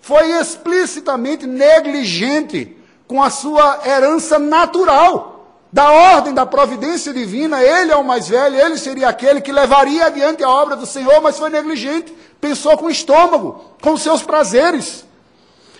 foi 0.00 0.30
explicitamente 0.40 1.46
negligente 1.46 2.76
com 3.08 3.22
a 3.22 3.30
sua 3.30 3.80
herança 3.84 4.38
natural 4.38 5.27
da 5.72 5.90
ordem 5.90 6.32
da 6.32 6.46
providência 6.46 7.12
divina, 7.12 7.62
ele 7.62 7.92
é 7.92 7.96
o 7.96 8.04
mais 8.04 8.28
velho, 8.28 8.56
ele 8.56 8.78
seria 8.78 9.08
aquele 9.08 9.40
que 9.40 9.52
levaria 9.52 10.06
adiante 10.06 10.42
a 10.42 10.48
obra 10.48 10.76
do 10.76 10.86
Senhor, 10.86 11.20
mas 11.20 11.38
foi 11.38 11.50
negligente, 11.50 12.14
pensou 12.40 12.76
com 12.78 12.86
o 12.86 12.90
estômago, 12.90 13.64
com 13.82 13.96
seus 13.96 14.22
prazeres. 14.22 15.04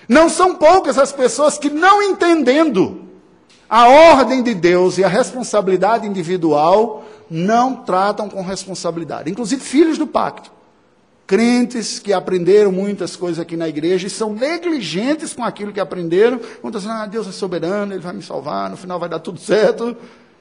Não 0.09 0.29
são 0.29 0.55
poucas 0.55 0.99
as 0.99 1.13
pessoas 1.13 1.59
que, 1.59 1.71
não 1.71 2.03
entendendo 2.03 3.05
a 3.69 3.89
ordem 3.89 4.43
de 4.43 4.55
Deus 4.55 4.99
e 4.99 5.05
a 5.05 5.09
responsabilidade 5.09 6.07
individual, 6.07 7.05
não 7.31 7.77
tratam 7.77 8.29
com 8.29 8.43
responsabilidade, 8.43 9.31
inclusive 9.31 9.63
filhos 9.63 9.99
do 9.99 10.07
pacto 10.07 10.58
crentes 11.29 11.99
que 11.99 12.11
aprenderam 12.11 12.73
muitas 12.73 13.15
coisas 13.15 13.39
aqui 13.39 13.55
na 13.55 13.69
igreja 13.69 14.07
e 14.07 14.11
são 14.11 14.33
negligentes 14.33 15.35
com 15.35 15.45
aquilo 15.45 15.75
que 15.75 15.79
aprenderam, 15.79 16.41
quando 16.63 16.79
dizem, 16.79 16.91
ah, 16.91 17.05
Deus 17.05 17.29
é 17.29 17.33
soberano, 17.33 17.93
Ele 17.93 18.01
vai 18.01 18.15
me 18.15 18.23
salvar, 18.23 18.71
no 18.71 18.79
final 18.79 18.99
vai 18.99 19.11
dar 19.11 19.19
tudo 19.19 19.39
certo. 19.39 19.95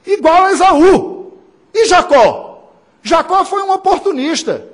Igual 0.06 0.46
a 0.46 0.52
Esaú. 0.52 1.34
E 1.74 1.84
Jacó? 1.84 2.72
Jacó 3.02 3.44
foi 3.44 3.62
um 3.64 3.70
oportunista. 3.70 4.66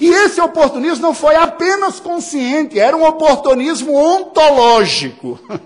E 0.00 0.08
esse 0.08 0.40
oportunismo 0.40 1.02
não 1.02 1.12
foi 1.12 1.36
apenas 1.36 2.00
consciente, 2.00 2.80
era 2.80 2.96
um 2.96 3.04
oportunismo 3.06 3.94
ontológico. 3.94 5.38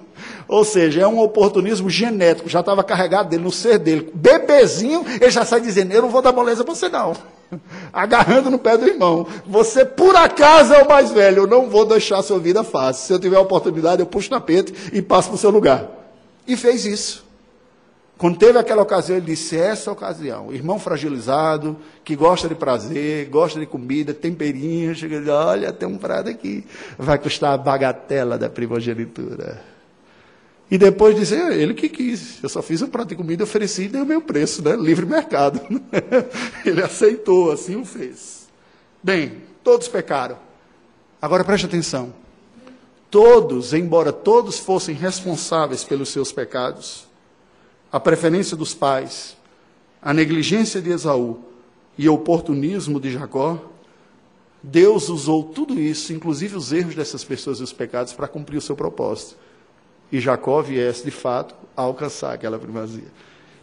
Ou 0.48 0.64
seja, 0.64 1.02
é 1.02 1.06
um 1.06 1.20
oportunismo 1.20 1.88
genético, 1.88 2.48
já 2.48 2.60
estava 2.60 2.82
carregado 2.82 3.28
dele, 3.28 3.44
no 3.44 3.52
ser 3.52 3.78
dele. 3.78 4.10
Bebezinho, 4.12 5.04
ele 5.20 5.30
já 5.30 5.44
sai 5.44 5.60
dizendo: 5.60 5.92
Eu 5.92 6.02
não 6.02 6.08
vou 6.08 6.20
dar 6.20 6.32
moleza 6.32 6.64
para 6.64 6.74
você, 6.74 6.88
não. 6.88 7.14
Agarrando 7.92 8.50
no 8.50 8.58
pé 8.58 8.76
do 8.76 8.86
irmão. 8.86 9.26
Você, 9.46 9.84
por 9.84 10.14
acaso, 10.16 10.74
é 10.74 10.82
o 10.82 10.88
mais 10.88 11.10
velho. 11.10 11.42
Eu 11.42 11.46
não 11.46 11.68
vou 11.68 11.84
deixar 11.84 12.18
a 12.18 12.22
sua 12.22 12.38
vida 12.38 12.62
fácil. 12.62 13.06
Se 13.06 13.12
eu 13.12 13.18
tiver 13.18 13.36
a 13.36 13.40
oportunidade, 13.40 14.00
eu 14.00 14.06
puxo 14.06 14.28
o 14.28 14.30
tapete 14.30 14.72
e 14.92 15.02
passo 15.02 15.28
para 15.28 15.36
o 15.36 15.38
seu 15.38 15.50
lugar. 15.50 15.88
E 16.46 16.56
fez 16.56 16.84
isso. 16.84 17.28
Quando 18.18 18.36
teve 18.36 18.58
aquela 18.58 18.82
ocasião, 18.82 19.16
ele 19.16 19.26
disse: 19.26 19.56
Essa 19.56 19.92
ocasião, 19.92 20.52
irmão 20.52 20.78
fragilizado, 20.78 21.76
que 22.02 22.16
gosta 22.16 22.48
de 22.48 22.54
prazer, 22.56 23.28
gosta 23.28 23.60
de 23.60 23.66
comida, 23.66 24.12
temperinho, 24.12 24.92
chega 24.94 25.16
e 25.16 25.20
diz: 25.20 25.28
Olha, 25.28 25.72
tem 25.72 25.88
um 25.88 25.96
prato 25.96 26.28
aqui, 26.28 26.66
vai 26.98 27.16
custar 27.16 27.52
a 27.52 27.56
bagatela 27.56 28.36
da 28.36 28.48
primogenitura. 28.48 29.77
E 30.70 30.76
depois 30.76 31.16
dizer, 31.16 31.52
é 31.52 31.56
ele 31.56 31.72
que 31.72 31.88
quis. 31.88 32.42
Eu 32.42 32.48
só 32.48 32.60
fiz 32.60 32.82
um 32.82 32.88
prato 32.88 33.08
de 33.08 33.16
comida, 33.16 33.44
ofereci 33.44 33.84
e 33.84 33.88
dei 33.88 34.02
o 34.02 34.06
meu 34.06 34.20
preço, 34.20 34.62
né? 34.62 34.76
Livre 34.76 35.06
mercado. 35.06 35.60
ele 36.64 36.82
aceitou, 36.82 37.50
assim 37.50 37.76
o 37.76 37.84
fez. 37.86 38.48
Bem, 39.02 39.42
todos 39.64 39.88
pecaram. 39.88 40.38
Agora 41.22 41.42
preste 41.42 41.64
atenção. 41.64 42.12
Todos, 43.10 43.72
embora 43.72 44.12
todos 44.12 44.58
fossem 44.58 44.94
responsáveis 44.94 45.82
pelos 45.84 46.10
seus 46.10 46.30
pecados, 46.30 47.06
a 47.90 47.98
preferência 47.98 48.54
dos 48.54 48.74
pais, 48.74 49.38
a 50.02 50.12
negligência 50.12 50.82
de 50.82 50.90
Esaú 50.90 51.40
e 51.96 52.06
o 52.10 52.12
oportunismo 52.12 53.00
de 53.00 53.10
Jacó, 53.10 53.58
Deus 54.62 55.08
usou 55.08 55.44
tudo 55.44 55.80
isso, 55.80 56.12
inclusive 56.12 56.56
os 56.56 56.70
erros 56.72 56.94
dessas 56.94 57.24
pessoas 57.24 57.60
e 57.60 57.62
os 57.62 57.72
pecados, 57.72 58.12
para 58.12 58.28
cumprir 58.28 58.58
o 58.58 58.60
seu 58.60 58.76
propósito 58.76 59.47
e 60.10 60.20
Jacó 60.20 60.62
viesse, 60.62 61.04
de 61.04 61.10
fato, 61.10 61.54
a 61.76 61.82
alcançar 61.82 62.32
aquela 62.32 62.58
primazia. 62.58 63.10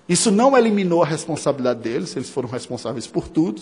Isso 0.07 0.29
não 0.31 0.57
eliminou 0.57 1.01
a 1.01 1.05
responsabilidade 1.05 1.79
deles, 1.79 2.15
eles 2.15 2.29
foram 2.29 2.47
responsáveis 2.47 3.07
por 3.07 3.27
tudo, 3.27 3.61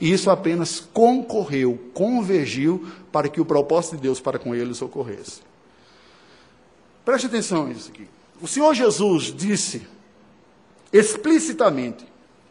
E 0.00 0.12
isso 0.12 0.30
apenas 0.30 0.80
concorreu, 0.80 1.78
convergiu 1.92 2.86
para 3.12 3.28
que 3.28 3.40
o 3.40 3.44
propósito 3.44 3.96
de 3.96 4.02
Deus 4.02 4.20
para 4.20 4.38
com 4.38 4.54
eles 4.54 4.82
ocorresse. 4.82 5.40
Preste 7.04 7.26
atenção 7.26 7.68
nisso 7.68 7.90
aqui. 7.90 8.08
O 8.40 8.48
Senhor 8.48 8.74
Jesus 8.74 9.32
disse 9.34 9.86
explicitamente 10.92 12.04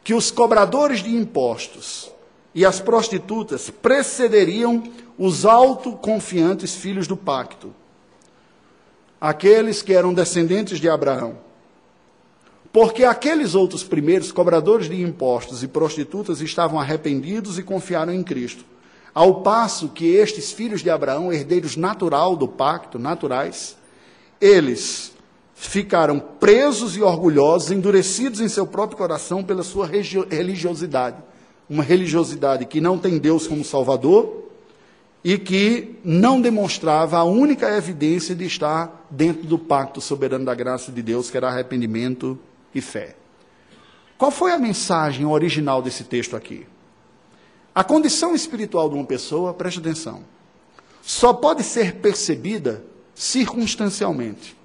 que 0.04 0.14
os 0.14 0.32
cobradores 0.32 1.02
de 1.02 1.16
impostos 1.16 2.12
e 2.56 2.66
as 2.66 2.80
prostitutas 2.80 3.70
precederiam 3.70 4.84
os 5.18 5.46
autoconfiantes 5.46 6.76
filhos 6.76 7.08
do 7.08 7.18
pacto, 7.18 7.74
aqueles 9.24 9.82
que 9.82 9.94
eram 9.94 10.14
descendentes 10.14 10.82
de 10.82 10.90
Abraão. 10.90 11.38
Porque 12.74 13.06
aqueles 13.06 13.56
outros 13.56 13.82
primeiros, 13.82 14.34
cobradores 14.34 14.90
de 14.90 15.02
impostos 15.02 15.64
e 15.64 15.68
prostitutas, 15.70 16.42
estavam 16.42 16.78
arrependidos 16.78 17.58
e 17.58 17.64
confiaram 17.64 18.14
em 18.14 18.22
Cristo. 18.22 18.66
Ao 19.14 19.36
passo 19.36 19.88
que 19.88 20.14
estes 20.14 20.52
filhos 20.52 20.82
de 20.82 20.90
Abraão, 20.90 21.32
herdeiros 21.32 21.78
natural 21.78 22.36
do 22.36 22.50
pacto, 22.50 23.00
naturais, 23.00 23.78
eles 24.42 25.14
ficaram 25.56 26.20
presos 26.20 26.98
e 26.98 27.02
orgulhosos, 27.02 27.72
endurecidos 27.72 28.42
em 28.42 28.50
seu 28.50 28.68
próprio 28.68 28.98
coração 28.98 29.42
pela 29.42 29.64
sua 29.64 29.88
religiosidade. 29.88 31.16
Uma 31.70 31.84
religiosidade 31.84 32.66
que 32.66 32.82
não 32.82 32.98
tem 32.98 33.18
Deus 33.18 33.48
como 33.48 33.64
Salvador 33.64 34.43
e 35.24 35.38
que 35.38 35.96
não 36.04 36.42
demonstrava 36.42 37.18
a 37.18 37.24
única 37.24 37.70
evidência 37.78 38.36
de 38.36 38.46
estar 38.46 39.08
dentro 39.10 39.44
do 39.44 39.58
pacto 39.58 40.02
soberano 40.02 40.44
da 40.44 40.54
graça 40.54 40.92
de 40.92 41.02
Deus, 41.02 41.30
que 41.30 41.38
era 41.38 41.48
arrependimento 41.48 42.38
e 42.76 42.82
fé. 42.82 43.16
Qual 44.18 44.32
foi 44.32 44.52
a 44.52 44.60
mensagem 44.60 45.26
original 45.26 45.82
desse 45.82 46.04
texto 46.04 46.36
aqui? 46.36 46.68
A 47.74 47.84
condição 47.84 48.36
espiritual 48.36 48.90
de 48.90 48.96
uma 48.96 49.06
pessoa, 49.06 49.54
preste 49.54 49.80
atenção, 49.80 50.24
só 51.02 51.34
pode 51.34 51.64
ser 51.64 51.96
percebida 51.96 52.84
circunstancialmente. 53.16 54.56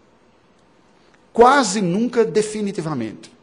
Quase 1.33 1.81
nunca 1.81 2.25
definitivamente. 2.25 3.38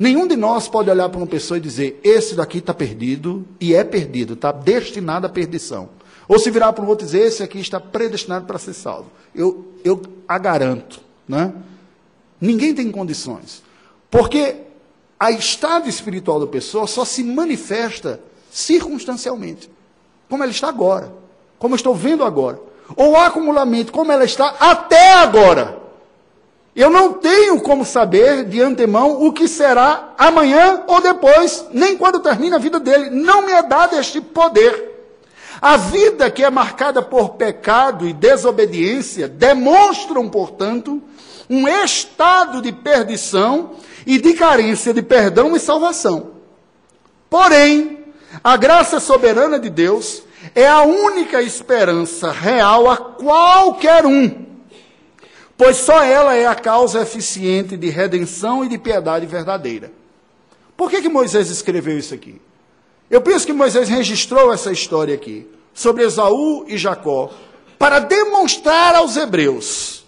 Nenhum 0.00 0.26
de 0.26 0.34
nós 0.34 0.66
pode 0.66 0.88
olhar 0.88 1.10
para 1.10 1.18
uma 1.18 1.26
pessoa 1.26 1.58
e 1.58 1.60
dizer: 1.60 2.00
esse 2.02 2.34
daqui 2.34 2.56
está 2.56 2.72
perdido 2.72 3.44
e 3.60 3.74
é 3.74 3.84
perdido, 3.84 4.32
está 4.32 4.50
destinado 4.50 5.26
à 5.26 5.28
perdição. 5.28 5.90
Ou 6.26 6.38
se 6.38 6.50
virar 6.50 6.72
para 6.72 6.82
o 6.82 6.88
outro 6.88 7.04
e 7.04 7.06
dizer: 7.06 7.26
esse 7.26 7.42
aqui 7.42 7.60
está 7.60 7.78
predestinado 7.78 8.46
para 8.46 8.58
ser 8.58 8.72
salvo. 8.72 9.10
Eu, 9.34 9.74
eu 9.84 10.00
a 10.26 10.38
garanto. 10.38 11.02
Né? 11.28 11.52
Ninguém 12.40 12.74
tem 12.74 12.90
condições. 12.90 13.62
Porque 14.10 14.56
a 15.18 15.30
estado 15.30 15.86
espiritual 15.86 16.40
da 16.40 16.46
pessoa 16.46 16.86
só 16.86 17.04
se 17.04 17.22
manifesta 17.22 18.20
circunstancialmente. 18.50 19.70
Como 20.30 20.42
ela 20.42 20.50
está 20.50 20.70
agora. 20.70 21.12
Como 21.58 21.74
eu 21.74 21.76
estou 21.76 21.94
vendo 21.94 22.24
agora. 22.24 22.58
Ou 22.96 23.16
acumulamento, 23.16 23.92
como 23.92 24.10
ela 24.10 24.24
está 24.24 24.56
até 24.58 25.12
agora. 25.12 25.79
Eu 26.74 26.88
não 26.88 27.14
tenho 27.14 27.60
como 27.60 27.84
saber 27.84 28.44
de 28.44 28.60
antemão 28.60 29.26
o 29.26 29.32
que 29.32 29.48
será 29.48 30.14
amanhã 30.16 30.84
ou 30.86 31.00
depois, 31.00 31.66
nem 31.72 31.96
quando 31.96 32.20
termina 32.20 32.56
a 32.56 32.60
vida 32.60 32.78
dele. 32.78 33.10
Não 33.10 33.42
me 33.42 33.52
é 33.52 33.62
dado 33.62 33.96
este 33.96 34.20
poder. 34.20 34.88
A 35.60 35.76
vida 35.76 36.30
que 36.30 36.42
é 36.42 36.48
marcada 36.48 37.02
por 37.02 37.30
pecado 37.30 38.06
e 38.06 38.12
desobediência 38.12 39.28
demonstram, 39.28 40.28
portanto, 40.28 41.02
um 41.50 41.66
estado 41.66 42.62
de 42.62 42.72
perdição 42.72 43.72
e 44.06 44.18
de 44.18 44.32
carência 44.34 44.94
de 44.94 45.02
perdão 45.02 45.54
e 45.54 45.60
salvação. 45.60 46.30
Porém, 47.28 47.98
a 48.42 48.56
graça 48.56 49.00
soberana 49.00 49.58
de 49.58 49.68
Deus 49.68 50.22
é 50.54 50.66
a 50.66 50.82
única 50.82 51.42
esperança 51.42 52.30
real 52.30 52.88
a 52.88 52.96
qualquer 52.96 54.06
um, 54.06 54.46
pois 55.60 55.76
só 55.76 56.02
ela 56.02 56.34
é 56.34 56.46
a 56.46 56.54
causa 56.54 57.02
eficiente 57.02 57.76
de 57.76 57.90
redenção 57.90 58.64
e 58.64 58.68
de 58.68 58.78
piedade 58.78 59.26
verdadeira. 59.26 59.92
Por 60.74 60.88
que, 60.88 61.02
que 61.02 61.08
Moisés 61.10 61.50
escreveu 61.50 61.98
isso 61.98 62.14
aqui? 62.14 62.40
Eu 63.10 63.20
penso 63.20 63.44
que 63.44 63.52
Moisés 63.52 63.86
registrou 63.86 64.54
essa 64.54 64.72
história 64.72 65.14
aqui, 65.14 65.46
sobre 65.74 66.02
Esaú 66.02 66.64
e 66.66 66.78
Jacó, 66.78 67.30
para 67.78 67.98
demonstrar 67.98 68.94
aos 68.94 69.18
hebreus 69.18 70.06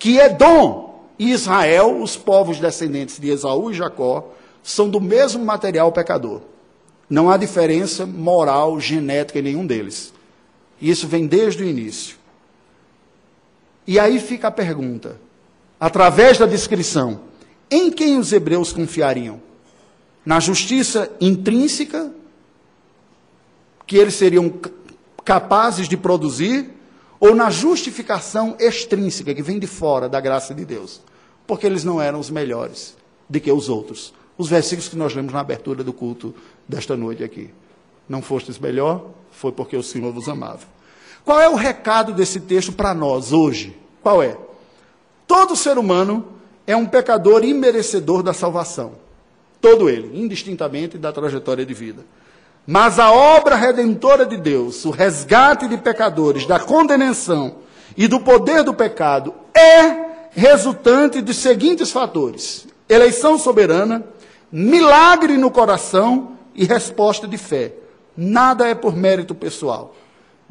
que 0.00 0.18
Edom 0.18 1.06
e 1.16 1.30
Israel, 1.30 2.02
os 2.02 2.16
povos 2.16 2.58
descendentes 2.58 3.20
de 3.20 3.30
Esaú 3.30 3.70
e 3.70 3.74
Jacó, 3.74 4.30
são 4.64 4.88
do 4.88 5.00
mesmo 5.00 5.44
material 5.44 5.92
pecador. 5.92 6.40
Não 7.08 7.30
há 7.30 7.36
diferença 7.36 8.04
moral, 8.04 8.80
genética 8.80 9.38
em 9.38 9.42
nenhum 9.42 9.64
deles. 9.64 10.12
Isso 10.80 11.06
vem 11.06 11.28
desde 11.28 11.62
o 11.62 11.68
início. 11.68 12.16
E 13.86 13.98
aí 13.98 14.20
fica 14.20 14.48
a 14.48 14.50
pergunta, 14.50 15.20
através 15.78 16.38
da 16.38 16.46
descrição, 16.46 17.20
em 17.70 17.90
quem 17.90 18.18
os 18.18 18.32
hebreus 18.32 18.72
confiariam? 18.72 19.40
Na 20.24 20.38
justiça 20.38 21.10
intrínseca, 21.20 22.12
que 23.86 23.96
eles 23.96 24.14
seriam 24.14 24.52
capazes 25.24 25.88
de 25.88 25.96
produzir, 25.96 26.70
ou 27.18 27.34
na 27.34 27.50
justificação 27.50 28.56
extrínseca 28.58 29.34
que 29.34 29.42
vem 29.42 29.58
de 29.58 29.66
fora 29.66 30.08
da 30.08 30.20
graça 30.20 30.54
de 30.54 30.64
Deus, 30.64 31.00
porque 31.46 31.66
eles 31.66 31.84
não 31.84 32.00
eram 32.00 32.18
os 32.18 32.30
melhores 32.30 32.96
do 33.28 33.40
que 33.40 33.50
os 33.50 33.68
outros. 33.68 34.12
Os 34.36 34.48
versículos 34.48 34.88
que 34.88 34.96
nós 34.96 35.14
lemos 35.14 35.32
na 35.32 35.40
abertura 35.40 35.84
do 35.84 35.92
culto 35.92 36.34
desta 36.66 36.96
noite 36.96 37.22
aqui. 37.22 37.50
Não 38.08 38.22
fostes 38.22 38.58
melhor, 38.58 39.10
foi 39.30 39.52
porque 39.52 39.76
o 39.76 39.82
Senhor 39.82 40.12
vos 40.12 40.28
amava. 40.28 40.66
Qual 41.24 41.40
é 41.40 41.48
o 41.48 41.54
recado 41.54 42.12
desse 42.12 42.40
texto 42.40 42.72
para 42.72 42.92
nós 42.92 43.32
hoje? 43.32 43.76
Qual 44.02 44.22
é? 44.22 44.36
Todo 45.26 45.56
ser 45.56 45.78
humano 45.78 46.26
é 46.66 46.76
um 46.76 46.86
pecador 46.86 47.44
imerecedor 47.44 48.22
da 48.22 48.32
salvação. 48.32 48.92
Todo 49.60 49.88
ele, 49.88 50.10
indistintamente 50.20 50.98
da 50.98 51.12
trajetória 51.12 51.64
de 51.64 51.72
vida. 51.72 52.04
Mas 52.66 52.98
a 52.98 53.12
obra 53.12 53.56
redentora 53.56 54.24
de 54.26 54.36
Deus, 54.36 54.84
o 54.84 54.90
resgate 54.90 55.68
de 55.68 55.76
pecadores, 55.76 56.46
da 56.46 56.60
condenação 56.60 57.56
e 57.96 58.06
do 58.06 58.20
poder 58.20 58.62
do 58.62 58.74
pecado, 58.74 59.34
é 59.54 60.28
resultante 60.30 61.20
dos 61.20 61.36
seguintes 61.36 61.90
fatores: 61.90 62.66
eleição 62.88 63.38
soberana, 63.38 64.04
milagre 64.50 65.36
no 65.36 65.50
coração 65.50 66.32
e 66.54 66.64
resposta 66.64 67.26
de 67.26 67.38
fé. 67.38 67.74
Nada 68.16 68.68
é 68.68 68.74
por 68.74 68.94
mérito 68.94 69.34
pessoal. 69.34 69.94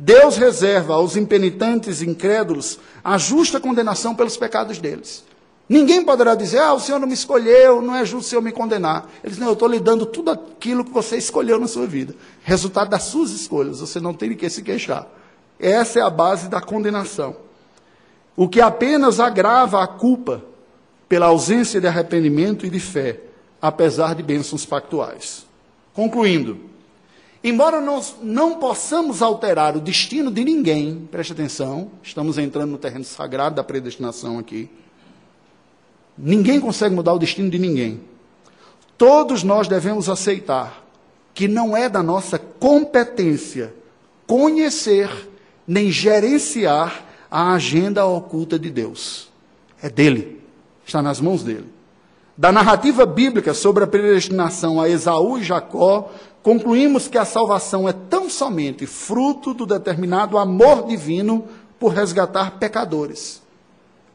Deus 0.04 0.36
reserva 0.36 0.96
aos 0.96 1.16
impenitentes 1.16 2.02
e 2.02 2.10
incrédulos 2.10 2.80
a 3.04 3.20
justa 3.20 3.60
condenação 3.60 4.16
pelos 4.16 4.36
pecados 4.36 4.80
deles. 4.80 5.24
Ninguém 5.70 6.04
poderá 6.04 6.34
dizer, 6.34 6.58
ah, 6.58 6.74
o 6.74 6.80
Senhor 6.80 6.98
não 6.98 7.08
me 7.08 7.14
escolheu, 7.14 7.84
não 7.84 7.96
é 7.96 8.04
justo 8.04 8.26
o 8.26 8.30
Senhor 8.30 8.42
me 8.42 8.52
condenar. 8.52 9.08
Ele 9.24 9.30
diz, 9.30 9.38
não, 9.38 9.50
eu 9.50 9.54
estou 9.54 9.68
lhe 9.68 9.80
dando 9.80 10.08
tudo 10.08 10.32
aquilo 10.32 10.84
que 10.84 10.90
você 10.90 11.18
escolheu 11.18 11.60
na 11.60 11.68
sua 11.68 11.86
vida. 11.86 12.16
Resultado 12.42 12.90
das 12.90 13.04
suas 13.04 13.30
escolhas, 13.30 13.80
você 13.80 14.00
não 14.00 14.12
tem 14.12 14.30
de 14.30 14.36
que 14.36 14.50
se 14.50 14.64
queixar. 14.64 15.08
Essa 15.60 16.00
é 16.00 16.02
a 16.02 16.10
base 16.10 16.50
da 16.50 16.60
condenação. 16.60 17.36
O 18.36 18.50
que 18.50 18.60
apenas 18.60 19.20
agrava 19.20 19.84
a 19.84 19.88
culpa 19.88 20.44
pela 21.08 21.28
ausência 21.28 21.80
de 21.80 21.86
arrependimento 21.86 22.66
e 22.66 22.72
de 22.72 22.80
fé, 22.80 23.20
apesar 23.62 24.16
de 24.16 24.24
bênçãos 24.24 24.66
pactuais. 24.66 25.46
Concluindo, 25.94 26.71
embora 27.44 27.82
nós 27.82 28.16
não 28.22 28.60
possamos 28.60 29.22
alterar 29.22 29.76
o 29.76 29.82
destino 29.82 30.32
de 30.32 30.44
ninguém, 30.44 31.08
preste 31.12 31.34
atenção, 31.34 31.92
estamos 32.04 32.38
entrando 32.38 32.72
no 32.72 32.78
terreno 32.78 33.04
sagrado 33.04 33.56
da 33.56 33.64
predestinação 33.64 34.40
aqui. 34.40 34.70
Ninguém 36.18 36.60
consegue 36.60 36.94
mudar 36.94 37.14
o 37.14 37.20
destino 37.20 37.50
de 37.50 37.58
ninguém. 37.58 38.02
Todos 38.98 39.44
nós 39.44 39.68
devemos 39.68 40.10
aceitar 40.10 40.86
que 41.34 41.48
não 41.48 41.76
é 41.76 41.90
da 41.90 42.04
nossa 42.04 42.38
competência 42.38 43.74
conhecer 44.28 45.10
nem 45.66 45.92
gerenciar 45.92 47.06
a 47.30 47.54
agenda 47.54 48.06
oculta 48.06 48.60
de 48.60 48.70
Deus. 48.70 49.30
É 49.82 49.90
dele, 49.90 50.42
está 50.86 51.02
nas 51.02 51.20
mãos 51.20 51.44
dele. 51.44 51.66
Da 52.38 52.52
narrativa 52.52 53.06
bíblica 53.06 53.54
sobre 53.54 53.84
a 53.84 53.88
predestinação 53.88 54.80
a 54.80 54.90
Esaú 54.90 55.38
e 55.38 55.44
Jacó, 55.44 56.12
concluímos 56.44 57.08
que 57.08 57.18
a 57.18 57.26
salvação 57.26 57.88
é 57.88 57.94
tão 57.94 58.30
somente 58.30 58.86
fruto 58.86 59.54
do 59.54 59.66
determinado 59.66 60.38
amor 60.38 60.86
divino 60.86 61.46
por 61.80 61.94
resgatar 61.94 62.58
pecadores. 62.60 63.42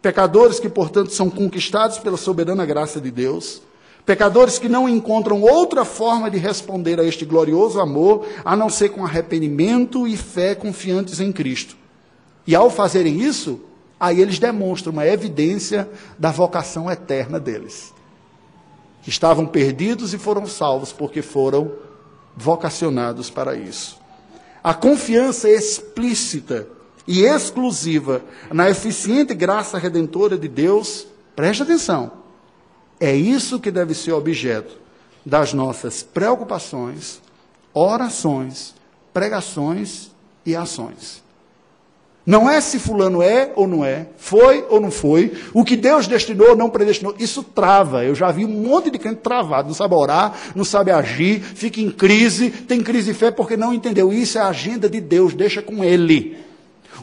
Pecadores 0.02 0.60
que, 0.60 0.68
portanto, 0.68 1.12
são 1.12 1.28
conquistados 1.28 1.98
pela 1.98 2.16
soberana 2.16 2.64
graça 2.64 3.00
de 3.00 3.10
Deus. 3.10 3.62
Pecadores 4.04 4.58
que 4.58 4.68
não 4.68 4.88
encontram 4.88 5.42
outra 5.42 5.84
forma 5.84 6.30
de 6.30 6.38
responder 6.38 7.00
a 7.00 7.04
este 7.04 7.24
glorioso 7.24 7.80
amor 7.80 8.24
a 8.44 8.54
não 8.54 8.70
ser 8.70 8.90
com 8.90 9.04
arrependimento 9.04 10.06
e 10.06 10.16
fé 10.16 10.54
confiantes 10.54 11.18
em 11.18 11.32
Cristo. 11.32 11.76
E 12.46 12.54
ao 12.54 12.70
fazerem 12.70 13.20
isso, 13.20 13.58
aí 13.98 14.20
eles 14.20 14.38
demonstram 14.38 14.92
uma 14.92 15.06
evidência 15.06 15.88
da 16.16 16.30
vocação 16.30 16.88
eterna 16.88 17.40
deles. 17.40 17.92
Estavam 19.04 19.44
perdidos 19.44 20.14
e 20.14 20.18
foram 20.18 20.46
salvos 20.46 20.92
porque 20.92 21.22
foram 21.22 21.72
vocacionados 22.36 23.30
para 23.30 23.56
isso. 23.56 23.98
A 24.62 24.74
confiança 24.74 25.48
explícita 25.48 26.68
e 27.06 27.22
exclusiva 27.22 28.22
na 28.52 28.68
eficiente 28.68 29.32
graça 29.32 29.78
redentora 29.78 30.36
de 30.36 30.48
Deus, 30.48 31.06
preste 31.34 31.62
atenção, 31.62 32.12
é 32.98 33.14
isso 33.14 33.60
que 33.60 33.70
deve 33.70 33.94
ser 33.94 34.12
objeto 34.12 34.76
das 35.24 35.52
nossas 35.52 36.02
preocupações, 36.02 37.20
orações, 37.72 38.74
pregações 39.12 40.10
e 40.44 40.54
ações. 40.54 41.25
Não 42.26 42.50
é 42.50 42.60
se 42.60 42.80
fulano 42.80 43.22
é 43.22 43.52
ou 43.54 43.68
não 43.68 43.84
é, 43.84 44.08
foi 44.16 44.66
ou 44.68 44.80
não 44.80 44.90
foi, 44.90 45.32
o 45.54 45.64
que 45.64 45.76
Deus 45.76 46.08
destinou 46.08 46.50
ou 46.50 46.56
não 46.56 46.68
predestinou. 46.68 47.14
Isso 47.20 47.40
trava. 47.40 48.04
Eu 48.04 48.16
já 48.16 48.32
vi 48.32 48.44
um 48.44 48.48
monte 48.48 48.90
de 48.90 48.98
crente 48.98 49.20
travado, 49.20 49.68
não 49.68 49.74
sabe 49.74 49.94
orar, 49.94 50.36
não 50.52 50.64
sabe 50.64 50.90
agir, 50.90 51.40
fica 51.40 51.80
em 51.80 51.88
crise, 51.88 52.50
tem 52.50 52.82
crise 52.82 53.12
de 53.12 53.18
fé 53.18 53.30
porque 53.30 53.56
não 53.56 53.72
entendeu. 53.72 54.12
Isso 54.12 54.38
é 54.38 54.40
a 54.40 54.48
agenda 54.48 54.90
de 54.90 55.00
Deus, 55.00 55.34
deixa 55.34 55.62
com 55.62 55.84
Ele. 55.84 56.36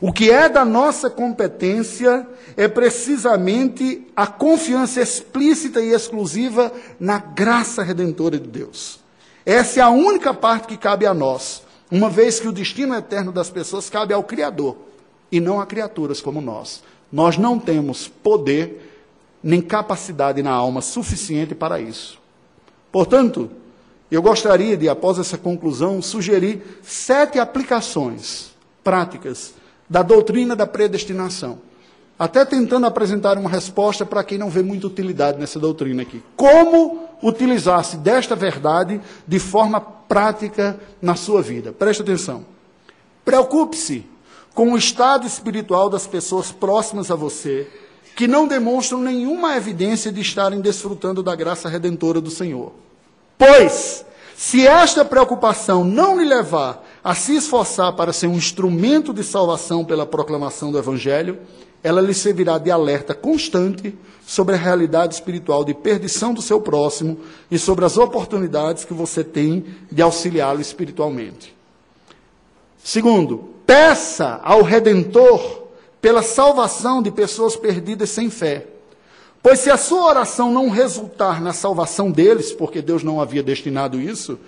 O 0.02 0.12
que 0.12 0.30
é 0.30 0.50
da 0.50 0.66
nossa 0.66 1.10
competência 1.10 2.28
é 2.58 2.68
precisamente 2.68 4.06
a 4.14 4.28
confiança 4.28 5.02
explícita 5.02 5.80
e 5.80 5.94
exclusiva 5.94 6.70
na 7.00 7.20
graça 7.20 7.82
redentora 7.82 8.38
de 8.38 8.50
Deus. 8.50 9.00
Essa 9.46 9.80
é 9.80 9.84
a 9.84 9.90
única 9.90 10.34
parte 10.34 10.68
que 10.68 10.76
cabe 10.76 11.06
a 11.06 11.14
nós, 11.14 11.64
uma 11.90 12.10
vez 12.10 12.42
que 12.42 12.48
o 12.48 12.52
destino 12.52 12.94
eterno 12.94 13.32
das 13.32 13.50
pessoas 13.50 13.90
cabe 13.90 14.14
ao 14.14 14.24
Criador 14.24 14.92
e 15.34 15.40
não 15.40 15.60
a 15.60 15.66
criaturas 15.66 16.22
como 16.22 16.40
nós. 16.40 16.84
Nós 17.12 17.40
não 17.40 17.58
temos 17.58 18.08
poder 18.08 18.92
nem 19.42 19.60
capacidade 19.60 20.44
na 20.44 20.52
alma 20.52 20.80
suficiente 20.80 21.56
para 21.56 21.82
isso. 21.82 22.20
Portanto, 22.92 23.50
eu 24.12 24.22
gostaria 24.22 24.78
de, 24.78 24.88
após 24.88 25.18
essa 25.18 25.36
conclusão, 25.36 26.04
sugerir 26.04 26.62
sete 26.84 27.40
aplicações 27.40 28.52
práticas 28.84 29.56
da 29.90 30.04
doutrina 30.04 30.56
da 30.56 30.68
predestinação. 30.68 31.58
Até 32.18 32.46
tentando 32.46 32.86
apresentar 32.86 33.36
uma 33.36 33.50
resposta 33.50 34.06
para 34.06 34.24
quem 34.24 34.38
não 34.38 34.52
vê 34.52 34.62
muita 34.62 34.86
utilidade 34.86 35.40
nessa 35.40 35.60
doutrina 35.60 36.04
aqui. 36.04 36.22
Como 36.36 37.10
utilizar-se 37.24 37.98
desta 37.98 38.36
verdade 38.36 39.02
de 39.28 39.40
forma 39.40 39.82
prática 39.82 40.80
na 41.02 41.16
sua 41.16 41.42
vida? 41.42 41.72
Preste 41.72 42.04
atenção. 42.04 42.46
Preocupe-se 43.26 44.13
com 44.54 44.74
o 44.74 44.78
estado 44.78 45.26
espiritual 45.26 45.90
das 45.90 46.06
pessoas 46.06 46.52
próximas 46.52 47.10
a 47.10 47.16
você, 47.16 47.68
que 48.16 48.28
não 48.28 48.48
demonstram 48.48 49.00
nenhuma 49.00 49.58
evidência 49.58 50.12
de 50.12 50.22
estarem 50.22 50.62
desfrutando 50.62 51.24
da 51.24 51.36
graça 51.36 51.68
redentora 51.68 52.22
do 52.22 52.30
Senhor. 52.30 52.72
Pois, 53.38 54.06
se 54.36 54.68
esta 54.68 55.04
preocupação 55.04 55.84
não 55.84 56.20
lhe 56.20 56.26
levar 56.26 56.86
a 57.04 57.16
se 57.16 57.36
esforçar 57.36 57.94
para 57.94 58.14
ser 58.14 58.28
um 58.28 58.36
instrumento 58.36 59.14
de 59.14 59.24
salvação 59.24 59.84
pela 59.84 60.06
proclamação 60.06 60.72
do 60.72 60.78
Evangelho, 60.78 61.40
ela 61.84 62.00
lhe 62.00 62.14
servirá 62.14 62.58
de 62.58 62.72
alerta 62.72 63.14
constante 63.14 63.98
sobre 64.26 64.56
a 64.56 64.58
realidade 64.58 65.16
espiritual 65.16 65.66
de 65.66 65.74
perdição 65.74 66.34
do 66.34 66.42
seu 66.42 66.62
próximo 66.62 67.20
e 67.52 67.60
sobre 67.60 67.84
as 67.84 67.98
oportunidades 67.98 68.86
que 68.86 68.94
você 68.94 69.24
tem 69.24 69.66
de 69.92 70.02
auxiliá-lo 70.02 70.62
espiritualmente. 70.62 71.54
Segundo, 72.82 73.53
peça 73.66 74.40
ao 74.44 74.62
Redentor 74.62 75.64
pela 76.02 76.22
salvação 76.22 77.02
de 77.02 77.12
pessoas 77.12 77.56
perdidas 77.56 78.10
sem 78.10 78.30
fé. 78.30 78.68
Pois 79.42 79.60
se 79.60 79.70
a 79.70 79.78
sua 79.78 80.06
oração 80.06 80.52
não 80.52 80.70
resultar 80.70 81.42
na 81.42 81.52
salvação 81.52 82.10
deles, 82.10 82.54
porque 82.54 82.82
Deus 82.82 83.04
não 83.04 83.20
havia 83.20 83.44
destinado 83.44 84.00
isso, 84.00 84.40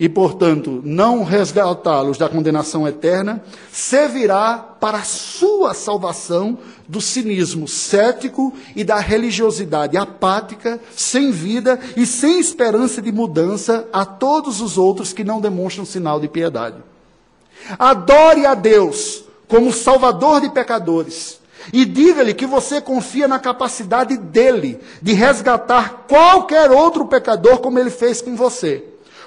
e, 0.00 0.08
portanto, 0.08 0.80
não 0.82 1.22
resgatá-los 1.22 2.16
da 2.16 2.26
condenação 2.26 2.88
eterna, 2.88 3.44
servirá 3.70 4.56
para 4.56 4.96
a 4.96 5.04
sua 5.04 5.74
salvação 5.74 6.56
do 6.88 7.02
cinismo 7.02 7.68
cético 7.68 8.54
e 8.74 8.82
da 8.82 8.98
religiosidade 8.98 9.98
apática, 9.98 10.80
sem 10.96 11.30
vida 11.30 11.78
e 11.98 12.06
sem 12.06 12.40
esperança 12.40 13.02
de 13.02 13.12
mudança 13.12 13.86
a 13.92 14.06
todos 14.06 14.62
os 14.62 14.78
outros 14.78 15.12
que 15.12 15.22
não 15.22 15.38
demonstram 15.38 15.84
sinal 15.84 16.18
de 16.18 16.28
piedade. 16.28 16.89
Adore 17.78 18.46
a 18.46 18.54
Deus 18.54 19.24
como 19.48 19.72
Salvador 19.72 20.40
de 20.40 20.50
pecadores. 20.50 21.40
E 21.72 21.84
diga-lhe 21.84 22.32
que 22.32 22.46
você 22.46 22.80
confia 22.80 23.28
na 23.28 23.38
capacidade 23.38 24.16
dele 24.16 24.80
de 25.02 25.12
resgatar 25.12 26.04
qualquer 26.08 26.70
outro 26.70 27.06
pecador 27.06 27.58
como 27.58 27.78
ele 27.78 27.90
fez 27.90 28.22
com 28.22 28.34
você. 28.34 28.84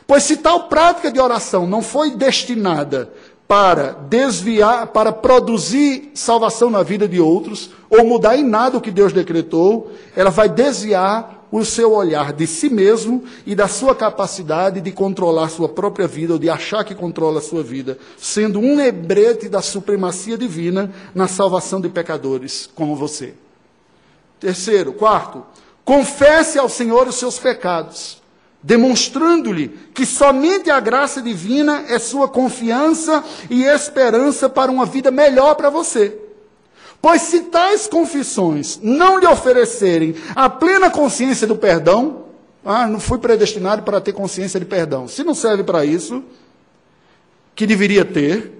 Pois 0.07 0.23
se 0.23 0.38
tal 0.38 0.67
prática 0.67 1.11
de 1.11 1.19
oração 1.19 1.67
não 1.67 1.81
foi 1.81 2.11
destinada 2.11 3.11
para 3.47 3.91
desviar, 4.09 4.88
para 4.88 5.11
produzir 5.11 6.11
salvação 6.13 6.69
na 6.69 6.81
vida 6.81 7.07
de 7.07 7.19
outros, 7.19 7.69
ou 7.89 8.03
mudar 8.03 8.36
em 8.36 8.43
nada 8.43 8.77
o 8.77 8.81
que 8.81 8.89
Deus 8.89 9.13
decretou, 9.13 9.91
ela 10.15 10.31
vai 10.31 10.49
desviar 10.49 11.43
o 11.60 11.64
seu 11.64 11.93
olhar 11.93 12.34
de 12.34 12.47
si 12.47 12.68
mesmo 12.68 13.24
e 13.45 13.54
da 13.54 13.68
sua 13.68 13.93
capacidade 13.93 14.82
de 14.82 14.91
controlar 14.91 15.49
sua 15.49 15.70
própria 15.70 16.08
vida 16.08 16.34
ou 16.34 16.39
de 16.39 16.49
achar 16.49 16.84
que 16.84 16.95
controla 16.95 17.38
a 17.38 17.43
sua 17.43 17.62
vida, 17.62 17.99
sendo 18.18 18.60
um 18.60 18.76
lembrete 18.76 19.47
da 19.47 19.62
supremacia 19.62 20.36
divina 20.36 20.91
na 21.14 21.28
salvação 21.28 21.80
de 21.80 21.89
pecadores 21.89 22.68
como 22.74 22.95
você. 22.95 23.36
Terceiro, 24.39 24.93
quarto, 24.93 25.45
confesse 25.86 26.58
ao 26.58 26.68
Senhor 26.68 27.08
os 27.08 27.16
seus 27.18 27.38
pecados, 27.38 28.20
demonstrando-lhe 28.64 29.68
que 29.93 30.08
somente 30.08 30.72
a 30.72 30.80
graça 30.80 31.22
divina 31.22 31.86
é 31.88 31.99
sua 31.99 32.28
confiança 32.28 33.24
e 33.47 33.64
esperança 33.64 34.49
para 34.49 34.72
uma 34.72 34.88
vida 34.88 35.12
melhor 35.12 35.54
para 35.54 35.70
você. 35.70 36.18
Pois 37.04 37.24
se 37.24 37.41
tais 37.41 37.86
confissões 37.86 38.80
não 38.82 39.20
lhe 39.20 39.28
oferecerem 39.28 40.16
a 40.34 40.49
plena 40.49 40.89
consciência 40.89 41.45
do 41.45 41.54
perdão, 41.54 42.28
ah, 42.64 42.88
não 42.88 42.97
fui 42.97 43.18
predestinado 43.18 43.84
para 43.84 43.99
ter 43.99 44.14
consciência 44.14 44.58
de 44.58 44.66
perdão. 44.66 45.06
Se 45.06 45.22
não 45.22 45.34
serve 45.34 45.66
para 45.66 45.84
isso, 45.84 46.24
que 47.54 47.68
deveria 47.68 48.06
ter, 48.06 48.54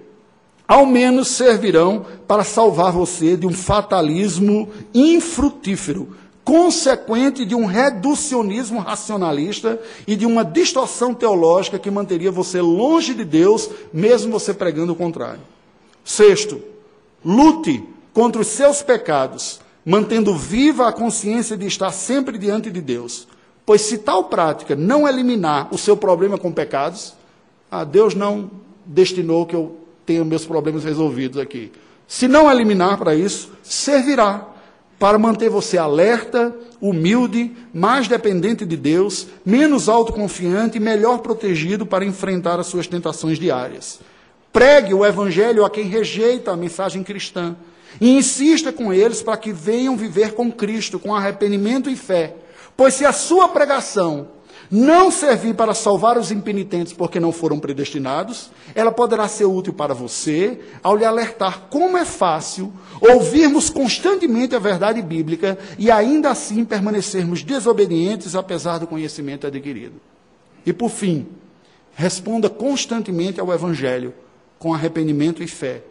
ao 0.68 0.86
menos 0.86 1.30
servirão 1.30 2.06
para 2.28 2.44
salvar 2.44 2.92
você 2.92 3.38
de 3.38 3.48
um 3.48 3.54
fatalismo 3.54 4.70
infrutífero, 4.94 6.14
consequente 6.44 7.46
de 7.46 7.56
um 7.56 7.64
reducionismo 7.64 8.82
racionalista 8.82 9.80
e 10.06 10.18
de 10.18 10.26
uma 10.26 10.44
distorção 10.44 11.14
teológica 11.14 11.80
que 11.80 11.90
manteria 11.90 12.30
você 12.30 12.60
longe 12.60 13.14
de 13.14 13.24
Deus, 13.24 13.70
mesmo 13.94 14.38
você 14.38 14.54
pregando 14.54 14.92
o 14.92 14.98
contrário. 14.98 15.40
Sexto, 16.04 16.62
lute 17.24 17.93
contra 18.14 18.42
os 18.42 18.48
seus 18.48 18.82
pecados, 18.82 19.60
mantendo 19.86 20.36
viva 20.36 20.88
a 20.88 20.94
consciência 20.94 21.58
de 21.58 21.66
estar 21.66 21.92
sempre 21.92 22.38
diante 22.38 22.70
de 22.70 22.80
Deus. 22.80 23.28
Pois 23.66 23.82
se 23.82 23.98
tal 23.98 24.26
prática 24.26 24.76
não 24.76 25.08
eliminar 25.08 25.68
o 25.74 25.78
seu 25.78 25.98
problema 25.98 26.38
com 26.38 26.52
pecados, 26.52 27.14
ah, 27.72 27.84
Deus 27.84 28.14
não 28.14 28.52
destinou 28.86 29.46
que 29.46 29.56
eu 29.56 29.78
tenha 30.06 30.24
meus 30.24 30.46
problemas 30.46 30.84
resolvidos 30.84 31.42
aqui. 31.42 31.72
Se 32.08 32.28
não 32.28 32.52
eliminar 32.52 32.98
para 32.98 33.16
isso, 33.16 33.52
servirá 33.64 34.48
para 35.00 35.18
manter 35.18 35.50
você 35.50 35.78
alerta, 35.78 36.56
humilde, 36.80 37.52
mais 37.74 38.08
dependente 38.08 38.66
de 38.66 38.78
Deus, 38.78 39.28
menos 39.46 39.90
autoconfiante 39.90 40.78
e 40.78 40.82
melhor 40.82 41.20
protegido 41.20 41.86
para 41.86 42.06
enfrentar 42.06 42.60
as 42.60 42.68
suas 42.68 42.88
tentações 42.88 43.40
diárias. 43.40 44.00
Pregue 44.52 44.94
o 44.94 45.06
evangelho 45.06 45.66
a 45.66 45.70
quem 45.70 45.86
rejeita 45.86 46.52
a 46.52 46.58
mensagem 46.58 47.04
cristã 47.04 47.56
e 48.00 48.18
insista 48.18 48.72
com 48.72 48.94
eles 48.94 49.22
para 49.22 49.38
que 49.38 49.52
venham 49.52 49.96
viver 49.96 50.34
com 50.34 50.52
Cristo, 50.52 51.00
com 51.00 51.16
arrependimento 51.16 51.90
e 51.90 51.96
fé. 51.96 52.36
Pois 52.76 52.94
se 52.94 53.06
a 53.06 53.12
sua 53.12 53.48
pregação 53.50 54.28
não 54.72 55.12
servir 55.12 55.54
para 55.54 55.76
salvar 55.76 56.18
os 56.18 56.32
impenitentes 56.32 56.94
porque 56.94 57.20
não 57.20 57.32
foram 57.32 57.60
predestinados, 57.60 58.50
ela 58.74 58.92
poderá 58.92 59.28
ser 59.28 59.46
útil 59.46 59.74
para 59.74 59.94
você 59.94 60.60
ao 60.82 60.96
lhe 60.96 61.06
alertar 61.06 61.68
como 61.70 61.96
é 61.96 62.04
fácil 62.04 62.74
ouvirmos 63.00 63.70
constantemente 63.70 64.56
a 64.56 64.60
verdade 64.60 65.00
bíblica 65.02 65.60
e 65.78 65.92
ainda 65.92 66.32
assim 66.32 66.66
permanecermos 66.66 67.44
desobedientes 67.44 68.36
apesar 68.36 68.80
do 68.80 68.88
conhecimento 68.88 69.46
adquirido. 69.46 70.02
E 70.66 70.74
por 70.74 70.90
fim, 70.90 71.28
responda 71.94 72.50
constantemente 72.50 73.40
ao 73.40 73.54
Evangelho 73.54 74.14
com 74.58 74.74
arrependimento 74.74 75.44
e 75.44 75.48
fé 75.48 75.84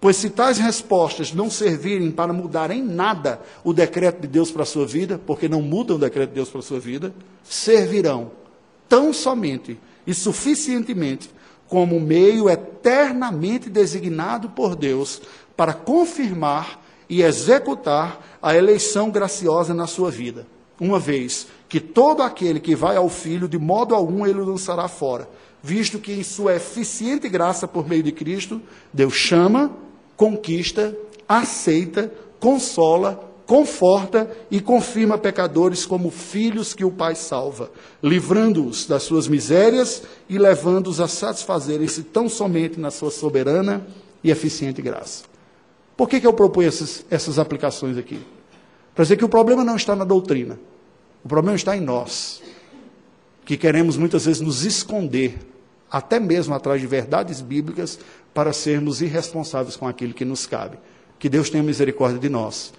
Pois 0.00 0.16
se 0.16 0.30
tais 0.30 0.56
respostas 0.56 1.34
não 1.34 1.50
servirem 1.50 2.10
para 2.10 2.32
mudar 2.32 2.70
em 2.70 2.82
nada 2.82 3.40
o 3.62 3.72
decreto 3.72 4.22
de 4.22 4.28
Deus 4.28 4.50
para 4.50 4.62
a 4.62 4.66
sua 4.66 4.86
vida, 4.86 5.20
porque 5.26 5.48
não 5.48 5.60
mudam 5.60 5.96
o 5.96 6.00
decreto 6.00 6.30
de 6.30 6.36
Deus 6.36 6.48
para 6.48 6.60
a 6.60 6.62
sua 6.62 6.80
vida, 6.80 7.12
servirão 7.44 8.30
tão 8.88 9.12
somente 9.12 9.78
e 10.06 10.14
suficientemente 10.14 11.30
como 11.68 12.00
meio 12.00 12.48
eternamente 12.48 13.68
designado 13.68 14.48
por 14.48 14.74
Deus 14.74 15.20
para 15.56 15.74
confirmar 15.74 16.82
e 17.08 17.22
executar 17.22 18.38
a 18.40 18.56
eleição 18.56 19.10
graciosa 19.10 19.74
na 19.74 19.86
sua 19.86 20.10
vida. 20.10 20.46
uma 20.80 20.98
vez 20.98 21.46
que 21.68 21.78
todo 21.78 22.22
aquele 22.22 22.58
que 22.58 22.74
vai 22.74 22.96
ao 22.96 23.10
Filho, 23.10 23.46
de 23.46 23.58
modo 23.58 23.94
algum 23.94 24.26
ele 24.26 24.40
o 24.40 24.44
lançará 24.46 24.88
fora, 24.88 25.28
visto 25.62 25.98
que 25.98 26.10
em 26.10 26.22
sua 26.22 26.56
eficiente 26.56 27.28
graça 27.28 27.68
por 27.68 27.86
meio 27.86 28.02
de 28.02 28.10
Cristo, 28.12 28.62
Deus 28.90 29.12
chama, 29.12 29.70
conquista, 30.20 30.94
aceita, 31.26 32.12
consola, 32.38 33.32
conforta 33.46 34.30
e 34.50 34.60
confirma 34.60 35.16
pecadores 35.16 35.86
como 35.86 36.10
filhos 36.10 36.74
que 36.74 36.84
o 36.84 36.90
Pai 36.90 37.14
salva, 37.14 37.70
livrando-os 38.02 38.84
das 38.84 39.02
suas 39.02 39.26
misérias 39.26 40.02
e 40.28 40.36
levando-os 40.36 41.00
a 41.00 41.08
satisfazerem-se 41.08 42.02
tão 42.02 42.28
somente 42.28 42.78
na 42.78 42.90
sua 42.90 43.10
soberana 43.10 43.86
e 44.22 44.30
eficiente 44.30 44.82
graça. 44.82 45.24
Por 45.96 46.06
que, 46.06 46.20
que 46.20 46.26
eu 46.26 46.34
proponho 46.34 46.68
essas, 46.68 47.02
essas 47.08 47.38
aplicações 47.38 47.96
aqui? 47.96 48.20
Para 48.94 49.04
dizer 49.04 49.16
que 49.16 49.24
o 49.24 49.28
problema 49.28 49.64
não 49.64 49.76
está 49.76 49.96
na 49.96 50.04
doutrina, 50.04 50.60
o 51.24 51.28
problema 51.28 51.56
está 51.56 51.74
em 51.74 51.80
nós, 51.80 52.42
que 53.46 53.56
queremos 53.56 53.96
muitas 53.96 54.26
vezes 54.26 54.42
nos 54.42 54.66
esconder, 54.66 55.38
até 55.90 56.20
mesmo 56.20 56.54
atrás 56.54 56.80
de 56.80 56.86
verdades 56.86 57.40
bíblicas, 57.40 57.98
para 58.32 58.52
sermos 58.52 59.02
irresponsáveis 59.02 59.76
com 59.76 59.88
aquilo 59.88 60.14
que 60.14 60.24
nos 60.24 60.46
cabe. 60.46 60.78
Que 61.18 61.28
Deus 61.28 61.50
tenha 61.50 61.62
misericórdia 61.62 62.18
de 62.18 62.28
nós. 62.28 62.72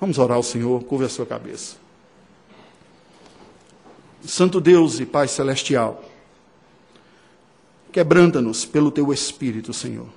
Vamos 0.00 0.18
orar 0.18 0.36
ao 0.36 0.42
Senhor, 0.42 0.82
curva 0.84 1.06
a 1.06 1.08
sua 1.08 1.26
cabeça. 1.26 1.76
Santo 4.24 4.60
Deus 4.60 4.98
e 4.98 5.06
Pai 5.06 5.28
Celestial, 5.28 6.04
quebranta-nos 7.92 8.64
pelo 8.64 8.90
Teu 8.90 9.12
Espírito, 9.12 9.72
Senhor. 9.72 10.08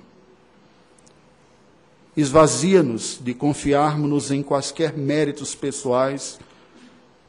Esvazia-nos 2.16 3.18
de 3.22 3.32
confiarmos 3.32 4.30
em 4.30 4.42
quaisquer 4.42 4.96
méritos 4.96 5.54
pessoais 5.54 6.38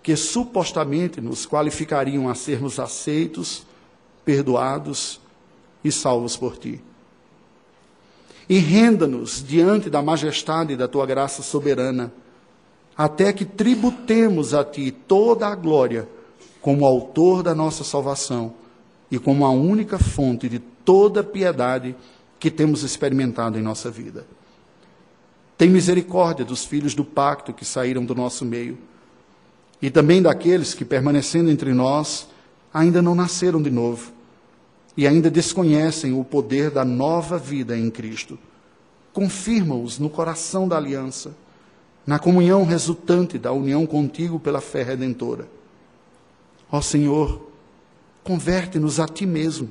que 0.02 0.16
supostamente 0.18 1.22
nos 1.22 1.46
qualificariam 1.46 2.28
a 2.28 2.36
sermos 2.36 2.80
aceitos, 2.80 3.66
perdoados 4.26 5.20
e 5.84 5.92
salvos 5.92 6.38
por 6.38 6.58
Ti. 6.58 6.82
E 8.48 8.58
renda-nos 8.58 9.44
diante 9.46 9.90
da 9.90 10.02
majestade 10.02 10.76
da 10.76 10.88
Tua 10.88 11.06
graça 11.06 11.42
soberana, 11.42 12.12
até 12.96 13.34
que 13.34 13.46
tributemos 13.46 14.54
a 14.54 14.64
Ti 14.64 14.92
toda 14.92 15.48
a 15.48 15.56
glória 15.56 16.08
como 16.62 16.86
autor 16.86 17.44
da 17.44 17.54
nossa 17.54 17.84
salvação 17.84 18.54
e 19.12 19.20
como 19.20 19.46
a 19.46 19.50
única 19.50 20.00
fonte 20.00 20.48
de 20.48 20.60
toda 20.60 21.24
piedade 21.24 21.96
que 22.40 22.50
temos 22.50 22.84
experimentado 22.84 23.58
em 23.58 23.62
nossa 23.62 23.92
vida. 23.92 24.26
Tem 25.58 25.70
misericórdia 25.70 26.44
dos 26.44 26.66
filhos 26.66 26.96
do 26.96 27.06
pacto 27.06 27.54
que 27.54 27.64
saíram 27.64 28.04
do 28.04 28.16
nosso 28.16 28.44
meio 28.44 28.78
e 29.82 29.90
também 29.90 30.22
daqueles 30.22 30.74
que, 30.74 30.84
permanecendo 30.84 31.50
entre 31.50 31.74
nós, 31.74 32.28
ainda 32.74 33.02
não 33.02 33.14
nasceram 33.14 33.62
de 33.62 33.70
novo 33.70 34.13
e 34.96 35.08
ainda 35.08 35.30
desconhecem 35.30 36.14
o 36.14 36.24
poder 36.24 36.70
da 36.70 36.86
nova 36.86 37.38
vida 37.38 37.78
em 37.78 37.90
Cristo. 37.90 38.38
Confirma-os 39.12 40.00
no 40.00 40.10
coração 40.10 40.68
da 40.68 40.78
aliança, 40.78 41.36
na 42.06 42.20
comunhão 42.20 42.64
resultante 42.64 43.38
da 43.38 43.52
união 43.52 43.86
contigo 43.86 44.40
pela 44.40 44.62
fé 44.62 44.84
redentora. 44.84 45.48
Ó 46.72 46.82
Senhor, 46.82 47.50
converte-nos 48.24 49.00
a 49.00 49.08
Ti 49.08 49.26
mesmo, 49.26 49.70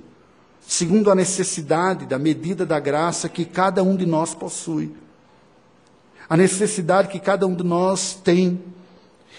segundo 0.61 1.11
a 1.11 1.15
necessidade 1.15 2.07
da 2.07 2.19
medida 2.19 2.65
da 2.65 2.79
graça 2.79 3.29
que 3.29 3.45
cada 3.45 3.83
um 3.83 3.97
de 3.97 4.07
nós 4.07 4.35
possui 4.35 4.93
a 6.33 6.37
necessidade 6.37 7.09
que 7.09 7.19
cada 7.19 7.47
um 7.47 7.55
de 7.55 7.63
nós 7.63 8.15
tem 8.15 8.59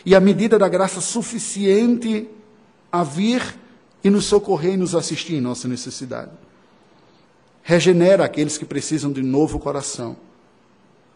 e 0.05 0.13
a 0.13 0.19
medida 0.19 0.59
da 0.59 0.69
graça 0.69 1.01
suficiente 1.01 2.29
a 2.91 3.03
vir 3.03 3.41
e 4.03 4.09
nos 4.09 4.25
socorrer 4.25 4.73
e 4.73 4.77
nos 4.77 4.93
assistir 4.93 5.35
em 5.35 5.41
nossa 5.41 5.67
necessidade. 5.67 6.31
Regenera 7.61 8.25
aqueles 8.25 8.57
que 8.57 8.65
precisam 8.65 9.11
de 9.11 9.21
novo 9.21 9.57
coração. 9.57 10.17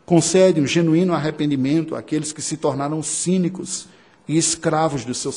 Concede 0.05 0.61
um 0.61 0.65
genuíno 0.65 1.13
arrependimento 1.13 1.93
àqueles 1.93 2.31
que 2.31 2.41
se 2.41 2.55
tornaram 2.55 3.03
cínicos 3.03 3.89
e 4.25 4.37
escravos 4.37 5.03
dos 5.03 5.17
seus 5.17 5.35